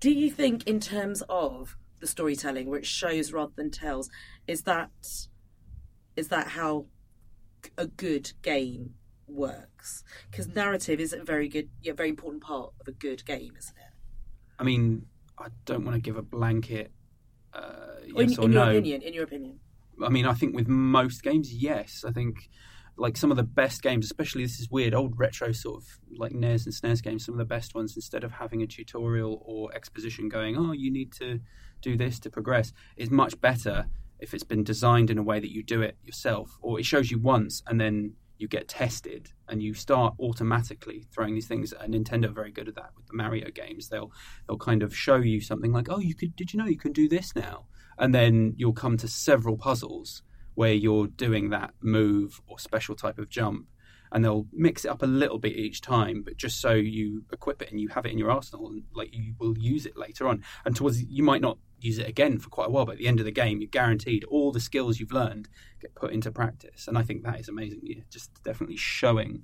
Do 0.00 0.10
you 0.10 0.30
think, 0.30 0.66
in 0.66 0.80
terms 0.80 1.22
of 1.28 1.76
the 2.00 2.06
storytelling, 2.06 2.68
where 2.70 2.78
it 2.78 2.86
shows 2.86 3.32
rather 3.32 3.52
than 3.56 3.70
tells, 3.70 4.08
is 4.46 4.62
that 4.62 4.90
is 6.16 6.28
that 6.28 6.48
how 6.48 6.86
a 7.76 7.86
good 7.86 8.32
game 8.42 8.94
works? 9.26 10.02
Because 10.30 10.48
narrative 10.48 11.00
is 11.00 11.12
a 11.12 11.22
very 11.22 11.48
good, 11.48 11.68
yeah, 11.82 11.92
very 11.92 12.08
important 12.08 12.42
part 12.42 12.72
of 12.80 12.88
a 12.88 12.92
good 12.92 13.24
game, 13.26 13.52
isn't 13.58 13.76
it? 13.76 13.92
I 14.58 14.62
mean, 14.64 15.06
I 15.40 15.48
don't 15.64 15.84
want 15.84 15.94
to 15.94 16.00
give 16.00 16.16
a 16.16 16.22
blanket 16.22 16.92
uh, 17.54 17.60
Or 18.14 18.22
in, 18.22 18.38
or 18.38 18.44
in 18.44 18.50
no. 18.52 18.64
your 18.64 18.70
opinion, 18.70 19.02
in 19.02 19.14
your 19.14 19.24
opinion, 19.24 19.60
I 20.02 20.08
mean, 20.08 20.26
I 20.26 20.34
think 20.34 20.54
with 20.54 20.68
most 20.68 21.22
games, 21.22 21.52
yes. 21.52 22.04
I 22.06 22.12
think 22.12 22.48
like 22.96 23.16
some 23.16 23.30
of 23.30 23.36
the 23.36 23.42
best 23.42 23.82
games, 23.82 24.04
especially 24.04 24.42
this 24.42 24.60
is 24.60 24.70
weird, 24.70 24.94
old 24.94 25.18
retro 25.18 25.52
sort 25.52 25.82
of 25.82 25.88
like 26.18 26.32
NES 26.32 26.66
and 26.66 26.74
SNES 26.74 27.02
games, 27.02 27.24
some 27.24 27.34
of 27.34 27.38
the 27.38 27.44
best 27.44 27.74
ones, 27.74 27.96
instead 27.96 28.24
of 28.24 28.32
having 28.32 28.62
a 28.62 28.66
tutorial 28.66 29.42
or 29.44 29.74
exposition 29.74 30.28
going, 30.28 30.56
oh, 30.56 30.72
you 30.72 30.92
need 30.92 31.12
to 31.12 31.40
do 31.80 31.96
this 31.96 32.18
to 32.20 32.30
progress, 32.30 32.72
is 32.96 33.10
much 33.10 33.40
better 33.40 33.86
if 34.18 34.34
it's 34.34 34.44
been 34.44 34.62
designed 34.62 35.08
in 35.10 35.16
a 35.16 35.22
way 35.22 35.40
that 35.40 35.50
you 35.50 35.62
do 35.62 35.80
it 35.80 35.96
yourself, 36.04 36.58
or 36.60 36.78
it 36.78 36.84
shows 36.84 37.10
you 37.10 37.18
once 37.18 37.62
and 37.66 37.80
then 37.80 38.14
you 38.40 38.48
get 38.48 38.68
tested 38.68 39.30
and 39.48 39.62
you 39.62 39.74
start 39.74 40.14
automatically 40.18 41.04
throwing 41.12 41.34
these 41.34 41.46
things. 41.46 41.72
And 41.72 41.94
Nintendo 41.94 42.26
are 42.26 42.32
very 42.32 42.50
good 42.50 42.68
at 42.68 42.74
that 42.76 42.90
with 42.96 43.06
the 43.06 43.14
Mario 43.14 43.50
games. 43.50 43.88
They'll 43.88 44.10
they'll 44.48 44.58
kind 44.58 44.82
of 44.82 44.96
show 44.96 45.16
you 45.16 45.40
something 45.40 45.72
like, 45.72 45.88
oh, 45.90 45.98
you 45.98 46.14
could 46.14 46.34
did 46.36 46.52
you 46.52 46.58
know 46.58 46.66
you 46.66 46.78
can 46.78 46.92
do 46.92 47.08
this 47.08 47.34
now? 47.36 47.66
And 47.98 48.14
then 48.14 48.54
you'll 48.56 48.72
come 48.72 48.96
to 48.98 49.08
several 49.08 49.56
puzzles 49.56 50.22
where 50.54 50.72
you're 50.72 51.06
doing 51.06 51.50
that 51.50 51.74
move 51.80 52.40
or 52.46 52.58
special 52.58 52.94
type 52.94 53.18
of 53.18 53.28
jump 53.28 53.66
and 54.12 54.24
they'll 54.24 54.46
mix 54.52 54.84
it 54.84 54.88
up 54.88 55.02
a 55.02 55.06
little 55.06 55.38
bit 55.38 55.56
each 55.56 55.80
time 55.80 56.22
but 56.24 56.36
just 56.36 56.60
so 56.60 56.72
you 56.72 57.24
equip 57.32 57.62
it 57.62 57.70
and 57.70 57.80
you 57.80 57.88
have 57.88 58.04
it 58.04 58.12
in 58.12 58.18
your 58.18 58.30
arsenal 58.30 58.66
and 58.66 58.82
like 58.92 59.08
you 59.12 59.34
will 59.38 59.56
use 59.56 59.86
it 59.86 59.96
later 59.96 60.26
on 60.26 60.42
and 60.64 60.74
towards 60.74 61.02
you 61.02 61.22
might 61.22 61.40
not 61.40 61.58
use 61.80 61.98
it 61.98 62.08
again 62.08 62.38
for 62.38 62.48
quite 62.50 62.68
a 62.68 62.70
while 62.70 62.84
but 62.86 62.92
at 62.92 62.98
the 62.98 63.06
end 63.08 63.18
of 63.18 63.24
the 63.24 63.30
game 63.32 63.60
you're 63.60 63.68
guaranteed 63.70 64.24
all 64.24 64.52
the 64.52 64.60
skills 64.60 65.00
you've 65.00 65.12
learned 65.12 65.48
get 65.80 65.94
put 65.94 66.12
into 66.12 66.30
practice 66.30 66.86
and 66.88 66.96
i 66.98 67.02
think 67.02 67.22
that 67.22 67.40
is 67.40 67.48
amazing 67.48 67.80
yeah 67.82 68.00
just 68.10 68.30
definitely 68.44 68.76
showing 68.76 69.42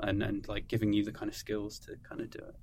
and 0.00 0.22
and 0.22 0.46
like 0.48 0.68
giving 0.68 0.92
you 0.92 1.04
the 1.04 1.12
kind 1.12 1.28
of 1.30 1.36
skills 1.36 1.78
to 1.78 1.96
kind 2.08 2.20
of 2.20 2.30
do 2.30 2.38
it 2.38 2.54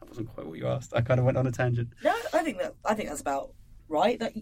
that 0.00 0.08
wasn't 0.08 0.28
quite 0.28 0.46
what 0.46 0.58
you 0.58 0.66
asked 0.68 0.92
i 0.94 1.00
kind 1.00 1.18
of 1.20 1.26
went 1.26 1.36
on 1.36 1.46
a 1.46 1.52
tangent 1.52 1.88
no, 2.04 2.14
I 2.32 2.42
think 2.42 2.58
that 2.58 2.74
I 2.84 2.94
think 2.94 3.08
that's 3.08 3.20
about 3.20 3.52
right. 3.88 4.18
That 4.20 4.32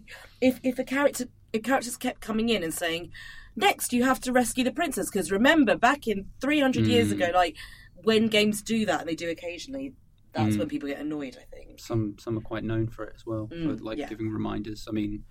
if 0.41 0.61
if 0.63 0.79
a 0.79 0.85
character 0.85 1.25
if 1.53 1.63
characters 1.63 1.97
kept 1.97 2.21
coming 2.21 2.49
in 2.51 2.63
and 2.63 2.75
saying, 2.75 3.11
next 3.55 3.93
you 3.93 4.05
have 4.05 4.21
to 4.23 4.33
rescue 4.33 4.65
the 4.65 4.73
princess, 4.73 5.09
because 5.11 5.31
remember 5.33 5.77
back 5.77 6.07
in 6.07 6.27
three 6.41 6.61
hundred 6.61 6.87
years 6.87 7.09
Mm. 7.09 7.13
ago, 7.13 7.31
like 7.33 7.57
when 7.95 8.27
games 8.29 8.61
do 8.63 8.85
that, 8.87 9.01
and 9.01 9.09
they 9.09 9.15
do 9.15 9.31
occasionally, 9.31 9.95
that's 10.37 10.55
Mm. 10.57 10.59
when 10.61 10.69
people 10.69 10.89
get 10.89 11.01
annoyed. 11.01 11.37
I 11.41 11.45
think. 11.57 11.81
some 11.81 12.17
some 12.19 12.37
are 12.39 12.43
quite 12.43 12.65
known 12.65 12.87
for 12.89 13.05
it 13.05 13.13
as 13.17 13.25
well, 13.27 13.49
Mm, 13.53 13.79
for 13.79 13.85
like 13.85 13.99
yeah. 13.99 14.09
giving 14.09 14.31
reminders. 14.31 14.87
I 14.89 14.93
mean, 14.93 15.25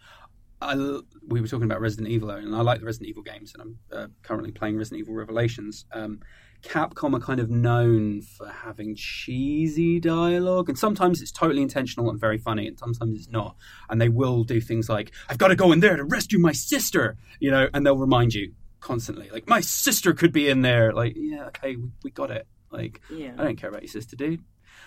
I, 0.62 0.76
we 1.28 1.42
were 1.42 1.48
talking 1.48 1.66
about 1.66 1.82
Resident 1.82 2.08
Evil, 2.10 2.30
and 2.30 2.56
I 2.56 2.62
like 2.62 2.80
the 2.80 2.86
Resident 2.86 3.10
Evil 3.10 3.24
games, 3.24 3.54
and 3.54 3.62
I'm 3.64 3.78
uh, 3.92 4.08
currently 4.24 4.52
playing 4.52 4.78
Resident 4.78 5.02
Evil 5.02 5.14
Revelations. 5.16 5.86
Um, 5.92 6.20
Capcom 6.64 7.14
are 7.16 7.20
kind 7.20 7.40
of 7.40 7.50
known 7.50 8.22
for 8.22 8.48
having 8.48 8.96
cheesy 8.96 10.00
dialogue, 10.00 10.70
and 10.70 10.78
sometimes 10.78 11.22
it's 11.22 11.32
totally 11.32 11.62
intentional 11.62 12.10
and 12.10 12.20
very 12.20 12.38
funny, 12.38 12.68
and 12.68 12.80
sometimes 12.80 13.20
it's 13.20 13.30
not. 13.30 13.56
And 13.90 14.00
they 14.02 14.10
will 14.10 14.44
do 14.44 14.62
things 14.62 14.88
like, 14.90 15.12
"I've 15.30 15.38
got 15.38 15.50
to 15.50 15.56
go 15.56 15.72
in 15.72 15.80
there 15.82 15.96
to 15.98 16.04
rescue 16.04 16.40
my 16.40 16.54
sister," 16.54 17.18
you 17.40 17.52
know, 17.52 17.68
and 17.74 17.86
they'll 17.86 17.98
remind 17.98 18.34
you 18.34 18.54
constantly, 18.80 19.30
like, 19.32 19.48
"My 19.48 19.60
sister 19.62 20.14
could 20.14 20.32
be 20.32 20.48
in 20.48 20.62
there." 20.62 20.94
Like, 20.94 21.14
yeah, 21.18 21.46
okay, 21.48 21.76
we, 21.76 21.90
we 22.04 22.12
got 22.12 22.32
it. 22.32 22.48
Like, 22.72 23.02
Yeah. 23.12 23.34
I 23.38 23.44
don't 23.44 23.58
care 23.58 23.70
about 23.70 23.84
your 23.84 23.90
sister, 23.90 24.16
dude. 24.16 24.42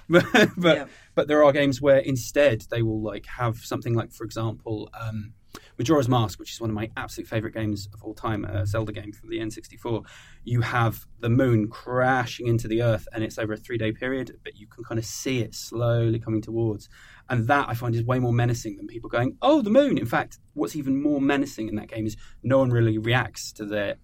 But 0.32 0.50
but, 0.56 0.76
Yeah. 0.76 0.86
but 1.14 1.28
there 1.28 1.44
are 1.44 1.52
games 1.52 1.82
where 1.82 1.98
instead 1.98 2.62
they 2.70 2.82
will 2.82 3.02
like 3.02 3.26
have 3.26 3.58
something 3.58 3.94
like, 3.94 4.10
for 4.12 4.24
example, 4.24 4.88
um, 4.98 5.34
Majora's 5.76 6.08
Mask, 6.08 6.38
which 6.38 6.52
is 6.52 6.60
one 6.60 6.70
of 6.70 6.74
my 6.74 6.90
absolute 6.96 7.28
favorite 7.28 7.54
games 7.54 7.88
of 7.92 8.02
all 8.02 8.14
time, 8.14 8.44
a 8.44 8.66
Zelda 8.66 8.92
game 8.92 9.12
from 9.12 9.28
the 9.28 9.38
N64. 9.38 10.04
You 10.44 10.60
have 10.62 11.06
the 11.20 11.28
moon 11.28 11.68
crashing 11.68 12.46
into 12.46 12.68
the 12.68 12.82
Earth, 12.82 13.06
and 13.12 13.22
it's 13.22 13.38
over 13.38 13.52
a 13.52 13.56
three-day 13.56 13.92
period, 13.92 14.36
but 14.44 14.56
you 14.56 14.66
can 14.66 14.82
kind 14.84 14.98
of 14.98 15.04
see 15.04 15.40
it 15.40 15.54
slowly 15.54 16.18
coming 16.18 16.42
towards, 16.42 16.88
and 17.28 17.46
that 17.48 17.68
I 17.68 17.74
find 17.74 17.94
is 17.94 18.02
way 18.04 18.18
more 18.18 18.32
menacing 18.32 18.76
than 18.76 18.86
people 18.86 19.10
going, 19.10 19.36
"Oh, 19.42 19.62
the 19.62 19.70
moon." 19.70 19.98
In 19.98 20.06
fact, 20.06 20.38
what's 20.54 20.76
even 20.76 21.02
more 21.02 21.20
menacing 21.20 21.68
in 21.68 21.76
that 21.76 21.88
game 21.88 22.06
is 22.06 22.16
no 22.42 22.58
one 22.58 22.70
really 22.70 22.98
reacts 22.98 23.52
to 23.52 23.64
their 23.64 23.96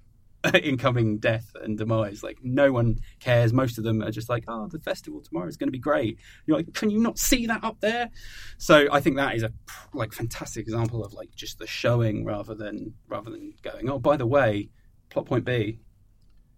incoming 0.62 1.18
death 1.18 1.50
and 1.62 1.78
demise. 1.78 2.22
Like 2.22 2.38
no 2.42 2.72
one 2.72 2.98
cares. 3.20 3.52
Most 3.52 3.78
of 3.78 3.84
them 3.84 4.02
are 4.02 4.10
just 4.10 4.28
like, 4.28 4.44
"Oh, 4.48 4.68
the 4.68 4.78
festival 4.80 5.22
tomorrow 5.22 5.48
is 5.48 5.56
going 5.56 5.68
to 5.68 5.72
be 5.72 5.78
great." 5.78 6.18
You're 6.46 6.56
like, 6.56 6.72
"Can 6.74 6.90
you 6.90 7.00
not 7.00 7.18
see 7.18 7.46
that 7.46 7.64
up 7.64 7.80
there?" 7.80 8.10
So 8.58 8.86
I 8.92 9.00
think 9.00 9.16
that 9.16 9.34
is 9.34 9.42
a 9.42 9.52
like 9.92 10.12
fantastic 10.12 10.62
example 10.62 11.04
of 11.04 11.12
like 11.12 11.34
just 11.34 11.58
the 11.58 11.66
showing 11.66 12.24
rather 12.24 12.54
than 12.54 12.94
rather 13.08 13.30
than 13.30 13.54
going, 13.62 13.88
"Oh, 13.88 13.98
by 13.98 14.16
the 14.16 14.26
way, 14.26 14.70
plot 15.10 15.26
point 15.26 15.44
B." 15.44 15.80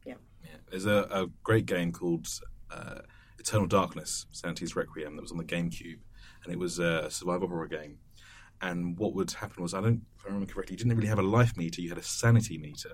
Yeah. 0.04 0.14
There's 0.70 0.86
a, 0.86 1.06
a 1.10 1.26
great 1.42 1.66
game 1.66 1.92
called 1.92 2.26
uh, 2.70 3.00
Eternal 3.38 3.66
Darkness, 3.66 4.26
Sanity's 4.32 4.74
Requiem, 4.74 5.16
that 5.16 5.22
was 5.22 5.32
on 5.32 5.38
the 5.38 5.44
GameCube, 5.44 6.00
and 6.44 6.52
it 6.52 6.58
was 6.58 6.78
a 6.78 7.10
survival 7.10 7.48
horror 7.48 7.68
game. 7.68 7.98
And 8.62 8.98
what 8.98 9.14
would 9.14 9.30
happen 9.32 9.62
was, 9.62 9.74
I 9.74 9.80
don't, 9.80 10.02
if 10.18 10.24
I 10.24 10.28
remember 10.28 10.52
correctly, 10.52 10.74
you 10.74 10.78
didn't 10.78 10.96
really 10.96 11.08
have 11.08 11.18
a 11.18 11.22
life 11.22 11.56
meter; 11.56 11.80
you 11.82 11.88
had 11.90 11.98
a 11.98 12.02
sanity 12.02 12.58
meter. 12.58 12.92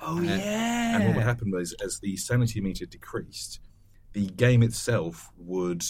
Oh 0.00 0.16
And- 0.18 0.26
yeah. 0.26 0.96
And 0.96 1.06
what 1.06 1.16
would 1.16 1.24
happen 1.24 1.50
was, 1.50 1.74
as 1.84 2.00
the 2.00 2.16
sanity 2.16 2.60
meter 2.60 2.86
decreased, 2.86 3.60
the 4.12 4.26
game 4.26 4.62
itself 4.62 5.30
would 5.36 5.82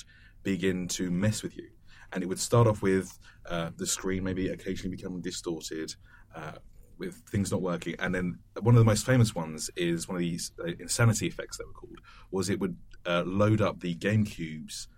begin 0.43 0.89
to 0.89 1.11
mess 1.11 1.43
with 1.43 1.57
you. 1.57 1.69
And 2.13 2.23
it 2.23 2.27
would 2.27 2.39
start 2.39 2.67
off 2.67 2.83
with 2.83 3.19
uh, 3.49 3.71
the 3.77 3.87
screen 3.87 4.25
maybe 4.25 4.49
occasionally 4.49 4.97
becoming 4.97 5.21
distorted, 5.21 5.95
uh, 6.35 6.53
with 6.99 7.15
things 7.29 7.51
not 7.51 7.61
working. 7.61 7.97
And 7.99 8.15
then 8.15 8.39
one 8.61 8.75
of 8.75 8.79
the 8.79 8.85
most 8.85 9.05
famous 9.05 9.35
ones 9.35 9.69
is 9.77 10.07
one 10.09 10.17
of 10.17 10.21
these 10.21 10.53
uh, 10.61 10.73
insanity 10.79 11.27
effects 11.27 11.59
that 11.59 11.67
were 11.67 11.73
called, 11.73 11.99
was 12.31 12.49
it 12.51 12.61
would 12.61 12.77
uh, 13.07 13.25
load 13.27 13.61
up 13.61 13.81
the 13.81 13.95
GameCube's 13.97 14.89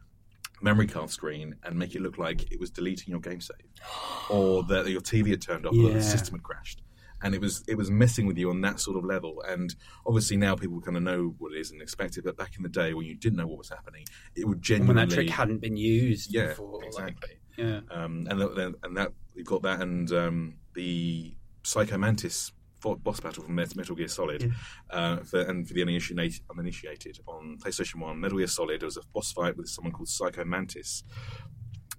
memory 0.67 0.87
card 0.87 1.11
screen 1.11 1.55
and 1.65 1.79
make 1.79 1.95
it 1.95 2.03
look 2.03 2.19
like 2.19 2.53
it 2.53 2.61
was 2.61 2.71
deleting 2.71 3.11
your 3.11 3.21
game 3.21 3.41
save, 3.41 3.57
or 4.31 4.63
that 4.65 4.87
your 4.89 5.01
TV 5.01 5.31
had 5.31 5.41
turned 5.43 5.65
off, 5.67 5.75
or 5.75 5.91
the 5.91 6.03
system 6.03 6.35
had 6.37 6.43
crashed 6.43 6.83
and 7.23 7.35
it 7.35 7.41
was 7.41 7.65
it 7.67 7.77
was 7.77 7.91
messing 7.91 8.27
with 8.27 8.37
you 8.37 8.51
on 8.51 8.61
that 8.61 8.79
sort 8.79 8.97
of 8.97 9.05
level. 9.05 9.43
And 9.49 9.75
obviously 10.07 10.37
now 10.37 10.55
people 10.55 10.81
kind 10.83 10.97
of 10.99 11.03
know 11.03 11.35
what 11.39 11.53
it 11.55 11.59
is 11.59 11.71
and 11.71 11.81
expect 11.81 12.19
it, 12.19 12.25
but 12.25 12.37
back 12.37 12.57
in 12.57 12.63
the 12.63 12.69
day 12.69 12.93
when 12.95 13.07
you 13.07 13.15
didn't 13.15 13.39
know 13.39 13.47
what 13.47 13.59
was 13.59 13.71
happening, 13.71 14.05
it 14.35 14.47
would 14.47 14.61
genuinely 14.61 15.01
when 15.01 15.09
that 15.09 15.15
trick 15.15 15.31
hadn't 15.31 15.59
been 15.63 15.77
used 15.79 16.33
Yeah, 16.33 16.49
before. 16.49 16.77
like- 16.79 16.87
exactly. 16.87 17.39
yeah. 17.57 17.81
um, 17.91 18.27
and 18.29 18.39
that, 18.41 18.75
and 18.83 18.97
that 18.99 19.13
we've 19.35 19.47
got 19.47 19.63
that 19.63 19.81
and 19.81 20.13
um, 20.13 20.57
the 20.75 21.35
Psycho 21.63 21.97
Mantis 21.97 22.53
boss 22.95 23.21
battle 23.21 23.43
from 23.43 23.55
Metal 23.55 23.97
Gear 23.97 24.09
Solid, 24.09 24.53
uh, 24.91 25.17
for, 25.19 25.41
and 25.41 25.67
for 25.67 25.75
the 25.75 25.83
uninitiated, 25.83 26.41
uninitiated 26.51 27.19
on 27.27 27.59
PlayStation 27.63 27.97
One, 27.97 28.21
Metal 28.21 28.39
Gear 28.39 28.47
Solid, 28.47 28.81
there 28.81 28.87
was 28.87 28.97
a 28.97 29.03
boss 29.13 29.33
fight 29.33 29.57
with 29.57 29.69
someone 29.69 29.93
called 29.93 30.09
Psycho 30.09 30.45
Mantis, 30.45 31.03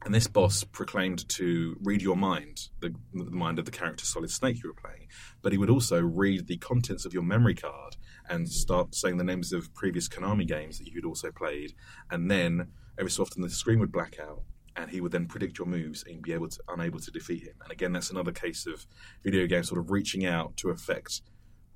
and 0.06 0.14
this 0.14 0.28
boss 0.28 0.64
proclaimed 0.64 1.28
to 1.30 1.76
read 1.82 2.02
your 2.02 2.16
mind, 2.16 2.70
the, 2.80 2.94
the 3.14 3.32
mind 3.32 3.60
of 3.60 3.66
the 3.66 3.72
character 3.72 4.06
Solid 4.06 4.30
Snake 4.32 4.62
you 4.64 4.70
were 4.70 4.82
playing, 4.82 5.08
but 5.42 5.52
he 5.52 5.58
would 5.58 5.70
also 5.70 6.02
read 6.02 6.48
the 6.48 6.58
contents 6.58 7.06
of 7.06 7.14
your 7.14 7.24
memory 7.24 7.56
card 7.56 7.98
and 8.30 8.48
start 8.48 8.94
saying 8.94 9.18
the 9.18 9.24
names 9.24 9.52
of 9.54 9.74
previous 9.74 10.08
Konami 10.08 10.48
games 10.48 10.80
that 10.80 10.88
you'd 10.88 11.06
also 11.06 11.32
played, 11.32 11.74
and 12.12 12.30
then 12.30 12.68
every 13.00 13.12
so 13.12 13.24
often 13.24 13.42
the 13.42 13.50
screen 13.50 13.80
would 13.80 13.92
black 13.92 14.18
out. 14.20 14.44
And 14.78 14.90
he 14.90 15.02
would 15.02 15.12
then 15.12 15.26
predict 15.26 15.58
your 15.58 15.68
moves 15.68 16.04
and 16.08 16.22
be 16.22 16.34
able 16.34 16.48
to 16.50 16.60
unable 16.70 17.00
to 17.00 17.12
defeat 17.12 17.44
him. 17.44 17.56
And 17.64 17.72
again, 17.72 17.92
that's 17.92 18.12
another 18.12 18.32
case 18.32 18.66
of 18.68 18.86
video 19.24 19.48
games 19.48 19.68
sort 19.68 19.80
of 19.80 19.92
reaching 19.92 20.26
out 20.26 20.56
to 20.58 20.70
affect 20.70 21.22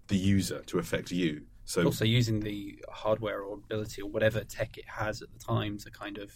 the 0.07 0.15
user, 0.17 0.61
to 0.67 0.77
affect 0.77 1.11
you. 1.11 1.41
So 1.65 1.83
Also 1.85 2.05
using 2.05 2.39
the 2.39 2.83
hardware 2.89 3.41
or 3.41 3.55
ability 3.55 4.01
or 4.01 4.09
whatever 4.09 4.43
tech 4.43 4.77
it 4.77 4.87
has 4.87 5.21
at 5.21 5.29
the 5.31 5.39
time 5.39 5.77
to 5.79 5.89
kind 5.89 6.17
of 6.17 6.31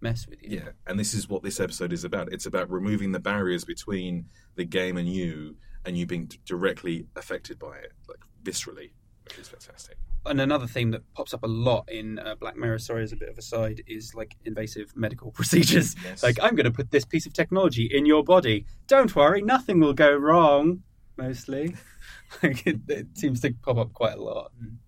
mess 0.00 0.26
with 0.28 0.42
you. 0.42 0.58
Yeah, 0.58 0.68
and 0.86 0.98
this 1.00 1.14
is 1.14 1.28
what 1.28 1.42
this 1.42 1.58
episode 1.58 1.92
is 1.92 2.04
about. 2.04 2.32
It's 2.32 2.46
about 2.46 2.70
removing 2.70 3.10
the 3.10 3.20
barriers 3.20 3.64
between 3.64 4.26
the 4.54 4.64
game 4.64 4.96
and 4.96 5.08
you, 5.08 5.56
and 5.84 5.96
you 5.96 6.06
being 6.06 6.30
directly 6.44 7.06
affected 7.16 7.58
by 7.58 7.78
it, 7.78 7.92
like 8.08 8.20
viscerally, 8.42 8.92
which 9.24 9.38
is 9.38 9.48
fantastic. 9.48 9.96
And 10.26 10.40
another 10.40 10.66
theme 10.66 10.90
that 10.92 11.02
pops 11.14 11.34
up 11.34 11.42
a 11.42 11.46
lot 11.48 11.88
in 11.90 12.18
uh, 12.18 12.34
Black 12.36 12.56
Mirror, 12.56 12.78
sorry, 12.78 13.02
as 13.02 13.12
a 13.12 13.16
bit 13.16 13.28
of 13.28 13.36
a 13.38 13.42
side, 13.42 13.82
is 13.86 14.14
like 14.14 14.36
invasive 14.44 14.96
medical 14.96 15.30
procedures. 15.38 15.94
Yes. 16.04 16.22
Like, 16.22 16.38
I'm 16.42 16.54
going 16.54 16.64
to 16.64 16.70
put 16.70 16.90
this 16.90 17.04
piece 17.04 17.26
of 17.26 17.32
technology 17.32 17.88
in 17.92 18.06
your 18.06 18.24
body. 18.24 18.66
Don't 18.86 19.14
worry, 19.14 19.42
nothing 19.42 19.80
will 19.80 19.94
go 19.94 20.14
wrong. 20.14 20.82
Mostly, 21.16 21.76
like 22.42 22.66
it, 22.66 22.80
it 22.88 23.06
seems 23.16 23.40
to 23.42 23.52
pop 23.62 23.76
up 23.78 23.92
quite 23.92 24.14
a 24.14 24.22
lot. 24.22 24.50
And 24.60 24.78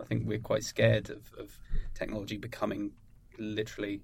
I 0.00 0.04
think 0.04 0.26
we're 0.26 0.38
quite 0.38 0.64
scared 0.64 1.08
of, 1.08 1.30
of 1.38 1.58
technology 1.94 2.36
becoming 2.36 2.90
literally, 3.38 4.02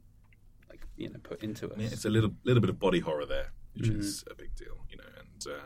like 0.70 0.80
you 0.96 1.10
know, 1.10 1.18
put 1.22 1.42
into 1.42 1.66
us. 1.70 1.74
Yeah, 1.78 1.88
it's 1.92 2.06
a 2.06 2.10
little 2.10 2.30
little 2.44 2.60
bit 2.62 2.70
of 2.70 2.78
body 2.78 3.00
horror 3.00 3.26
there, 3.26 3.52
which 3.74 3.90
Mhm. 3.90 3.98
is 3.98 4.24
a 4.30 4.34
big 4.34 4.54
deal, 4.56 4.78
you 4.88 4.96
know. 4.96 5.04
And 5.18 5.52
uh, 5.54 5.60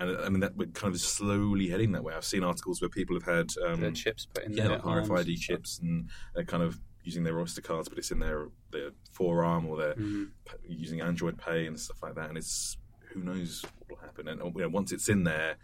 and 0.00 0.16
uh, 0.16 0.22
I 0.24 0.28
mean 0.30 0.40
that 0.40 0.56
we're 0.56 0.68
kind 0.68 0.92
of 0.94 1.00
slowly 1.00 1.68
heading 1.68 1.92
that 1.92 2.02
way. 2.02 2.14
I've 2.14 2.24
seen 2.24 2.42
articles 2.42 2.80
where 2.80 2.88
people 2.88 3.14
have 3.16 3.24
had 3.24 3.50
um, 3.64 3.80
the 3.80 3.92
chips 3.92 4.26
put 4.26 4.44
in 4.44 4.54
yeah, 4.54 4.68
their 4.68 4.78
like 4.78 4.82
RFID 4.82 5.36
stuff. 5.36 5.40
chips, 5.46 5.78
and 5.80 6.08
they're 6.34 6.44
kind 6.44 6.62
of 6.62 6.80
using 7.04 7.22
their 7.24 7.38
Oyster 7.40 7.60
cards, 7.62 7.88
but 7.88 7.98
it's 7.98 8.10
in 8.10 8.18
their 8.18 8.48
their 8.72 8.90
forearm 9.12 9.66
or 9.66 9.76
they're 9.76 9.94
Mhm. 9.94 10.30
using 10.68 11.00
Android 11.00 11.38
Pay 11.38 11.66
and 11.66 11.78
stuff 11.78 12.02
like 12.02 12.14
that. 12.16 12.28
And 12.28 12.36
it's 12.38 12.76
who 13.12 13.20
knows 13.22 13.64
what 13.78 13.90
will 13.90 14.04
happen. 14.06 14.28
And 14.28 14.40
you 14.54 14.60
know, 14.62 14.68
once 14.68 14.92
it's 14.92 15.08
in 15.08 15.24
there, 15.24 15.56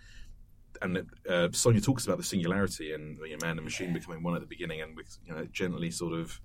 and 0.83 1.07
uh, 1.29 1.49
Sonia 1.53 1.81
talks 1.81 2.05
about 2.05 2.19
the 2.19 2.23
singularity 2.25 2.93
and 2.93 3.19
you 3.25 3.31
know, 3.37 3.47
man 3.47 3.57
and 3.59 3.65
machine 3.65 3.93
becoming 3.93 4.23
one 4.23 4.35
at 4.35 4.41
the 4.41 4.47
beginning, 4.47 4.81
and 4.83 4.97
with 4.97 5.19
you 5.27 5.33
know 5.35 5.47
gently 5.47 5.91
sort 5.91 6.13
of. 6.15 6.41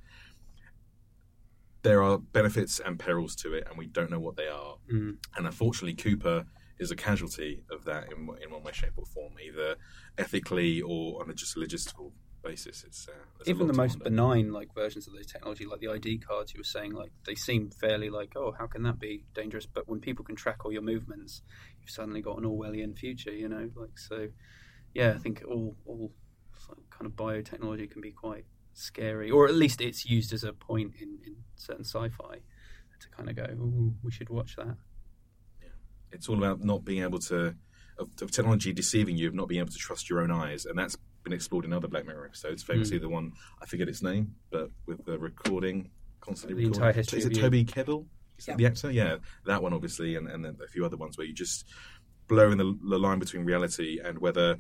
There 1.84 2.04
are 2.04 2.20
benefits 2.20 2.80
and 2.80 3.00
perils 3.00 3.36
to 3.38 3.54
it, 3.54 3.66
and 3.68 3.76
we 3.76 3.88
don't 3.88 4.12
know 4.12 4.20
what 4.20 4.36
they 4.36 4.48
are. 4.48 4.76
Mm. 4.94 5.18
And 5.36 5.48
unfortunately, 5.48 5.96
Cooper 5.96 6.46
is 6.82 6.92
a 6.92 6.96
casualty 6.96 7.64
of 7.72 7.86
that 7.86 8.12
in, 8.12 8.28
in 8.44 8.52
one 8.52 8.64
way, 8.64 8.72
shape, 8.74 8.94
or 8.98 9.06
form, 9.06 9.34
either 9.40 9.76
ethically 10.18 10.82
or 10.82 11.22
on 11.22 11.30
a 11.30 11.34
just 11.34 11.56
logistical 11.56 12.12
basis. 12.44 12.84
It's 12.84 13.08
uh, 13.08 13.14
even 13.46 13.68
the 13.68 13.74
most 13.74 14.00
ponder. 14.00 14.10
benign 14.10 14.52
like 14.52 14.74
versions 14.74 15.08
of 15.08 15.14
those 15.14 15.28
technology 15.28 15.64
like 15.66 15.80
the 15.80 15.90
id 15.90 16.18
cards 16.20 16.54
you 16.56 16.60
were 16.60 16.64
saying 16.64 16.92
like 16.92 17.12
they 17.26 17.36
seem 17.36 17.70
fairly 17.70 18.10
like 18.10 18.34
oh 18.36 18.52
how 18.58 18.66
can 18.66 18.82
that 18.82 19.00
be 19.00 19.24
dangerous 19.36 19.68
but 19.68 19.88
when 19.88 20.00
people 20.00 20.26
can 20.26 20.36
track 20.36 20.66
all 20.66 20.72
your 20.72 20.82
movements 20.82 21.44
you've 21.80 21.92
suddenly 21.92 22.20
got 22.20 22.40
an 22.40 22.44
orwellian 22.44 22.98
future 22.98 23.32
you 23.32 23.48
know 23.48 23.70
like 23.76 23.98
so 24.00 24.28
yeah 24.96 25.12
i 25.12 25.20
think 25.20 25.44
all 25.48 25.76
all 25.86 26.12
kind 26.90 27.06
of 27.06 27.12
biotechnology 27.12 27.90
can 27.90 28.02
be 28.02 28.12
quite 28.12 28.46
scary 28.74 29.30
or 29.30 29.48
at 29.48 29.54
least 29.54 29.80
it's 29.80 30.06
used 30.06 30.34
as 30.34 30.44
a 30.44 30.52
point 30.52 30.94
in, 31.00 31.20
in 31.26 31.36
certain 31.56 31.86
sci-fi 31.86 32.38
to 33.00 33.10
kind 33.10 33.30
of 33.30 33.36
go 33.36 33.46
Ooh, 33.54 33.94
we 34.04 34.12
should 34.12 34.30
watch 34.30 34.56
that 34.56 34.78
It's 36.12 36.28
all 36.30 36.38
about 36.38 36.64
not 36.64 36.84
being 36.86 37.04
able 37.04 37.20
to 37.20 37.56
of, 37.98 38.10
of 38.22 38.32
technology 38.32 38.74
deceiving 38.74 39.18
you, 39.18 39.28
of 39.28 39.34
not 39.36 39.48
being 39.48 39.60
able 39.60 39.72
to 39.72 39.78
trust 39.78 40.10
your 40.10 40.22
own 40.22 40.32
eyes, 40.32 40.66
and 40.66 40.78
that's 40.78 40.98
been 41.24 41.34
explored 41.34 41.66
in 41.66 41.74
other 41.74 41.88
Black 41.88 42.06
Mirror 42.06 42.26
episodes. 42.26 42.64
Famously, 42.64 42.98
Hmm. 42.98 43.04
the 43.04 43.10
one 43.10 43.34
I 43.62 43.66
forget 43.68 43.88
its 43.88 44.02
name, 44.02 44.34
but 44.50 44.72
with 44.88 45.06
the 45.06 45.20
recording 45.20 45.92
constantly 46.20 46.56
The 46.64 46.70
recording. 46.70 46.82
entire 46.82 46.94
history 46.94 47.20
Is 47.20 47.26
it. 47.26 47.36
Toby 47.36 47.64
Kebbell? 47.66 48.08
Is 48.40 48.46
that 48.48 48.54
Yeah. 48.54 48.58
the 48.58 48.66
actor? 48.66 48.92
Yeah, 48.92 49.18
that 49.46 49.62
one 49.62 49.74
obviously, 49.74 50.16
and, 50.16 50.28
and 50.28 50.44
then 50.44 50.58
a 50.64 50.68
few 50.68 50.84
other 50.86 50.98
ones 50.98 51.18
where 51.18 51.28
you 51.28 51.34
just 51.34 51.66
blurring 52.28 52.58
the, 52.58 52.76
the 52.90 52.98
line 52.98 53.20
between 53.20 53.44
reality 53.44 54.00
and 54.04 54.18
whether 54.20 54.58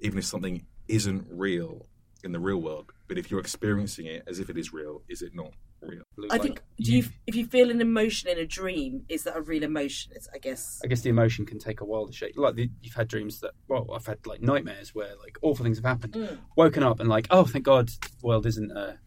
even 0.00 0.18
if 0.18 0.24
something 0.24 0.66
isn't 0.88 1.26
real 1.30 1.86
in 2.24 2.32
the 2.32 2.40
real 2.40 2.58
world, 2.58 2.92
but 3.08 3.18
if 3.18 3.30
you're 3.30 3.40
experiencing 3.40 4.06
it 4.06 4.22
as 4.26 4.38
if 4.38 4.50
it 4.50 4.56
is 4.58 4.72
real, 4.72 5.02
is 5.08 5.22
it 5.22 5.34
not 5.34 5.52
real? 5.80 6.02
I 6.30 6.38
think 6.38 6.62
do 6.78 6.92
you 6.94 7.04
if 7.26 7.34
you 7.34 7.46
feel 7.46 7.70
an 7.70 7.80
emotion 7.80 8.28
in 8.28 8.38
a 8.38 8.46
dream, 8.46 9.02
is 9.08 9.24
that 9.24 9.36
a 9.36 9.40
real 9.40 9.62
emotion? 9.62 10.12
It's 10.14 10.28
I 10.34 10.38
guess. 10.38 10.80
I 10.84 10.88
guess 10.88 11.00
the 11.00 11.10
emotion 11.10 11.46
can 11.46 11.58
take 11.58 11.80
a 11.80 11.84
while 11.84 12.06
to 12.06 12.12
shake. 12.12 12.36
Like 12.36 12.54
the, 12.56 12.70
you've 12.82 12.94
had 12.94 13.08
dreams 13.08 13.40
that, 13.40 13.52
well, 13.68 13.88
I've 13.94 14.06
had 14.06 14.18
like 14.26 14.42
nightmares 14.42 14.94
where 14.94 15.12
like 15.22 15.38
awful 15.42 15.64
things 15.64 15.78
have 15.78 15.84
happened, 15.86 16.14
Mm. 16.14 16.38
woken 16.56 16.82
up 16.82 17.00
and 17.00 17.08
like, 17.08 17.26
oh, 17.30 17.44
thank 17.44 17.64
God, 17.64 17.88
the 17.88 18.10
world 18.26 18.46
isn't 18.46 18.70
a 18.70 18.98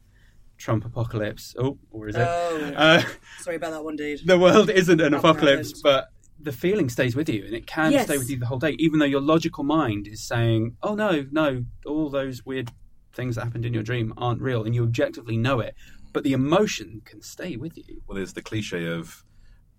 Trump 0.58 0.86
apocalypse. 0.86 1.56
Oh, 1.60 1.78
or 1.91 2.08
is 2.08 2.15
it? 2.15 2.28
Oh, 2.28 2.71
Uh, 2.76 3.04
sorry 3.39 3.58
about 3.58 3.71
that 3.71 3.84
one, 3.84 3.95
dude. 3.95 4.21
the 4.26 4.39
world 4.39 4.69
isn't 4.69 4.99
an 5.02 5.12
That 5.12 5.19
apocalypse, 5.19 5.69
happened. 5.69 5.82
but 5.84 6.08
the 6.39 6.52
feeling 6.52 6.89
stays 6.89 7.15
with 7.15 7.30
you, 7.30 7.45
and 7.45 7.54
it 7.54 7.67
can 7.67 7.91
Yes. 7.91 8.06
stay 8.06 8.17
with 8.17 8.30
you 8.30 8.38
the 8.38 8.45
whole 8.47 8.60
day, 8.60 8.76
even 8.80 8.99
though 8.99 9.06
your 9.06 9.21
logical 9.21 9.63
mind 9.63 10.08
is 10.08 10.21
saying, 10.26 10.76
"Oh 10.82 10.95
no, 10.95 11.26
no, 11.32 11.65
all 11.86 12.10
those 12.10 12.45
weird 12.45 12.71
things 13.13 13.36
that 13.36 13.43
happened 13.43 13.65
in 13.65 13.73
your 13.73 13.84
dream 13.84 14.13
aren't 14.17 14.41
real," 14.41 14.63
and 14.63 14.73
you 14.76 14.84
objectively 14.84 15.38
know 15.38 15.60
it. 15.60 15.76
But 16.12 16.23
the 16.23 16.34
emotion 16.34 17.02
can 17.06 17.21
stay 17.21 17.56
with 17.56 17.78
you. 17.78 18.02
well, 18.08 18.15
there's 18.15 18.34
the 18.34 18.41
cliche 18.41 18.86
of 18.88 19.23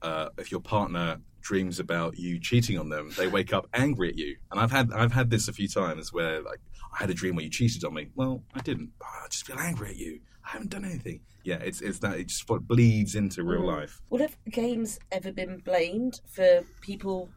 uh, 0.03 0.29
if 0.38 0.51
your 0.51 0.61
partner 0.61 1.18
dreams 1.40 1.79
about 1.79 2.18
you 2.18 2.40
cheating 2.40 2.79
on 2.79 2.88
them, 2.88 3.11
they 3.16 3.27
wake 3.27 3.53
up 3.53 3.66
angry 3.75 4.09
at 4.09 4.16
you. 4.16 4.37
And 4.51 4.59
I've 4.61 4.70
had 4.73 4.92
I've 4.92 5.12
had 5.12 5.31
this 5.31 5.49
a 5.49 5.53
few 5.53 5.68
times 5.68 6.12
where 6.12 6.42
like 6.42 6.61
I 6.92 6.99
had 6.99 7.11
a 7.11 7.14
dream 7.14 7.37
where 7.37 7.44
you 7.44 7.51
cheated 7.51 7.85
on 7.85 7.94
me. 7.94 8.09
Well, 8.14 8.42
I 8.55 8.61
didn't. 8.61 8.90
But 8.99 9.07
I 9.07 9.27
just 9.29 9.47
feel 9.47 9.59
angry 9.59 9.90
at 9.90 9.97
you. 9.97 10.20
I 10.47 10.51
haven't 10.51 10.70
done 10.70 10.85
anything. 10.85 11.20
Yeah, 11.44 11.57
it's 11.57 11.81
it's 11.81 11.99
that 12.01 12.18
it 12.18 12.29
just 12.29 12.49
what 12.49 12.66
bleeds 12.66 13.14
into 13.14 13.44
real 13.44 13.62
Mm. 13.62 13.77
life. 13.81 14.01
Well, 14.11 14.23
have 14.23 14.37
games 14.51 14.99
ever 15.12 15.31
been 15.33 15.59
blamed 15.59 16.20
for 16.27 16.64
people 16.81 17.29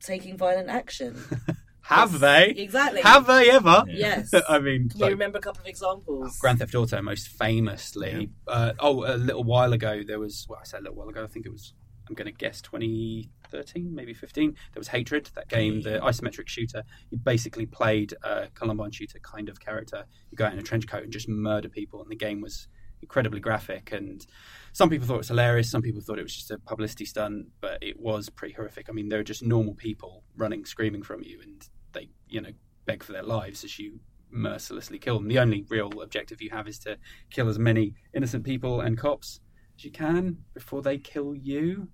taking 0.00 0.36
violent 0.36 0.68
action? 0.70 1.16
Have 1.84 2.12
Yes, 2.12 2.20
they? 2.20 2.48
Exactly. 2.56 3.02
Have 3.02 3.26
they 3.26 3.50
ever? 3.50 3.84
Yes. 3.88 4.32
I 4.48 4.58
mean, 4.58 4.88
Can 4.88 4.98
you 4.98 5.04
like, 5.04 5.10
remember 5.12 5.38
a 5.38 5.40
couple 5.42 5.60
of 5.60 5.66
examples? 5.66 6.38
Grand 6.38 6.58
Theft 6.58 6.74
Auto 6.74 7.02
most 7.02 7.28
famously. 7.28 8.30
Uh, 8.48 8.72
oh, 8.78 9.04
a 9.04 9.16
little 9.16 9.44
while 9.44 9.72
ago 9.72 10.02
there 10.06 10.18
was. 10.18 10.46
Well, 10.48 10.58
I 10.60 10.64
said 10.64 10.80
a 10.80 10.82
little 10.84 10.96
while 10.96 11.08
ago. 11.08 11.22
I 11.24 11.26
think 11.26 11.44
it 11.46 11.52
was. 11.52 11.74
I'm 12.08 12.14
going 12.14 12.26
to 12.26 12.32
guess 12.32 12.60
2013, 12.60 13.94
maybe 13.94 14.12
15. 14.12 14.50
There 14.52 14.80
was 14.80 14.88
Hatred, 14.88 15.30
that 15.34 15.48
game, 15.48 15.80
the 15.80 16.00
isometric 16.00 16.48
shooter. 16.48 16.84
You 17.10 17.16
basically 17.16 17.64
played 17.64 18.14
a 18.22 18.48
Columbine 18.54 18.90
shooter 18.90 19.18
kind 19.20 19.48
of 19.48 19.58
character. 19.58 20.04
You 20.30 20.36
go 20.36 20.44
out 20.44 20.52
in 20.52 20.58
a 20.58 20.62
trench 20.62 20.86
coat 20.86 21.02
and 21.02 21.12
just 21.12 21.28
murder 21.28 21.68
people, 21.70 22.02
and 22.02 22.10
the 22.10 22.16
game 22.16 22.40
was 22.42 22.68
incredibly 23.04 23.40
graphic. 23.40 23.92
And 23.92 24.26
some 24.72 24.88
people 24.88 25.06
thought 25.06 25.16
it 25.16 25.18
was 25.18 25.28
hilarious. 25.28 25.70
Some 25.70 25.82
people 25.82 26.00
thought 26.00 26.18
it 26.18 26.22
was 26.22 26.34
just 26.34 26.50
a 26.50 26.58
publicity 26.58 27.04
stunt, 27.04 27.48
but 27.60 27.82
it 27.82 28.00
was 28.00 28.30
pretty 28.30 28.54
horrific. 28.54 28.86
I 28.88 28.92
mean, 28.92 29.08
they're 29.08 29.22
just 29.22 29.42
normal 29.42 29.74
people 29.74 30.24
running, 30.36 30.64
screaming 30.64 31.02
from 31.02 31.22
you, 31.22 31.40
and 31.42 31.68
they, 31.92 32.08
you 32.28 32.40
know, 32.40 32.52
beg 32.86 33.02
for 33.02 33.12
their 33.12 33.22
lives 33.22 33.62
as 33.64 33.78
you 33.78 34.00
mercilessly 34.30 34.98
kill 34.98 35.18
them. 35.18 35.28
The 35.28 35.38
only 35.38 35.64
real 35.68 35.90
objective 36.02 36.40
you 36.40 36.50
have 36.50 36.66
is 36.66 36.78
to 36.80 36.96
kill 37.30 37.48
as 37.48 37.58
many 37.58 37.94
innocent 38.14 38.44
people 38.44 38.80
and 38.80 38.98
cops 38.98 39.40
as 39.78 39.84
you 39.84 39.92
can 39.92 40.38
before 40.54 40.82
they 40.82 40.98
kill 40.98 41.34
you. 41.34 41.88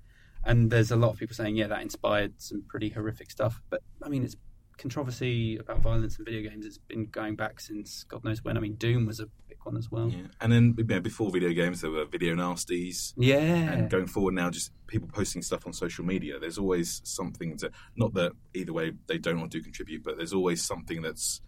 And 0.44 0.70
there's 0.70 0.90
a 0.90 0.96
lot 0.96 1.11
of 1.11 1.18
people 1.18 1.35
saying, 1.35 1.57
yeah, 1.57 1.66
that 1.66 1.83
inspired 1.83 2.40
some 2.40 2.62
pretty 2.66 2.88
horrific 2.88 3.31
stuff. 3.31 3.61
But 3.68 3.83
I 4.03 4.09
mean, 4.09 4.25
it's 4.25 4.37
controversy 4.79 5.59
about 5.59 5.81
violence 5.81 6.18
in 6.18 6.25
video 6.25 6.49
games. 6.49 6.64
It's 6.64 6.79
been 6.79 7.07
going 7.07 7.37
back 7.37 7.61
since 7.61 8.05
God 8.05 8.25
knows 8.25 8.42
when. 8.42 8.57
I 8.57 8.61
mean, 8.61 8.77
Doom 8.77 9.05
was 9.05 9.20
a 9.20 9.27
one 9.64 9.77
as 9.77 9.90
well. 9.90 10.09
Yeah. 10.09 10.27
And 10.40 10.53
then 10.53 10.75
you 10.77 10.85
know, 10.85 11.01
before 11.01 11.31
video 11.31 11.53
games, 11.53 11.81
there 11.81 11.90
were 11.90 12.05
video 12.05 12.35
nasties. 12.35 13.12
Yeah. 13.16 13.38
And 13.38 13.90
going 13.90 14.07
forward 14.07 14.35
now, 14.35 14.51
just 14.51 14.73
people 14.87 15.09
posting 15.12 15.42
stuff 15.42 15.66
on 15.66 15.73
social 15.73 16.05
media. 16.05 16.38
There's 16.38 16.59
always 16.59 17.01
something 17.05 17.57
to 17.59 17.70
not 17.96 18.14
that 18.14 18.33
either 18.55 18.73
way 18.73 18.92
they 19.07 19.18
don't 19.18 19.41
or 19.41 19.49
do 19.49 19.62
contribute, 19.62 20.03
but 20.03 20.16
there's 20.16 20.32
always 20.32 20.62
something 20.62 21.03
that's 21.03 21.41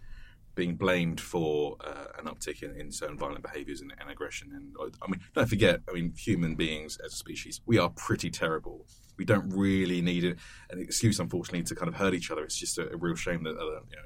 being 0.54 0.76
blamed 0.76 1.20
for 1.20 1.76
uh, 1.80 2.04
an 2.18 2.26
uptick 2.26 2.62
in, 2.62 2.78
in 2.78 2.92
certain 2.92 3.16
violent 3.16 3.42
behaviours 3.42 3.80
and, 3.80 3.92
and 3.98 4.10
aggression. 4.10 4.52
And 4.54 4.74
I 5.02 5.10
mean, 5.10 5.20
don't 5.34 5.48
forget, 5.48 5.80
I 5.88 5.92
mean, 5.92 6.12
human 6.16 6.54
beings 6.56 6.98
as 7.04 7.14
a 7.14 7.16
species, 7.16 7.60
we 7.66 7.78
are 7.78 7.88
pretty 7.88 8.30
terrible. 8.30 8.86
We 9.16 9.24
don't 9.24 9.48
really 9.50 10.02
need 10.02 10.24
an 10.24 10.78
excuse, 10.78 11.20
unfortunately, 11.20 11.62
to 11.64 11.74
kind 11.74 11.88
of 11.88 11.94
hurt 11.94 12.14
each 12.14 12.30
other. 12.30 12.44
It's 12.44 12.58
just 12.58 12.78
a, 12.78 12.92
a 12.92 12.96
real 12.96 13.14
shame 13.14 13.44
that 13.44 13.56
uh, 13.56 13.64
you 13.64 13.96
know, 13.96 14.02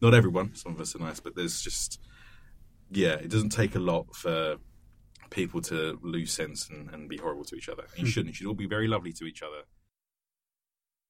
not 0.00 0.14
everyone, 0.14 0.54
some 0.54 0.74
of 0.74 0.80
us 0.80 0.94
are 0.94 1.00
nice, 1.00 1.20
but 1.20 1.36
there's 1.36 1.60
just 1.60 2.00
yeah, 2.90 3.14
it 3.14 3.28
doesn't 3.30 3.50
take 3.50 3.74
a 3.74 3.78
lot 3.78 4.14
for 4.14 4.56
people 5.30 5.60
to 5.62 5.98
lose 6.02 6.32
sense 6.32 6.68
and, 6.68 6.90
and 6.92 7.08
be 7.08 7.16
horrible 7.16 7.44
to 7.44 7.54
each 7.56 7.68
other. 7.68 7.84
You 7.96 8.06
shouldn't. 8.06 8.28
You 8.28 8.34
should 8.34 8.46
all 8.46 8.54
be 8.54 8.66
very 8.66 8.88
lovely 8.88 9.12
to 9.14 9.24
each 9.24 9.42
other. 9.42 9.62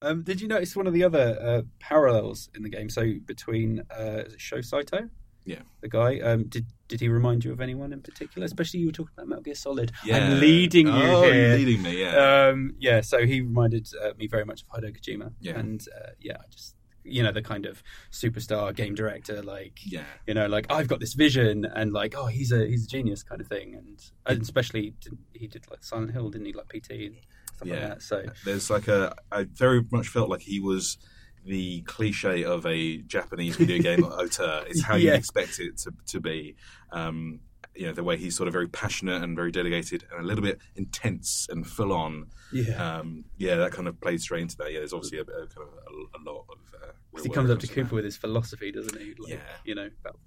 Um, 0.03 0.22
did 0.22 0.41
you 0.41 0.49
notice 0.49 0.74
one 0.74 0.87
of 0.87 0.93
the 0.95 1.05
other 1.05 1.39
uh, 1.41 1.62
parallels 1.78 2.49
in 2.55 2.62
the 2.62 2.70
game? 2.70 2.89
So 2.89 3.14
between 3.24 3.83
uh, 3.91 4.22
is 4.26 4.35
it 4.35 4.41
Shou 4.41 4.62
Saito, 4.62 5.11
Yeah. 5.45 5.61
the 5.83 5.89
guy, 5.89 6.20
um, 6.20 6.45
did 6.45 6.66
did 6.89 7.01
he 7.01 7.09
remind 7.09 7.45
you 7.45 7.53
of 7.53 7.61
anyone 7.61 7.93
in 7.93 8.01
particular? 8.01 8.45
Especially 8.45 8.81
you 8.81 8.87
were 8.87 8.93
talking 8.93 9.12
about 9.16 9.28
Metal 9.28 9.43
Gear 9.43 9.55
Solid. 9.55 9.93
Yeah. 10.05 10.16
I'm 10.16 10.41
leading 10.41 10.87
you 10.87 10.93
oh, 10.93 11.22
here. 11.22 11.55
leading 11.55 11.83
me, 11.83 12.01
yeah. 12.01 12.49
Um, 12.49 12.74
yeah, 12.78 13.01
so 13.01 13.26
he 13.26 13.43
reminded 13.43 13.89
uh, 14.03 14.12
me 14.18 14.26
very 14.26 14.45
much 14.45 14.62
of 14.62 14.68
Hideo 14.68 14.97
Kojima. 14.99 15.33
Yeah. 15.41 15.59
And 15.59 15.87
uh, 15.97 16.11
yeah, 16.18 16.37
I 16.41 16.45
just, 16.51 16.74
you 17.05 17.22
know, 17.22 17.32
the 17.32 17.42
kind 17.42 17.66
of 17.66 17.82
superstar 18.12 18.74
game 18.74 18.94
director, 18.94 19.42
like, 19.42 19.78
yeah. 19.84 20.05
you 20.26 20.34
know, 20.34 20.46
like, 20.46 20.66
I've 20.70 20.88
got 20.88 21.01
this 21.01 21.14
vision 21.14 21.64
and 21.64 21.92
like, 21.92 22.14
oh, 22.16 22.26
he's 22.26 22.53
a 22.53 22.66
he's 22.66 22.84
a 22.84 22.88
genius 22.88 23.22
kind 23.22 23.40
of 23.40 23.46
thing. 23.46 23.74
And, 23.74 24.03
and 24.26 24.42
especially, 24.42 24.94
he 25.32 25.46
did 25.46 25.64
like 25.70 25.82
Silent 25.82 26.12
Hill, 26.12 26.30
didn't 26.30 26.46
he? 26.46 26.53
Like 26.53 26.68
PT 26.68 26.90
and 26.90 27.16
stuff 27.57 27.68
like 27.68 27.70
Yeah. 27.70 27.88
that. 27.88 28.03
So, 28.03 28.24
There's 28.44 28.70
like 28.70 28.88
a. 28.88 29.14
I 29.32 29.44
very 29.44 29.84
much 29.90 30.09
felt 30.09 30.28
like 30.28 30.40
he 30.42 30.61
was 30.61 30.98
the 31.46 31.80
cliche 31.82 32.44
of 32.44 32.66
a 32.66 32.98
Japanese 32.98 33.57
video 33.57 33.78
game 33.82 34.05
auteur. 34.05 34.64
It's 34.68 34.82
how 34.82 34.96
you 34.96 35.12
expect 35.14 35.59
it 35.59 35.78
to, 35.78 35.92
to 36.09 36.20
be. 36.20 36.57
Um, 36.92 37.40
you 37.74 37.86
know, 37.86 37.92
the 37.92 38.03
way 38.03 38.16
he's 38.16 38.36
sort 38.36 38.48
of 38.48 38.53
very 38.53 38.66
passionate 38.66 39.22
and 39.22 39.36
very 39.36 39.53
dedicated 39.53 40.05
and 40.11 40.20
a 40.22 40.26
little 40.26 40.42
bit 40.42 40.59
intense 40.74 41.46
and 41.51 41.64
full 41.64 41.92
on. 41.92 42.26
yeah. 42.53 42.96
Um, 42.98 43.24
yeah, 43.38 43.55
that 43.55 43.70
kind 43.70 43.86
of 43.86 43.98
plays 44.01 44.22
straight 44.22 44.42
into 44.42 44.57
that. 44.59 44.72
Yeah, 44.72 44.80
there's 44.80 44.92
obviously 44.92 45.18
a, 45.18 45.22
a 45.22 45.46
kind 45.46 45.68
of 45.68 45.89
a, 46.14 46.18
a 46.18 46.20
lot 46.32 46.46
of. 46.51 46.59
Uh, 46.82 47.22
he 47.22 47.28
comes 47.28 47.51
up 47.51 47.59
to 47.61 47.66
Cooper 47.66 47.88
that. 47.90 47.94
with 47.94 48.05
his 48.05 48.16
philosophy, 48.16 48.72
doesn't 48.72 48.98
he? 48.98 49.14
Like, 49.18 49.32
Yeah. 49.32 49.38
You 49.64 49.74
know, 49.74 49.90
about 50.01 50.18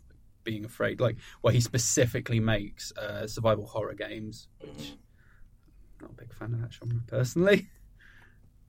being 0.43 0.65
afraid. 0.65 0.99
Like, 0.99 1.17
well, 1.41 1.53
he 1.53 1.61
specifically 1.61 2.39
makes 2.39 2.91
uh, 2.97 3.25
survival 3.27 3.65
horror 3.65 3.93
games, 3.93 4.47
which 4.59 4.71
Mm. 4.71 4.97
I'm 5.99 6.01
not 6.01 6.11
a 6.11 6.15
big 6.15 6.33
fan 6.33 6.53
of 6.53 6.61
that 6.61 6.73
genre 6.73 7.01
personally. 7.07 7.67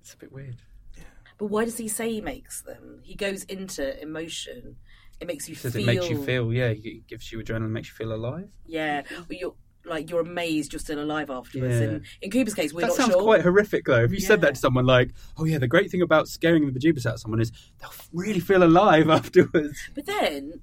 It's 0.00 0.12
a 0.14 0.18
bit 0.18 0.32
weird. 0.32 0.57
Yeah. 0.96 1.05
But 1.38 1.46
why 1.46 1.64
does 1.64 1.78
he 1.78 1.88
say 1.88 2.11
he 2.12 2.20
makes 2.20 2.61
them? 2.62 3.00
He 3.02 3.14
goes 3.14 3.44
into 3.44 4.00
emotion. 4.02 4.76
It 5.18 5.26
makes 5.26 5.48
you 5.48 5.55
Says 5.55 5.72
feel. 5.72 5.82
it 5.82 5.86
makes 5.86 6.11
you 6.11 6.22
feel, 6.22 6.52
yeah, 6.52 6.66
it 6.66 7.07
gives 7.07 7.32
you 7.32 7.38
adrenaline, 7.38 7.70
makes 7.70 7.88
you 7.88 7.94
feel 7.94 8.12
alive. 8.12 8.50
Yeah, 8.66 9.02
but 9.26 9.38
you're 9.38 9.55
like 9.85 10.11
you're 10.11 10.20
amazed 10.20 10.72
you're 10.72 10.80
still 10.80 11.03
alive 11.03 11.30
afterwards. 11.30 11.74
Yeah. 11.74 11.82
In, 11.82 12.05
in 12.22 12.30
Cooper's 12.30 12.55
case, 12.55 12.72
we're 12.72 12.82
that 12.82 12.89
not 12.89 12.97
sounds 12.97 13.12
sure. 13.12 13.22
quite 13.22 13.43
horrific, 13.43 13.85
though. 13.85 14.03
If 14.03 14.12
you 14.12 14.20
said 14.20 14.41
that 14.43 14.55
to 14.55 14.61
someone, 14.61 14.87
like, 14.87 15.12
"Oh 15.37 15.45
yeah, 15.45 15.59
the 15.59 15.68
great 15.68 15.91
thing 15.91 16.03
about 16.03 16.28
scaring 16.28 16.66
the 16.66 16.78
bejeebus 16.78 17.07
out 17.07 17.14
of 17.14 17.20
someone 17.20 17.41
is 17.41 17.53
they'll 17.80 17.93
really 18.12 18.41
feel 18.41 18.62
alive 18.62 19.09
afterwards." 19.11 19.78
But 19.95 20.07
then, 20.07 20.61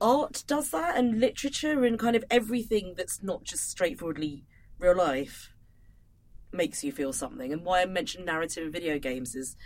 art 0.00 0.44
does 0.46 0.70
that, 0.70 0.96
and 0.96 1.20
literature, 1.20 1.84
and 1.84 1.98
kind 1.98 2.16
of 2.16 2.24
everything 2.30 2.94
that's 2.96 3.22
not 3.22 3.44
just 3.44 3.68
straightforwardly 3.70 4.44
real 4.78 4.96
life 4.96 5.50
makes 6.52 6.84
you 6.84 6.92
feel 6.92 7.12
something. 7.12 7.52
And 7.52 7.64
why 7.64 7.82
I 7.82 7.86
mentioned 7.86 8.26
narrative 8.26 8.64
in 8.64 8.72
video 8.72 8.98
games 8.98 9.34
is 9.34 9.56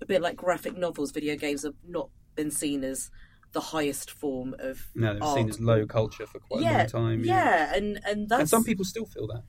a 0.00 0.06
bit 0.06 0.20
like 0.20 0.36
graphic 0.36 0.76
novels. 0.76 1.12
Video 1.12 1.36
games 1.36 1.62
have 1.62 1.74
not 1.86 2.10
been 2.34 2.50
seen 2.50 2.82
as 2.82 3.10
the 3.52 3.60
highest 3.60 4.10
form 4.10 4.54
of 4.58 4.88
No, 4.94 5.12
they've 5.14 5.22
art. 5.22 5.36
seen 5.36 5.48
as 5.48 5.60
low 5.60 5.86
culture 5.86 6.26
for 6.26 6.38
quite 6.40 6.62
a 6.62 6.78
long 6.78 6.86
time. 6.86 7.24
Yeah, 7.24 7.34
yeah. 7.34 7.74
and 7.76 8.00
and 8.04 8.28
that's 8.28 8.40
and 8.40 8.48
some 8.48 8.64
people 8.64 8.84
still 8.84 9.06
feel 9.06 9.26
that. 9.28 9.42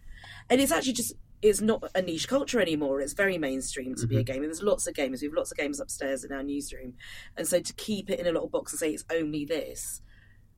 and 0.49 0.59
it's 0.61 0.71
actually 0.71 0.93
just 0.93 1.13
it's 1.41 1.59
not 1.59 1.83
a 1.93 2.01
niche 2.01 2.27
culture 2.29 2.61
anymore. 2.61 3.01
It's 3.01 3.11
very 3.13 3.37
mainstream 3.37 3.95
to 3.95 4.07
be 4.07 4.15
Mm-hmm. 4.15 4.19
a 4.21 4.23
game. 4.23 4.35
And 4.43 4.45
there's 4.45 4.63
lots 4.63 4.87
of 4.87 4.93
gamers. 4.93 5.19
We 5.21 5.27
have 5.27 5.35
lots 5.35 5.51
of 5.51 5.57
games 5.57 5.79
upstairs 5.81 6.23
in 6.23 6.31
our 6.31 6.43
newsroom, 6.43 6.93
and 7.35 7.45
so 7.47 7.59
to 7.59 7.73
keep 7.73 8.09
it 8.09 8.19
in 8.19 8.27
a 8.27 8.31
little 8.31 8.47
box 8.47 8.71
and 8.71 8.79
say 8.79 8.91
it's 8.91 9.03
only 9.11 9.43
this, 9.43 10.01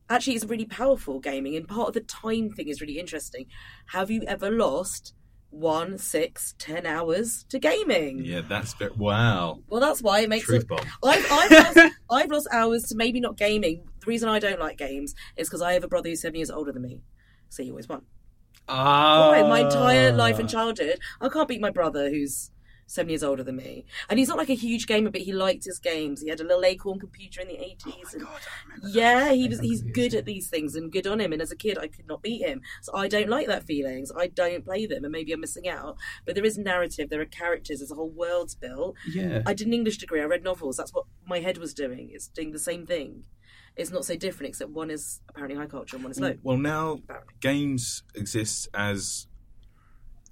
actually, 0.09 0.35
it's 0.35 0.45
really 0.45 0.65
powerful 0.65 1.19
gaming. 1.19 1.55
And 1.55 1.67
part 1.67 1.87
of 1.87 1.93
the 1.95 2.01
time 2.01 2.51
thing 2.51 2.67
is 2.67 2.81
really 2.81 2.99
interesting. 2.99 3.47
Have 3.87 4.11
you 4.11 4.21
ever 4.27 4.51
lost 4.51 5.13
one, 5.55 5.97
six, 5.97 6.53
ten 6.57 6.85
hours 6.85 7.45
to 7.49 7.59
gaming? 7.59 8.23
Yeah, 8.23 8.41
that's 8.47 8.73
very, 8.73 8.91
wow. 8.91 9.59
Well, 9.67 9.81
that's 9.81 10.01
why 10.01 10.19
it 10.19 10.29
makes 10.29 10.45
Truth 10.45 10.63
it. 10.63 10.67
bomb. 10.67 10.85
I've, 11.03 11.25
I've, 11.31 11.51
lost, 11.51 11.95
I've 12.09 12.31
lost 12.31 12.47
hours 12.51 12.83
to 12.83 12.95
maybe 12.95 13.19
not 13.19 13.37
gaming. 13.37 13.87
The 14.01 14.05
reason 14.05 14.29
I 14.29 14.39
don't 14.39 14.59
like 14.59 14.77
games 14.77 15.15
is 15.37 15.47
because 15.47 15.61
I 15.61 15.73
have 15.73 15.83
a 15.83 15.87
brother 15.87 16.09
who's 16.09 16.21
seven 16.21 16.35
years 16.35 16.51
older 16.51 16.71
than 16.71 16.81
me, 16.81 17.01
so 17.49 17.63
he 17.63 17.69
always 17.69 17.87
won. 17.89 18.03
Ah, 18.67 19.45
my 19.47 19.59
entire 19.59 20.11
life 20.11 20.39
and 20.39 20.49
childhood, 20.49 20.99
I 21.21 21.29
can't 21.29 21.47
beat 21.47 21.61
my 21.61 21.69
brother 21.69 22.09
who's 22.09 22.51
seven 22.87 23.09
years 23.09 23.23
older 23.23 23.43
than 23.43 23.55
me. 23.55 23.83
And 24.09 24.19
he's 24.19 24.27
not 24.27 24.37
like 24.37 24.49
a 24.49 24.55
huge 24.55 24.85
gamer, 24.87 25.09
but 25.09 25.21
he 25.21 25.33
liked 25.33 25.65
his 25.65 25.79
games. 25.79 26.21
He 26.21 26.29
had 26.29 26.39
a 26.39 26.43
little 26.43 26.63
Acorn 26.63 26.99
computer 26.99 27.41
in 27.41 27.47
the 27.47 27.57
oh 27.59 27.63
eighties. 27.63 28.15
God, 28.17 28.21
I 28.23 28.63
remember 28.65 28.87
that. 28.87 28.93
yeah, 28.93 29.33
he 29.33 29.47
was. 29.47 29.59
He's 29.59 29.81
good 29.81 30.13
at 30.13 30.25
these 30.25 30.49
things 30.49 30.75
and 30.75 30.91
good 30.91 31.07
on 31.07 31.19
him. 31.19 31.33
And 31.33 31.41
as 31.41 31.51
a 31.51 31.55
kid, 31.55 31.77
I 31.77 31.87
could 31.87 32.07
not 32.07 32.21
beat 32.21 32.41
him, 32.45 32.61
so 32.81 32.95
I 32.95 33.07
don't 33.07 33.29
like 33.29 33.47
that 33.47 33.63
feelings. 33.63 34.11
I 34.15 34.27
don't 34.27 34.63
play 34.63 34.85
them, 34.85 35.03
and 35.03 35.11
maybe 35.11 35.31
I'm 35.33 35.41
missing 35.41 35.67
out. 35.67 35.97
But 36.25 36.35
there 36.35 36.45
is 36.45 36.57
narrative. 36.57 37.09
There 37.09 37.21
are 37.21 37.25
characters. 37.25 37.79
There's 37.79 37.91
a 37.91 37.95
whole 37.95 38.09
world's 38.11 38.55
built. 38.55 38.95
Yeah, 39.09 39.41
I 39.45 39.53
did 39.53 39.67
an 39.67 39.73
English 39.73 39.97
degree. 39.97 40.21
I 40.21 40.25
read 40.25 40.43
novels. 40.43 40.77
That's 40.77 40.93
what 40.93 41.05
my 41.25 41.39
head 41.39 41.57
was 41.57 41.73
doing. 41.73 42.11
It's 42.13 42.27
doing 42.27 42.51
the 42.51 42.59
same 42.59 42.85
thing. 42.85 43.23
It's 43.75 43.91
not 43.91 44.05
so 44.05 44.15
different, 44.15 44.49
except 44.49 44.71
one 44.71 44.89
is 44.89 45.19
apparently 45.27 45.57
high 45.59 45.65
culture 45.67 45.97
and 45.97 46.03
one 46.05 46.11
is 46.11 46.19
low. 46.19 46.35
Well, 46.43 46.55
now 46.57 46.93
Apparently. 47.09 47.33
games 47.41 48.03
exist 48.15 48.69
as 48.73 49.27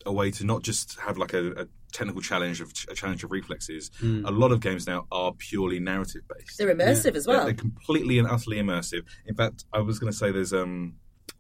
a 0.06 0.14
way 0.14 0.32
to 0.32 0.46
not 0.46 0.64
just 0.64 0.98
have 1.02 1.18
like 1.18 1.34
a, 1.34 1.52
a 1.64 1.68
technical 1.94 2.22
challenge 2.22 2.60
of 2.60 2.74
a 2.90 2.94
challenge 2.94 3.24
of 3.24 3.32
reflexes. 3.32 3.92
A 4.02 4.32
lot 4.32 4.52
of 4.52 4.60
games 4.60 4.86
now 4.88 5.06
are 5.12 5.32
purely 5.34 5.80
narrative 5.80 6.24
based. 6.28 6.58
They're 6.58 6.76
immersive 6.76 7.16
as 7.16 7.26
They're, 7.26 7.36
well. 7.38 7.46
they're 7.46 7.54
completely 7.54 8.20
and 8.20 8.28
utterly 8.28 8.58
immersive. 8.58 9.04
In 9.26 9.36
fact, 9.36 9.66
I 9.72 9.80
was 9.80 10.00
going 10.00 10.12
to 10.12 10.18
say 10.18 10.32
there's 10.32 10.54
um 10.54 10.96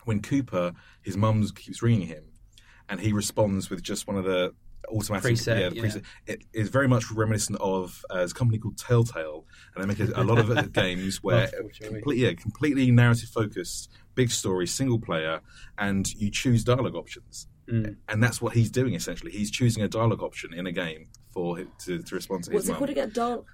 when 0.06 0.22
Cooper 0.22 0.74
his 1.02 1.18
mum 1.18 1.46
keeps 1.56 1.82
ringing 1.82 2.08
him, 2.08 2.24
and 2.88 3.00
he 3.00 3.12
responds 3.12 3.70
with 3.70 3.82
just 3.82 4.08
one 4.08 4.18
of 4.18 4.24
the 4.24 4.54
automatic 4.92 5.34
Preset, 5.34 5.60
yeah, 5.60 5.70
the 5.70 5.76
yeah. 5.76 5.84
preset. 5.84 6.04
It 6.28 6.44
is 6.54 6.70
very 6.70 6.88
much 6.88 7.10
reminiscent 7.12 7.58
of 7.60 8.04
uh, 8.14 8.20
a 8.20 8.28
company 8.30 8.60
called 8.60 8.78
Telltale, 8.78 9.46
and 9.76 9.84
they 9.84 9.88
make 9.88 10.00
a, 10.00 10.12
a 10.22 10.24
lot 10.24 10.38
of 10.38 10.52
uh, 10.52 10.62
games 10.74 11.24
where 11.24 11.42
Multiple 11.42 11.70
choice. 11.70 11.90
complete, 11.90 12.18
yeah, 12.18 12.34
completely 12.34 12.92
narrative 12.92 13.30
focused, 13.30 13.90
big 14.16 14.30
story, 14.30 14.68
single 14.68 15.00
player, 15.00 15.42
and 15.78 16.14
you 16.16 16.30
choose 16.30 16.64
dialogue 16.64 16.96
options. 16.96 17.48
Mm. 17.70 17.96
And 18.10 18.22
that's 18.24 18.42
what 18.42 18.54
he's 18.54 18.70
doing 18.70 18.94
essentially. 18.94 19.32
He's 19.32 19.50
choosing 19.52 19.84
a 19.84 19.88
dialogue 19.88 20.22
option 20.22 20.54
in 20.54 20.68
a 20.68 20.72
game 20.72 21.08
for 21.32 21.60
to, 21.86 22.02
to 22.04 22.16
respond 22.16 22.44
to 22.46 22.52
his 22.52 22.56
What's 22.56 22.68
it 22.68 22.72
mum. 22.72 22.78
called 22.80 22.90
again? 22.90 23.12
Dal- 23.14 23.46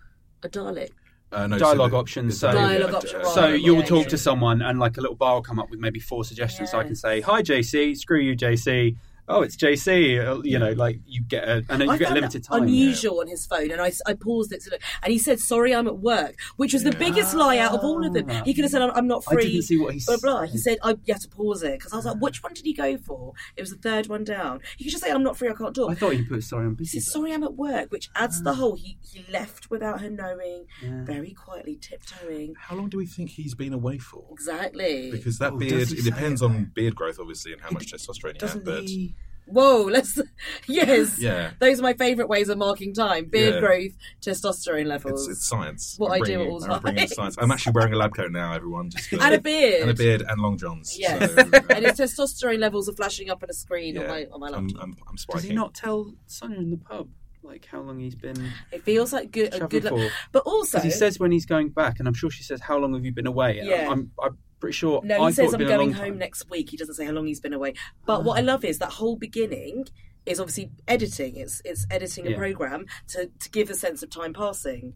a 0.44 0.50
Dalek. 0.50 0.90
Uh, 1.32 1.46
no, 1.46 1.60
Dialogue 1.60 1.92
the- 1.92 1.98
options, 1.98 2.40
so- 2.40 2.52
Dialogue 2.52 2.96
option, 2.96 3.20
right. 3.20 3.28
So 3.28 3.48
you'll 3.50 3.80
yeah, 3.80 3.86
talk 3.86 4.04
yeah. 4.06 4.10
to 4.10 4.18
someone, 4.18 4.64
and 4.64 4.80
like 4.80 4.98
a 4.98 5.02
little 5.02 5.16
bar 5.16 5.36
will 5.36 5.44
come 5.44 5.60
up 5.60 5.70
with 5.70 5.80
maybe 5.80 6.00
four 6.00 6.24
suggestions. 6.24 6.72
So 6.72 6.80
I 6.80 6.84
can 6.84 6.96
say, 6.96 7.22
"Hi, 7.22 7.44
JC. 7.44 7.96
Screw 7.96 8.20
you, 8.20 8.36
JC. 8.36 8.96
Oh, 9.30 9.42
it's 9.44 9.56
JC." 9.56 10.20
Uh, 10.20 10.42
You 10.44 10.58
know, 10.60 10.72
like 10.72 11.00
you 11.06 11.22
get 11.22 11.44
a, 11.48 11.58
and 11.70 11.80
then 11.80 11.82
you 11.84 11.92
I 11.92 11.98
get 11.98 12.12
a 12.12 12.14
limited 12.16 12.44
time. 12.44 12.64
unusual 12.64 13.20
on 13.20 13.28
his 13.28 13.46
phone, 13.46 13.72
and 13.72 13.80
I, 13.82 13.92
I 14.06 14.14
paused 14.16 14.52
it 14.52 14.62
to 14.64 14.72
look, 14.72 14.82
and 15.04 15.14
he 15.14 15.20
said, 15.20 15.40
"Sorry, 15.40 15.74
I'm 15.74 15.88
at 15.88 16.00
work," 16.00 16.36
which 16.58 16.74
was 16.74 16.84
the 16.84 16.92
biggest 16.92 17.36
lie 17.36 17.58
out 17.60 17.74
of 17.74 17.82
all 17.84 18.06
of 18.06 18.14
them. 18.14 18.28
He 18.44 18.54
could 18.54 18.64
have 18.64 18.72
said, 18.72 18.82
"I'm, 18.82 18.92
I'm 18.92 19.08
not 19.08 19.24
I 19.28 19.34
free." 19.36 19.52
didn't 19.52 19.62
see 19.64 19.78
what 19.78 19.94
he 19.94 20.02
blah 20.06 20.18
blah. 20.22 20.42
He 20.44 20.58
said. 20.58 20.74
said, 20.74 20.78
"I 20.84 20.90
you 21.06 21.14
have 21.14 21.22
to 21.22 21.30
pause 21.30 21.64
it," 21.64 21.78
because 21.80 21.94
I 21.94 21.98
was 21.98 22.06
like, 22.06 22.18
"Which 22.22 22.42
one 22.44 22.54
did 22.54 22.66
he 22.66 22.74
go 22.74 22.98
for?" 22.98 23.34
It 23.56 23.62
was 23.62 23.70
the 23.70 23.78
third 23.78 24.08
one 24.08 24.24
down. 24.24 24.62
He 24.78 24.84
could 24.86 24.92
just 24.92 25.04
say, 25.04 25.12
"I'm 25.12 25.24
not 25.24 25.38
free. 25.38 25.50
I 25.50 25.54
can't 25.54 25.76
talk." 25.76 25.92
I 25.92 25.96
thought 25.96 26.14
he 26.14 26.24
put 26.24 26.44
sorry 26.44 26.66
on 26.66 26.72
He 26.72 26.76
busy. 26.78 26.98
He 26.98 27.02
said, 27.02 27.12
"Sorry, 27.14 27.32
I'm 27.34 27.44
at 27.44 27.56
work," 27.56 27.92
which 27.92 28.10
adds 28.16 28.42
the 28.42 28.56
whole. 28.56 28.76
He 28.76 28.98
he 29.04 29.26
left 29.32 29.70
without 29.70 30.02
her 30.02 30.10
knowing, 30.10 30.66
Yeah. 30.84 31.04
very 31.06 31.32
quietly 31.34 31.78
tiptoeing. 31.80 32.56
How 32.58 32.76
long 32.76 32.90
do 32.90 32.98
we 32.98 33.06
think 33.06 33.30
he's 33.32 33.54
been 33.56 33.74
away 33.74 33.98
for? 34.00 34.26
Exactly. 34.32 35.12
Because 35.12 35.38
that 35.40 35.54
Oh, 35.54 35.58
beard 35.58 35.92
it 35.92 36.04
depends 36.04 36.42
that? 36.42 36.48
on 36.48 36.72
beard 36.74 36.96
growth, 36.96 37.20
obviously, 37.20 37.54
and 37.54 37.62
how 37.62 37.70
much 37.72 37.92
testosterone 37.92 38.24
you 38.24 38.28
have. 38.30 38.38
Doesn't 38.40 38.66
But 38.66 38.84
he? 38.84 39.16
Whoa, 39.52 39.84
let's. 39.84 40.20
Yes. 40.68 41.20
yeah, 41.20 41.52
Those 41.60 41.80
are 41.80 41.84
my 41.84 41.94
favourite 41.94 42.30
ways 42.30 42.48
of 42.50 42.58
marking 42.58 42.94
time: 42.94 43.26
beard 43.26 43.56
Yeah. 43.56 43.60
growth, 43.60 43.92
testosterone 44.22 44.86
levels, 44.86 45.28
it's, 45.28 45.38
it's 45.40 45.48
science. 45.48 45.96
What 45.98 46.08
I'm 46.10 46.14
I 46.14 46.18
do 46.18 46.24
bringing 46.24 46.42
at 46.42 46.48
it- 46.48 46.52
all 46.52 46.72
I'm 46.74 46.82
bringing 46.82 47.08
science. 47.08 47.36
I'm 47.40 47.52
actually 47.52 47.74
wearing 47.74 47.94
a 47.94 47.98
lab 47.98 48.16
coat 48.16 48.32
now, 48.32 48.54
everyone. 48.54 48.90
Just 48.92 49.10
to- 49.10 49.20
and 49.22 49.36
a 49.36 49.42
beard. 49.42 49.82
and 49.82 49.90
a 49.92 49.94
beard 49.94 50.22
and 50.28 50.40
long 50.42 50.58
johns. 50.58 50.98
Yes, 50.98 51.32
So, 51.34 51.40
uh, 51.54 51.62
and 51.72 51.86
his 51.86 52.00
testosterone 52.00 52.60
levels 52.60 52.88
are 52.90 52.94
flashing 52.94 53.30
up 53.30 53.42
on 53.44 53.50
a 53.50 53.54
screen 53.54 53.98
on 53.98 54.08
my 54.08 54.26
on 54.32 54.40
my 54.40 54.48
I'm, 54.48 54.68
laptop. 54.68 54.84
I'm, 54.84 54.96
I'm 55.08 55.16
Does 55.32 55.44
he 55.44 55.54
not 55.54 55.74
tell 55.74 56.14
Sonia 56.28 56.60
in 56.60 56.72
the 56.72 56.78
pub 56.78 57.10
like 57.42 57.66
how 57.66 57.80
long 57.82 58.00
he's 58.00 58.16
been 58.16 58.52
It 58.72 58.84
feels 58.84 59.12
like 59.14 59.32
good, 59.32 59.54
a 59.54 59.60
traveling 59.60 59.82
good, 59.82 59.90
for? 59.90 60.10
but 60.32 60.44
also 60.46 60.78
Because 60.78 60.84
he 60.94 60.98
says 60.98 61.20
when 61.20 61.32
he's 61.32 61.46
going 61.46 61.70
back, 61.70 62.00
and 62.00 62.08
I'm 62.08 62.14
sure 62.14 62.30
she 62.30 62.44
says, 62.44 62.62
"How 62.62 62.78
long 62.78 62.94
have 62.94 63.04
you 63.06 63.12
been 63.14 63.28
away?" 63.28 63.60
And 63.60 63.68
Yeah. 63.70 63.88
I'm, 63.90 64.12
I'm 64.22 64.38
pretty 64.60 64.74
sure. 64.76 65.02
no, 65.04 65.16
he 65.16 65.34
thought 65.34 65.34
says 65.34 65.54
I'm 65.54 65.60
going 65.68 65.94
home 65.94 66.18
next 66.18 66.50
week. 66.50 66.70
He 66.70 66.78
doesn't 66.78 66.96
say 66.96 67.06
how 67.06 67.12
long 67.12 67.28
he's 67.28 67.40
been 67.40 67.54
away. 67.54 67.74
But 68.06 68.24
what 68.24 68.38
I 68.38 68.42
love 68.42 68.64
is 68.66 68.80
that 68.80 68.92
whole 68.94 69.16
beginning 69.16 69.86
is 70.26 70.40
obviously 70.40 70.72
editing. 70.88 71.36
It's 71.38 71.62
it's 71.66 71.86
editing 71.90 72.32
a 72.32 72.36
program 72.36 72.86
to 73.10 73.30
to 73.40 73.50
give 73.50 73.70
a 73.70 73.76
sense 73.76 74.04
of 74.04 74.10
time 74.10 74.34
passing. 74.34 74.94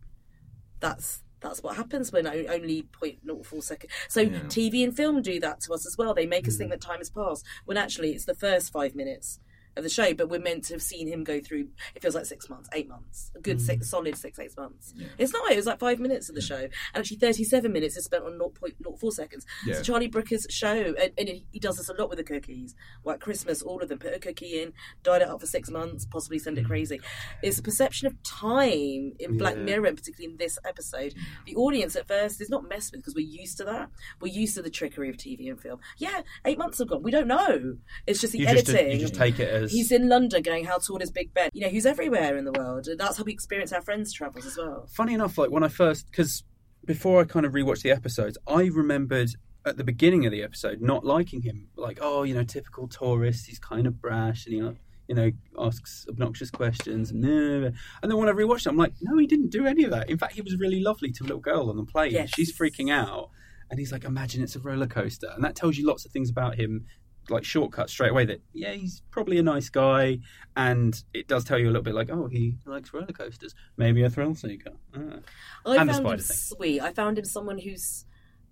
That's 0.79 1.21
that's 1.39 1.61
what 1.61 1.75
happens 1.75 2.11
when 2.13 2.25
only 2.25 2.83
0.04 3.01 3.61
second. 3.63 3.89
So 4.07 4.21
Yeah. 4.21 4.39
TV 4.47 4.81
and 4.83 4.95
film 4.95 5.21
do 5.21 5.39
that 5.41 5.59
to 5.61 5.73
us 5.73 5.85
as 5.85 5.97
well. 5.97 6.13
They 6.13 6.25
make 6.25 6.47
us 6.47 6.55
Mm. 6.55 6.57
think 6.59 6.69
that 6.71 6.81
time 6.81 6.99
has 6.99 7.09
passed 7.09 7.45
when 7.65 7.75
actually 7.77 8.11
it's 8.13 8.23
the 8.25 8.35
first 8.35 8.71
five 8.71 8.95
minutes 8.95 9.39
of 9.75 9.83
the 9.83 9.89
show, 9.89 10.13
but 10.13 10.29
we're 10.29 10.39
meant 10.39 10.65
to 10.65 10.73
have 10.73 10.81
seen 10.81 11.07
him 11.07 11.23
go 11.23 11.39
through. 11.39 11.67
It 11.95 12.01
feels 12.01 12.15
like 12.15 12.25
six 12.25 12.49
months, 12.49 12.69
eight 12.73 12.87
months, 12.87 13.31
a 13.35 13.39
good 13.39 13.57
mm. 13.57 13.61
six, 13.61 13.89
solid 13.89 14.15
six, 14.17 14.39
eight 14.39 14.55
months. 14.57 14.93
It's 15.17 15.33
not. 15.33 15.51
It 15.51 15.55
was 15.55 15.65
like 15.65 15.79
five 15.79 15.99
minutes 15.99 16.29
of 16.29 16.35
the 16.35 16.41
show, 16.41 16.57
and 16.57 16.71
actually 16.95 17.17
thirty-seven 17.17 17.71
minutes 17.71 17.97
is 17.97 18.05
spent 18.05 18.23
on 18.23 18.39
0.04 18.39 19.11
seconds. 19.11 19.45
Yeah. 19.65 19.75
It's 19.75 19.85
Charlie 19.85 20.07
Brooker's 20.07 20.45
show, 20.49 20.93
and, 20.99 21.11
and 21.17 21.41
he 21.51 21.59
does 21.59 21.77
this 21.77 21.89
a 21.89 21.93
lot 21.93 22.09
with 22.09 22.17
the 22.17 22.23
cookies. 22.23 22.75
Like 23.03 23.19
Christmas, 23.19 23.61
all 23.61 23.81
of 23.81 23.89
them 23.89 23.99
put 23.99 24.13
a 24.13 24.19
cookie 24.19 24.61
in, 24.61 24.73
died 25.03 25.21
it 25.21 25.29
up 25.29 25.39
for 25.39 25.47
six 25.47 25.69
months, 25.69 26.05
possibly 26.05 26.39
send 26.39 26.57
it 26.57 26.65
mm. 26.65 26.67
crazy. 26.67 27.01
It's 27.41 27.59
a 27.59 27.63
perception 27.63 28.07
of 28.07 28.21
time 28.23 29.13
in 29.19 29.37
Black 29.37 29.57
Mirror, 29.57 29.87
and 29.87 29.97
particularly 29.97 30.31
in 30.33 30.37
this 30.37 30.59
episode. 30.65 31.13
The 31.45 31.55
audience 31.55 31.95
at 31.95 32.07
first 32.07 32.41
is 32.41 32.49
not 32.49 32.67
messed 32.67 32.91
with 32.91 33.01
because 33.01 33.15
we're 33.15 33.27
used 33.27 33.57
to 33.57 33.63
that. 33.65 33.89
We're 34.21 34.33
used 34.33 34.55
to 34.55 34.61
the 34.61 34.69
trickery 34.69 35.09
of 35.09 35.17
TV 35.17 35.49
and 35.49 35.59
film. 35.59 35.79
Yeah, 35.97 36.21
eight 36.45 36.57
months 36.57 36.79
have 36.79 36.87
gone. 36.87 37.03
We 37.03 37.11
don't 37.11 37.27
know. 37.27 37.77
It's 38.07 38.21
just 38.21 38.33
the 38.33 38.39
You 38.39 38.47
just, 38.47 38.69
uh, 38.69 38.73
editing. 38.73 38.91
you 38.91 38.99
just 38.99 39.15
take 39.15 39.39
it 39.39 39.49
as 39.49 39.62
He's 39.71 39.91
in 39.91 40.09
London 40.09 40.41
going, 40.41 40.65
How 40.65 40.77
tall 40.77 40.97
is 40.97 41.11
Big 41.11 41.33
Ben? 41.33 41.49
You 41.53 41.61
know, 41.61 41.69
he's 41.69 41.85
everywhere 41.85 42.37
in 42.37 42.45
the 42.45 42.51
world. 42.51 42.87
And 42.87 42.99
that's 42.99 43.17
how 43.17 43.23
we 43.23 43.31
experience 43.31 43.71
our 43.71 43.81
friends' 43.81 44.13
travels 44.13 44.45
as 44.45 44.57
well. 44.57 44.87
funny 44.91 45.13
enough, 45.13 45.37
like 45.37 45.51
when 45.51 45.63
I 45.63 45.67
first, 45.67 46.07
because 46.09 46.43
before 46.85 47.21
I 47.21 47.25
kind 47.25 47.45
of 47.45 47.53
rewatched 47.53 47.83
the 47.83 47.91
episodes, 47.91 48.37
I 48.47 48.63
remembered 48.65 49.31
at 49.65 49.77
the 49.77 49.83
beginning 49.83 50.25
of 50.25 50.31
the 50.31 50.43
episode 50.43 50.81
not 50.81 51.05
liking 51.05 51.41
him. 51.41 51.69
Like, 51.75 51.99
oh, 52.01 52.23
you 52.23 52.33
know, 52.33 52.43
typical 52.43 52.87
tourist. 52.87 53.47
He's 53.47 53.59
kind 53.59 53.87
of 53.87 54.01
brash 54.01 54.45
and 54.45 54.53
he, 54.53 54.59
you 55.07 55.15
know, 55.15 55.31
asks 55.57 56.05
obnoxious 56.09 56.51
questions. 56.51 57.11
And, 57.11 57.23
and 57.23 57.73
then 58.01 58.17
when 58.17 58.29
I 58.29 58.33
rewatched 58.33 58.65
it, 58.65 58.69
I'm 58.69 58.77
like, 58.77 58.93
no, 59.01 59.17
he 59.17 59.27
didn't 59.27 59.51
do 59.51 59.65
any 59.65 59.83
of 59.83 59.91
that. 59.91 60.09
In 60.09 60.17
fact, 60.17 60.33
he 60.33 60.41
was 60.41 60.57
really 60.57 60.81
lovely 60.81 61.11
to 61.11 61.23
a 61.23 61.25
little 61.25 61.39
girl 61.39 61.69
on 61.69 61.77
the 61.77 61.85
plane. 61.85 62.11
Yes. 62.11 62.31
She's 62.35 62.57
freaking 62.57 62.91
out. 62.91 63.29
And 63.69 63.79
he's 63.79 63.91
like, 63.91 64.03
imagine 64.03 64.43
it's 64.43 64.55
a 64.55 64.59
roller 64.59 64.87
coaster. 64.87 65.31
And 65.33 65.43
that 65.43 65.55
tells 65.55 65.77
you 65.77 65.87
lots 65.87 66.05
of 66.05 66.11
things 66.11 66.29
about 66.29 66.55
him, 66.55 66.85
like 67.29 67.43
shortcut 67.43 67.89
straight 67.89 68.11
away 68.11 68.25
that, 68.25 68.41
yeah, 68.53 68.73
he's 68.73 69.01
probably 69.11 69.37
a 69.37 69.43
nice 69.43 69.69
guy. 69.69 70.19
And 70.55 71.01
it 71.13 71.27
does 71.27 71.43
tell 71.43 71.57
you 71.57 71.65
a 71.65 71.71
little 71.71 71.81
bit 71.83 71.95
like, 71.95 72.09
oh, 72.11 72.27
he 72.27 72.55
likes 72.65 72.93
roller 72.93 73.07
coasters. 73.07 73.55
Maybe 73.77 74.03
a 74.03 74.09
thrill 74.09 74.35
seeker. 74.35 74.71
Ah. 74.95 75.19
I 75.65 75.77
And 75.77 75.89
found 75.91 76.05
him 76.05 76.17
thing. 76.17 76.19
sweet. 76.35 76.81
I 76.81 76.91
found 76.93 77.17
him 77.17 77.25
someone 77.25 77.57
who's 77.59 78.05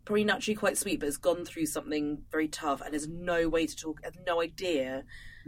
probably 0.06 0.24
naturally 0.24 0.56
quite 0.56 0.78
sweet, 0.78 1.00
but 1.00 1.06
has 1.08 1.18
gone 1.18 1.46
through 1.46 1.68
something 1.68 2.24
very 2.32 2.48
tough 2.48 2.82
and 2.82 2.94
has 2.94 3.08
no 3.08 3.48
way 3.50 3.68
to 3.68 3.76
talk, 3.76 4.04
has 4.04 4.14
no 4.26 4.42
idea 4.42 5.04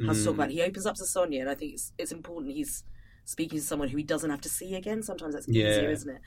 how 0.05 0.13
to 0.13 0.23
talk 0.23 0.33
about 0.35 0.49
it. 0.49 0.53
He 0.53 0.61
opens 0.61 0.85
up 0.85 0.95
to 0.95 1.05
Sonia, 1.05 1.41
and 1.41 1.49
I 1.49 1.55
think 1.55 1.73
it's, 1.73 1.91
it's 1.97 2.11
important 2.11 2.53
he's 2.53 2.83
speaking 3.25 3.57
to 3.57 3.63
someone 3.65 3.87
who 3.87 3.95
he 3.97 4.03
doesn't 4.03 4.29
have 4.29 4.41
to 4.41 4.49
see 4.49 4.75
again. 4.75 5.01
Sometimes 5.01 5.33
that's 5.33 5.47
Yeah. 5.47 5.69
easier, 5.69 5.89
isn't 5.91 6.09
it? 6.15 6.21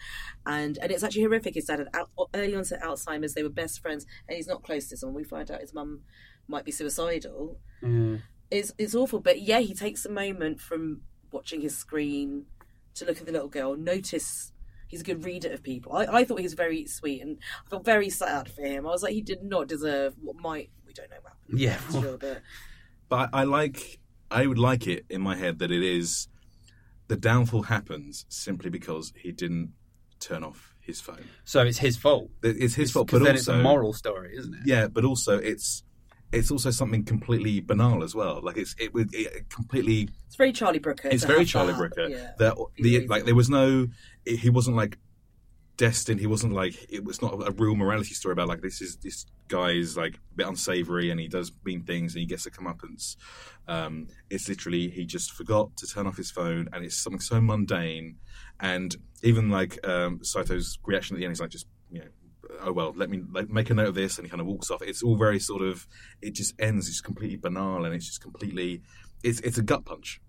And 0.46 0.78
and 0.78 0.90
it's 0.90 1.02
actually 1.02 1.22
horrific. 1.22 1.54
His 1.54 1.66
dad 1.66 1.80
had 1.80 1.88
out, 1.94 2.08
early 2.34 2.54
onset 2.54 2.80
Alzheimer's. 2.82 3.34
They 3.34 3.42
were 3.42 3.48
best 3.50 3.80
friends, 3.80 4.06
and 4.28 4.34
he's 4.36 4.46
not 4.46 4.62
close 4.62 4.88
to 4.88 4.96
someone. 4.96 5.14
We 5.16 5.24
find 5.24 5.50
out 5.50 5.60
his 5.60 5.74
mum 5.74 6.00
might 6.48 6.64
be 6.64 6.72
suicidal. 6.72 7.58
Yeah. 7.82 8.18
It's 8.50 8.72
it's 8.78 8.94
awful, 8.94 9.20
but 9.20 9.40
yeah, 9.40 9.60
he 9.60 9.74
takes 9.74 10.04
a 10.04 10.10
moment 10.10 10.60
from 10.60 11.02
watching 11.32 11.60
his 11.60 11.76
screen 11.76 12.46
to 12.94 13.04
look 13.04 13.18
at 13.18 13.26
the 13.26 13.32
little 13.32 13.48
girl, 13.48 13.76
notice 13.76 14.52
he's 14.88 15.00
a 15.00 15.04
good 15.04 15.24
reader 15.24 15.52
of 15.52 15.62
people. 15.62 15.92
I, 15.92 16.06
I 16.06 16.24
thought 16.24 16.38
he 16.38 16.44
was 16.44 16.54
very 16.54 16.86
sweet, 16.86 17.20
and 17.22 17.38
I 17.66 17.70
felt 17.70 17.84
very 17.84 18.08
sad 18.10 18.50
for 18.50 18.62
him. 18.62 18.86
I 18.86 18.90
was 18.90 19.02
like, 19.02 19.12
he 19.12 19.20
did 19.20 19.42
not 19.42 19.68
deserve 19.68 20.14
what 20.20 20.36
might 20.36 20.70
we 20.86 20.92
don't 20.92 21.10
know 21.10 21.16
about. 21.18 21.36
Yeah. 21.48 21.78
Sure, 21.90 22.16
but 22.18 22.42
But 23.08 23.30
I, 23.32 23.40
I 23.40 23.44
like, 23.44 23.98
I 24.30 24.46
would 24.46 24.58
like 24.58 24.86
it 24.86 25.04
in 25.10 25.20
my 25.20 25.36
head 25.36 25.58
that 25.58 25.70
it 25.70 25.82
is 25.82 26.28
the 27.08 27.16
downfall 27.16 27.62
happens 27.62 28.24
simply 28.28 28.70
because 28.70 29.12
he 29.16 29.30
didn't 29.30 29.72
turn 30.18 30.42
off 30.42 30.74
his 30.80 31.00
phone. 31.00 31.24
So 31.44 31.62
it's 31.62 31.78
his 31.78 31.96
fault. 31.96 32.30
It's 32.42 32.74
his 32.74 32.90
fault, 32.90 33.10
but 33.10 33.18
then 33.18 33.36
also 33.36 33.38
it's 33.38 33.48
a 33.48 33.62
moral 33.62 33.92
story, 33.92 34.36
isn't 34.36 34.54
it? 34.54 34.60
yeah, 34.64 34.88
but 34.88 35.04
also 35.04 35.38
it's 35.38 35.84
it's 36.32 36.50
also 36.50 36.70
something 36.70 37.04
completely 37.04 37.60
banal 37.60 38.02
as 38.02 38.14
well. 38.14 38.40
Like 38.42 38.56
it's 38.56 38.74
it 38.78 38.92
would 38.94 39.14
it 39.14 39.48
completely 39.48 40.08
it's 40.26 40.36
very 40.36 40.52
Charlie 40.52 40.78
Brooker. 40.78 41.08
it's 41.08 41.24
very 41.24 41.44
Charlie 41.44 41.72
that, 41.72 41.78
Brooker. 41.78 42.08
Yeah. 42.08 42.32
That 42.38 42.56
the 42.76 43.06
like 43.06 43.24
there 43.24 43.34
was 43.34 43.48
no 43.48 43.86
he 44.24 44.50
wasn't 44.50 44.76
like 44.76 44.98
destined. 45.76 46.20
He 46.20 46.26
wasn't 46.26 46.52
like 46.52 46.74
it 46.90 47.04
was 47.04 47.22
not 47.22 47.34
a 47.46 47.52
real 47.52 47.76
morality 47.76 48.14
story 48.14 48.32
about 48.32 48.48
like 48.48 48.62
this 48.62 48.80
is 48.80 48.96
this 48.96 49.26
guy 49.48 49.70
is 49.70 49.96
like 49.96 50.14
a 50.14 50.34
bit 50.36 50.46
unsavory 50.46 51.10
and 51.10 51.20
he 51.20 51.28
does 51.28 51.52
mean 51.64 51.82
things 51.82 52.14
and 52.14 52.20
he 52.20 52.26
gets 52.26 52.46
a 52.46 52.50
comeuppance. 52.50 53.16
Um, 53.68 54.08
it's 54.30 54.48
literally 54.48 54.88
he 54.88 55.04
just 55.04 55.32
forgot 55.32 55.76
to 55.78 55.86
turn 55.86 56.06
off 56.06 56.16
his 56.16 56.30
phone 56.30 56.68
and 56.72 56.84
it's 56.84 56.96
something 56.96 57.20
so 57.20 57.40
mundane. 57.40 58.16
And 58.58 58.96
even 59.22 59.50
like 59.50 59.86
um, 59.86 60.20
Saito's 60.20 60.78
reaction 60.84 61.16
at 61.16 61.18
the 61.18 61.24
end 61.24 61.32
is 61.32 61.40
like 61.40 61.50
just 61.50 61.66
you 61.90 62.00
know. 62.00 62.06
Oh 62.60 62.72
well, 62.72 62.92
let 62.96 63.10
me 63.10 63.22
like, 63.30 63.48
make 63.48 63.70
a 63.70 63.74
note 63.74 63.88
of 63.88 63.94
this, 63.94 64.18
and 64.18 64.26
he 64.26 64.30
kind 64.30 64.40
of 64.40 64.46
walks 64.46 64.70
off. 64.70 64.82
It's 64.82 65.02
all 65.02 65.16
very 65.16 65.38
sort 65.38 65.62
of. 65.62 65.86
It 66.22 66.34
just 66.34 66.54
ends. 66.60 66.88
It's 66.88 67.00
completely 67.00 67.36
banal, 67.36 67.84
and 67.84 67.94
it's 67.94 68.06
just 68.06 68.20
completely. 68.20 68.82
It's 69.22 69.40
it's 69.40 69.58
a 69.58 69.62
gut 69.62 69.84
punch 69.84 70.20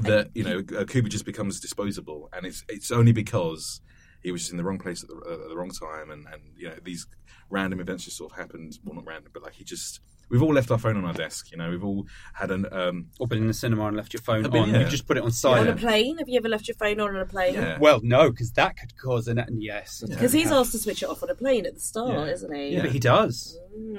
that 0.00 0.30
you 0.34 0.44
know 0.44 0.58
uh, 0.78 0.84
Cooper 0.84 1.08
just 1.08 1.24
becomes 1.24 1.60
disposable, 1.60 2.28
and 2.32 2.46
it's 2.46 2.64
it's 2.68 2.90
only 2.90 3.12
because 3.12 3.80
he 4.22 4.32
was 4.32 4.42
just 4.42 4.50
in 4.50 4.56
the 4.56 4.64
wrong 4.64 4.78
place 4.78 5.02
at 5.02 5.08
the, 5.08 5.16
uh, 5.16 5.44
at 5.44 5.48
the 5.48 5.56
wrong 5.56 5.70
time, 5.70 6.10
and 6.10 6.26
and 6.32 6.42
you 6.56 6.68
know 6.68 6.76
these 6.82 7.06
random 7.50 7.80
events 7.80 8.04
just 8.04 8.16
sort 8.16 8.32
of 8.32 8.38
happened. 8.38 8.78
Well, 8.84 8.96
not 8.96 9.06
random, 9.06 9.30
but 9.32 9.42
like 9.42 9.54
he 9.54 9.64
just. 9.64 10.00
We've 10.30 10.42
all 10.42 10.52
left 10.52 10.70
our 10.70 10.78
phone 10.78 10.96
on 10.96 11.04
our 11.04 11.12
desk, 11.12 11.50
you 11.50 11.56
know. 11.56 11.70
We've 11.70 11.82
all 11.84 12.06
had 12.34 12.50
an 12.50 12.66
um, 12.72 13.06
Or 13.18 13.26
been 13.26 13.38
in 13.38 13.46
the 13.46 13.54
cinema 13.54 13.86
and 13.86 13.96
left 13.96 14.12
your 14.12 14.20
phone 14.22 14.42
been- 14.42 14.56
on. 14.56 14.70
yeah. 14.70 14.80
You've 14.80 14.90
just 14.90 15.06
put 15.06 15.16
it 15.16 15.22
on 15.22 15.30
silent. 15.30 15.68
on 15.68 15.74
a 15.74 15.80
plane. 15.80 16.18
Have 16.18 16.28
you 16.28 16.36
ever 16.38 16.48
left 16.48 16.68
your 16.68 16.74
phone 16.76 17.00
on 17.00 17.14
on 17.14 17.20
a 17.20 17.26
plane? 17.26 17.54
Yeah. 17.54 17.78
Well, 17.78 18.00
no, 18.02 18.30
because 18.30 18.50
that 18.52 18.76
could 18.76 18.96
cause 18.96 19.26
an 19.28 19.44
yes. 19.58 20.02
I 20.06 20.10
Because 20.14 20.32
he's 20.32 20.48
have. 20.50 20.58
asked 20.58 20.72
to 20.72 20.78
switch 20.78 21.02
it 21.02 21.08
off 21.08 21.22
on 21.22 21.30
a 21.30 21.34
plane 21.34 21.64
at 21.66 21.74
the 21.74 21.80
start, 21.80 22.10
Yeah. 22.26 22.32
isn't 22.34 22.54
he? 22.54 22.68
Yeah. 22.70 22.82
But 22.82 22.90
he 22.92 22.98
does. 22.98 23.58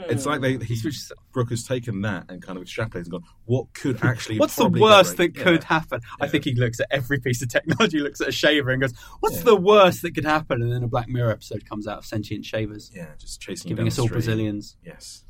It's 0.10 0.26
like 0.26 0.42
they 0.42 0.58
He 0.58 0.66
he 0.66 0.76
switches. 0.76 1.12
Brooke 1.32 1.50
has 1.52 1.64
taken 1.64 2.02
that 2.02 2.26
and 2.30 2.42
kind 2.42 2.58
of 2.58 2.64
extrapolated 2.66 2.96
and 3.04 3.12
gone, 3.12 3.24
what 3.46 3.74
could 3.74 4.00
actually 4.04 4.38
What's 4.40 4.56
the 4.56 4.68
worst 4.68 5.12
right? 5.18 5.34
that 5.34 5.38
Yeah. 5.38 5.44
could 5.44 5.64
happen? 5.64 6.02
I 6.20 6.28
think 6.28 6.44
he 6.44 6.54
looks 6.54 6.80
at 6.80 6.88
every 6.92 7.20
piece 7.20 7.42
of 7.42 7.50
technology, 7.50 8.00
looks 8.00 8.20
at 8.22 8.28
a 8.28 8.32
shaver, 8.32 8.72
and 8.72 8.82
goes, 8.82 8.94
"What's 9.22 9.42
the 9.44 9.56
worst 9.56 10.02
that 10.04 10.14
could 10.16 10.26
happen?" 10.26 10.62
And 10.62 10.72
then 10.72 10.84
a 10.84 10.88
Black 10.88 11.08
Mirror 11.08 11.32
episode 11.32 11.66
comes 11.68 11.88
out 11.88 12.00
of 12.00 12.06
sentient 12.06 12.46
shavers, 12.46 12.92
Yeah, 12.94 13.08
just 13.20 13.40
chasing 13.42 13.70
giving 13.70 13.86
down 13.86 13.88
us 13.88 13.96
the 13.96 14.02
all. 14.04 14.08
Brazilians. 14.10 14.76
Yes, 14.86 15.24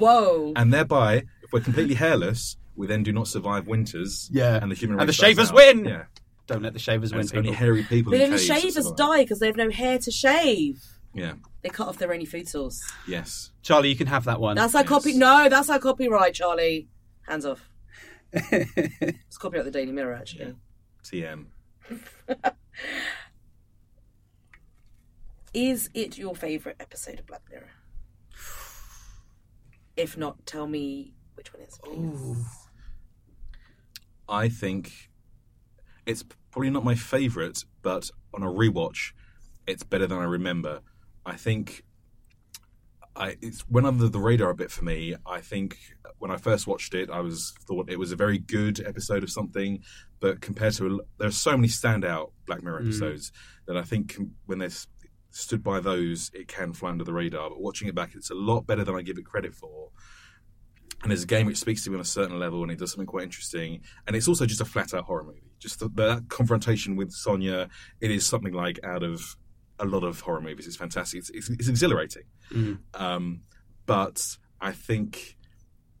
Whoa. 0.00 0.52
and 0.56 0.72
thereby, 0.72 1.24
if 1.42 1.52
we're 1.52 1.60
completely 1.60 1.94
hairless, 1.94 2.56
we 2.76 2.86
then 2.86 3.02
do 3.02 3.12
not 3.12 3.28
survive 3.28 3.66
winters. 3.66 4.28
Yeah. 4.32 4.58
and 4.60 4.70
the 4.70 4.74
human 4.74 4.98
And 5.00 5.08
the 5.08 5.12
dies 5.12 5.16
shavers 5.16 5.48
out. 5.50 5.54
win! 5.56 5.84
Yeah, 5.84 6.04
Don't 6.46 6.62
let 6.62 6.72
the 6.72 6.78
shavers 6.78 7.10
and 7.12 7.18
win. 7.18 7.24
it's 7.26 7.32
only 7.34 7.50
People. 7.50 7.58
hairy 7.58 7.82
people. 7.84 8.10
but 8.12 8.20
in 8.20 8.30
then 8.30 8.30
the 8.30 8.36
caves 8.38 8.48
that 8.48 8.60
shavers 8.60 8.74
survive. 8.84 8.96
die 8.96 9.22
because 9.24 9.38
they 9.40 9.46
have 9.46 9.56
no 9.56 9.70
hair 9.70 9.98
to 9.98 10.10
shave. 10.10 10.82
Yeah. 11.14 11.34
They 11.62 11.68
cut 11.68 11.88
off 11.88 11.98
their 11.98 12.12
only 12.12 12.24
food 12.24 12.48
source. 12.48 12.80
Yes. 13.06 13.50
Charlie, 13.62 13.88
you 13.90 13.96
can 13.96 14.06
have 14.06 14.24
that 14.24 14.40
one. 14.40 14.56
That's 14.56 14.74
our 14.74 14.82
Yes. 14.82 14.88
copy. 14.88 15.12
No, 15.14 15.48
that's 15.48 15.68
our 15.68 15.78
copyright, 15.78 16.34
Charlie. 16.34 16.88
Hands 17.28 17.44
off. 17.44 17.68
It's 18.32 19.36
copyright 19.38 19.64
the 19.64 19.70
Daily 19.72 19.92
Mirror, 19.92 20.14
actually. 20.14 20.54
TM. 21.04 21.46
Is 25.52 25.90
it 25.94 26.16
your 26.16 26.34
favourite 26.36 26.76
episode 26.80 27.18
of 27.18 27.26
Black 27.26 27.42
Mirror? 27.50 27.70
If 30.00 30.16
not, 30.16 30.46
tell 30.46 30.66
me 30.66 31.12
which 31.34 31.52
one 31.52 31.62
it 31.62 31.68
is, 31.68 31.78
please. 31.84 32.68
I 34.26 34.48
think 34.48 35.10
it's 36.06 36.24
probably 36.50 36.70
not 36.70 36.84
my 36.84 36.94
favourite, 36.94 37.64
but 37.82 38.10
on 38.32 38.42
a 38.42 38.46
rewatch, 38.46 39.12
it's 39.66 39.82
better 39.82 40.06
than 40.06 40.16
I 40.16 40.24
remember. 40.24 40.80
I 41.26 41.36
think 41.36 41.84
I 43.14 43.36
it's 43.42 43.68
went 43.68 43.86
under 43.86 44.08
the 44.08 44.18
radar 44.18 44.48
a 44.48 44.54
bit 44.54 44.70
for 44.70 44.86
me. 44.86 45.16
I 45.26 45.42
think 45.42 45.76
when 46.18 46.30
I 46.30 46.38
first 46.38 46.66
watched 46.66 46.94
it, 46.94 47.10
I 47.10 47.20
was 47.20 47.52
thought 47.68 47.90
it 47.90 47.98
was 47.98 48.10
a 48.10 48.16
very 48.16 48.38
good 48.38 48.80
episode 48.86 49.22
of 49.22 49.30
something, 49.30 49.82
but 50.18 50.40
compared 50.40 50.72
to 50.76 51.02
there 51.18 51.28
are 51.28 51.32
so 51.32 51.58
many 51.58 51.68
standout 51.68 52.30
Black 52.46 52.62
Mirror 52.62 52.80
mm. 52.80 52.86
episodes 52.86 53.32
that 53.66 53.76
I 53.76 53.82
think 53.82 54.16
when 54.46 54.60
they're 54.60 54.70
stood 55.30 55.62
by 55.62 55.80
those, 55.80 56.30
it 56.34 56.48
can 56.48 56.72
fly 56.72 56.90
under 56.90 57.04
the 57.04 57.12
radar. 57.12 57.50
But 57.50 57.60
watching 57.60 57.88
it 57.88 57.94
back, 57.94 58.14
it's 58.14 58.30
a 58.30 58.34
lot 58.34 58.66
better 58.66 58.84
than 58.84 58.94
I 58.94 59.02
give 59.02 59.18
it 59.18 59.24
credit 59.24 59.54
for. 59.54 59.90
And 61.02 61.10
there's 61.10 61.22
a 61.22 61.26
game 61.26 61.46
which 61.46 61.56
speaks 61.56 61.84
to 61.84 61.90
me 61.90 61.96
on 61.96 62.02
a 62.02 62.04
certain 62.04 62.38
level 62.38 62.62
and 62.62 62.70
it 62.70 62.78
does 62.78 62.92
something 62.92 63.06
quite 63.06 63.24
interesting. 63.24 63.80
And 64.06 64.14
it's 64.14 64.28
also 64.28 64.44
just 64.44 64.60
a 64.60 64.66
flat 64.66 64.92
out 64.92 65.04
horror 65.04 65.24
movie. 65.24 65.40
Just 65.58 65.80
the, 65.80 65.88
that 65.94 66.28
confrontation 66.28 66.94
with 66.94 67.10
sonia 67.10 67.68
it 68.00 68.10
is 68.10 68.26
something 68.26 68.52
like 68.52 68.78
out 68.84 69.02
of 69.02 69.36
a 69.78 69.86
lot 69.86 70.04
of 70.04 70.20
horror 70.20 70.42
movies. 70.42 70.66
It's 70.66 70.76
fantastic. 70.76 71.20
It's, 71.20 71.30
it's, 71.30 71.48
it's 71.48 71.68
exhilarating. 71.68 72.24
Um, 72.94 73.42
but 73.90 74.36
i 74.60 74.70
think 74.70 75.36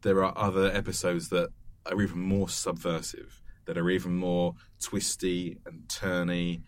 there 0.02 0.22
are 0.24 0.32
other 0.38 0.70
episodes 0.70 1.28
that 1.30 1.48
are 1.86 2.00
even 2.00 2.20
more 2.20 2.48
subversive 2.48 3.42
that 3.64 3.76
are 3.76 3.90
even 3.90 4.14
more 4.14 4.54
twisty 4.80 5.58
and 5.66 5.88
turny 5.88 6.62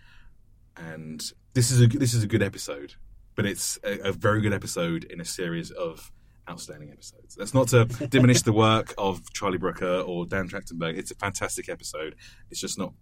and 0.76 1.32
this 1.54 1.70
is 1.70 1.80
a 1.80 1.86
this 1.86 2.14
is 2.14 2.22
a 2.22 2.26
good 2.26 2.42
episode 2.42 2.94
but 3.34 3.46
it's 3.46 3.78
a, 3.84 4.08
a 4.08 4.12
very 4.12 4.40
good 4.40 4.52
episode 4.52 5.04
in 5.04 5.20
a 5.20 5.24
series 5.24 5.70
of 5.70 6.12
outstanding 6.50 6.90
episodes. 6.90 7.34
That's 7.34 7.54
not 7.54 7.68
to 7.68 7.84
diminish 7.84 8.42
the 8.42 8.52
work 8.52 8.94
of 8.98 9.32
Charlie 9.32 9.58
Brooker 9.58 10.00
or 10.00 10.26
Dan 10.26 10.48
Trachtenberg. 10.48 10.98
It's 10.98 11.10
a 11.10 11.14
fantastic 11.14 11.68
episode. 11.68 12.16
It's 12.50 12.60
just 12.60 12.78
not 12.78 12.92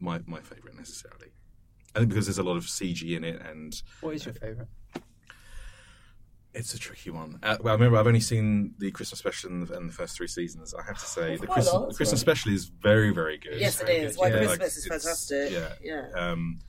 my 0.00 0.20
my 0.26 0.40
favorite 0.40 0.76
necessarily. 0.76 1.32
I 1.94 2.00
think 2.00 2.10
because 2.10 2.26
there's 2.26 2.38
a 2.38 2.42
lot 2.42 2.56
of 2.56 2.64
CG 2.64 3.16
in 3.16 3.24
it, 3.24 3.40
and 3.40 3.80
What 4.00 4.14
is 4.14 4.24
your 4.24 4.34
favourite? 4.34 4.68
It's 6.52 6.72
a 6.72 6.78
tricky 6.78 7.10
one. 7.10 7.40
Uh, 7.42 7.56
well, 7.60 7.72
I 7.72 7.74
remember 7.74 7.98
I've 7.98 8.06
only 8.06 8.20
seen 8.20 8.74
the 8.78 8.92
Christmas 8.92 9.18
special 9.18 9.50
and 9.50 9.66
the, 9.66 9.76
and 9.76 9.88
the 9.88 9.92
first 9.92 10.16
three 10.16 10.28
seasons. 10.28 10.72
I 10.72 10.82
have 10.84 10.98
to 10.98 11.04
say, 11.04 11.36
the, 11.36 11.48
Christmas, 11.48 11.88
the 11.88 11.94
Christmas 11.96 12.20
special 12.20 12.52
is 12.52 12.66
very, 12.66 13.10
very 13.10 13.38
good. 13.38 13.58
Yes, 13.58 13.80
it 13.80 13.86
very 13.86 13.98
is. 13.98 14.14
good, 14.14 14.20
White 14.20 14.32
yeah. 14.34 14.38
Christmas 14.38 14.60
Like, 14.60 14.76
is 14.76 14.86
fantastic. 14.86 15.50
Yeah, 15.50 15.72
Yeah. 15.82 16.10
Um, 16.16 16.60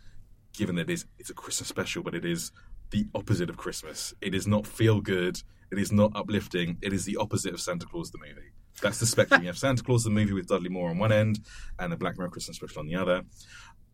given 0.56 0.76
that 0.76 0.89
it 0.89 0.93
is, 0.93 1.06
it's 1.20 1.30
a 1.30 1.34
Christmas 1.34 1.70
special, 1.70 2.03
but 2.03 2.16
it 2.16 2.26
is 2.26 2.51
the 2.91 3.06
opposite 3.16 3.49
of 3.49 3.58
Christmas. 3.58 4.14
It 4.22 4.36
is 4.36 4.47
not 4.47 4.66
feel 4.68 5.01
good. 5.01 5.41
It 5.72 5.80
is 5.80 5.91
not 5.91 6.12
uplifting. 6.16 6.78
It 6.82 6.93
is 6.93 7.06
the 7.06 7.18
opposite 7.18 7.53
of 7.53 7.62
Santa 7.62 7.86
Claus 7.86 8.12
the 8.12 8.20
movie. 8.20 8.51
That's 8.82 8.99
the 8.99 9.06
spectrum. 9.06 9.41
you 9.41 9.47
have 9.47 9.58
Santa 9.58 9.84
Claus 9.84 10.03
the 10.03 10.10
movie 10.10 10.34
with 10.34 10.47
Dudley 10.47 10.70
Moore 10.70 10.89
on 10.89 10.97
one 10.97 11.12
end, 11.12 11.39
and 11.80 11.91
the 11.91 11.97
Black 11.97 12.18
Mirror 12.18 12.30
Christmas 12.30 12.58
special 12.58 12.80
on 12.82 12.88
the 12.88 12.95
other. 12.95 13.24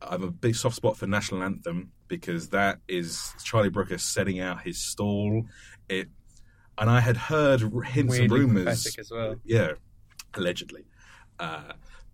I 0.02 0.12
have 0.12 0.24
a 0.24 0.32
big 0.32 0.56
soft 0.56 0.76
spot 0.76 0.98
for 0.98 1.06
National 1.06 1.44
Anthem 1.44 1.92
because 2.08 2.50
that 2.50 2.80
is 2.88 3.34
Charlie 3.44 3.70
Brooker 3.70 4.00
setting 4.00 4.40
out 4.40 4.62
his 4.64 4.82
stall. 4.82 5.46
It, 5.90 6.10
and 6.78 6.90
I 6.90 7.00
had 7.00 7.18
heard 7.18 7.62
hints 7.86 8.18
and 8.18 8.32
rumors 8.32 8.98
as 8.98 9.12
well. 9.12 9.36
yeah, 9.44 9.74
allegedly. 10.34 10.86
Uh, 11.40 11.74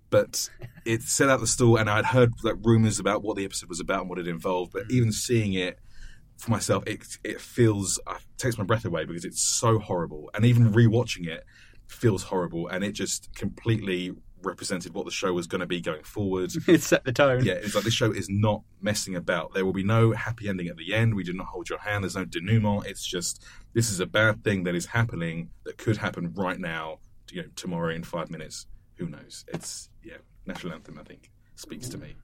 but 0.10 0.50
it 0.86 1.04
set 1.04 1.30
out 1.30 1.40
the 1.40 1.48
stall, 1.48 1.78
and 1.78 1.90
I'd 1.90 2.06
heard 2.06 2.34
like 2.44 2.56
rumors 2.64 3.00
about 3.00 3.24
what 3.24 3.38
the 3.38 3.46
episode 3.46 3.70
was 3.70 3.80
about 3.80 4.02
and 4.02 4.10
what 4.10 4.20
it 4.20 4.28
involved. 4.28 4.74
But 4.74 4.84
even 4.90 5.12
seeing 5.12 5.54
it 5.54 5.80
for 6.38 6.52
myself, 6.52 6.84
it 6.88 7.06
it 7.24 7.42
feels 7.42 8.00
uh, 8.08 8.16
takes 8.38 8.58
my 8.58 8.64
breath 8.64 8.86
away 8.86 9.06
because 9.06 9.26
it's 9.26 9.42
so 9.42 9.80
horrible. 9.80 10.30
And 10.34 10.46
even 10.46 10.74
rewatching 10.74 11.28
it 11.28 11.44
feels 11.88 12.24
horrible, 12.24 12.68
and 12.68 12.84
it 12.84 12.94
just 12.94 13.34
completely 13.36 14.14
represented 14.44 14.94
what 14.94 15.06
the 15.06 15.12
show 15.12 15.34
was 15.34 15.48
going 15.48 15.62
to 15.62 15.68
be 15.68 15.82
going 15.82 16.04
forward. 16.04 16.52
it 16.68 16.82
set 16.82 17.04
the 17.04 17.12
tone. 17.12 17.44
Yeah, 17.44 17.54
it's 17.54 17.76
like 17.76 17.84
this 17.84 17.94
show 17.94 18.12
is 18.12 18.28
not 18.30 18.64
messing 18.82 19.16
about. 19.16 19.54
There 19.54 19.66
will 19.66 19.74
be 19.74 19.84
no 19.84 20.12
happy 20.12 20.48
ending 20.50 20.68
at 20.68 20.78
the 20.78 20.94
end. 20.94 21.16
We 21.16 21.24
do 21.24 21.34
not 21.34 21.48
hold 21.48 21.70
your 21.70 21.80
hand. 21.80 22.04
There's 22.04 22.16
no 22.16 22.26
denouement. 22.26 22.86
It's 22.86 23.06
just 23.06 23.44
this 23.74 23.92
is 23.92 24.00
a 24.00 24.06
bad 24.06 24.44
thing 24.44 24.64
that 24.64 24.76
is 24.76 24.86
happening 24.86 25.50
that 25.66 25.78
could 25.78 25.98
happen 25.98 26.34
right 26.36 26.60
now. 26.60 27.00
You 27.32 27.44
know, 27.44 27.50
tomorrow 27.56 27.94
in 27.94 28.04
five 28.04 28.30
minutes. 28.30 28.68
Who 28.96 29.08
knows? 29.08 29.46
It's 29.50 29.90
yeah, 30.08 30.18
national 30.46 30.74
anthem. 30.74 30.98
I 31.00 31.04
think 31.04 31.30
speaks 31.56 31.90
to 31.90 31.98
me. 31.98 32.16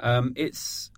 Um, 0.00 0.32
it's 0.36 0.90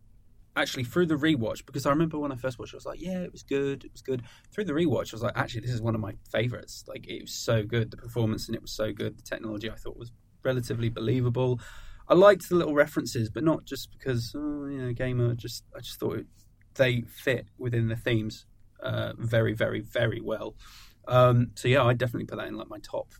actually 0.56 0.84
through 0.84 1.06
the 1.06 1.14
rewatch 1.14 1.64
because 1.64 1.86
I 1.86 1.90
remember 1.90 2.18
when 2.18 2.32
I 2.32 2.36
first 2.36 2.58
watched, 2.58 2.72
it, 2.72 2.76
I 2.76 2.78
was 2.78 2.86
like, 2.86 3.00
"Yeah, 3.00 3.20
it 3.20 3.32
was 3.32 3.42
good, 3.42 3.84
it 3.84 3.92
was 3.92 4.02
good." 4.02 4.22
Through 4.52 4.64
the 4.64 4.72
rewatch, 4.72 5.12
I 5.12 5.16
was 5.16 5.22
like, 5.22 5.36
"Actually, 5.36 5.62
this 5.62 5.70
is 5.70 5.80
one 5.80 5.94
of 5.94 6.00
my 6.00 6.14
favorites. 6.30 6.84
Like, 6.88 7.06
it 7.06 7.22
was 7.22 7.32
so 7.32 7.62
good. 7.62 7.90
The 7.90 7.96
performance 7.96 8.48
in 8.48 8.54
it 8.54 8.62
was 8.62 8.72
so 8.72 8.92
good. 8.92 9.16
The 9.16 9.22
technology 9.22 9.70
I 9.70 9.76
thought 9.76 9.96
was 9.96 10.12
relatively 10.42 10.88
believable. 10.88 11.60
I 12.08 12.14
liked 12.14 12.48
the 12.48 12.56
little 12.56 12.74
references, 12.74 13.30
but 13.30 13.44
not 13.44 13.64
just 13.64 13.90
because 13.92 14.32
oh, 14.34 14.66
you 14.66 14.78
know, 14.78 14.92
gamer. 14.92 15.34
Just 15.34 15.64
I 15.76 15.80
just 15.80 16.00
thought 16.00 16.18
it, 16.18 16.26
they 16.74 17.02
fit 17.02 17.46
within 17.58 17.88
the 17.88 17.96
themes 17.96 18.46
uh, 18.80 19.12
very, 19.18 19.52
very, 19.52 19.80
very 19.80 20.20
well. 20.20 20.54
Um, 21.06 21.52
so 21.54 21.68
yeah, 21.68 21.82
I 21.84 21.94
definitely 21.94 22.26
put 22.26 22.38
that 22.38 22.48
in 22.48 22.56
like 22.56 22.68
my 22.68 22.78
top 22.78 23.12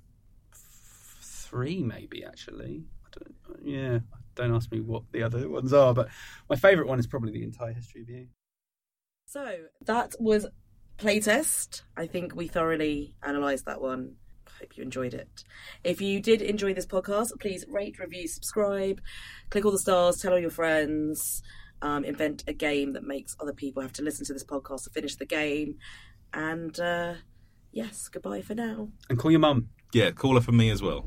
three, 1.49 1.83
maybe 1.83 2.25
actually. 2.25 2.85
I 3.05 3.09
don't, 3.19 3.67
yeah, 3.67 3.99
don't 4.35 4.55
ask 4.55 4.71
me 4.71 4.81
what 4.81 5.05
the 5.13 5.23
other 5.23 5.49
ones 5.49 5.73
are, 5.73 5.95
but 5.95 6.09
my 6.49 6.57
favourite 6.57 6.89
one 6.89 6.99
is 6.99 7.07
probably 7.07 7.33
the 7.33 7.43
entire 7.43 7.73
history 7.73 8.03
of 8.03 8.09
you. 8.09 8.27
So 9.27 9.57
that 9.85 10.15
was 10.19 10.47
playtest. 10.99 11.83
I 11.97 12.07
think 12.07 12.35
we 12.35 12.49
thoroughly 12.49 13.15
analysed 13.23 13.67
that 13.67 13.81
one. 13.81 14.17
I 14.47 14.51
hope 14.61 14.77
you 14.77 14.83
enjoyed 14.83 15.15
it. 15.15 15.45
If 15.85 16.01
you 16.01 16.21
did 16.21 16.43
enjoy 16.43 16.75
this 16.75 16.87
podcast, 16.87 17.29
please 17.41 17.65
rate, 17.69 17.99
review, 17.99 18.27
subscribe, 18.27 19.01
click 19.51 19.65
all 19.65 19.71
the 19.71 19.79
stars, 19.79 20.17
tell 20.17 20.33
all 20.33 20.39
your 20.39 20.51
friends, 20.51 21.43
um, 21.83 22.05
invent 22.05 22.45
a 22.47 22.53
game 22.53 22.95
that 22.95 23.05
makes 23.05 23.37
other 23.41 23.53
people 23.53 23.83
have 23.83 23.93
to 23.95 24.03
listen 24.03 24.27
to 24.27 24.33
this 24.33 24.45
podcast 24.45 24.85
to 24.85 24.91
finish 24.91 25.17
the 25.17 25.27
game. 25.27 25.77
And 26.33 26.79
uh, 26.81 27.15
yes, 27.71 28.09
goodbye 28.09 28.43
for 28.43 28.55
now. 28.55 28.89
And 29.09 29.19
call 29.19 29.31
your 29.31 29.41
mum 29.41 29.69
yeah, 29.93 30.11
call 30.11 30.35
her 30.35 30.41
for 30.41 30.53
me 30.53 30.71
as 30.71 30.83
well. 30.83 31.05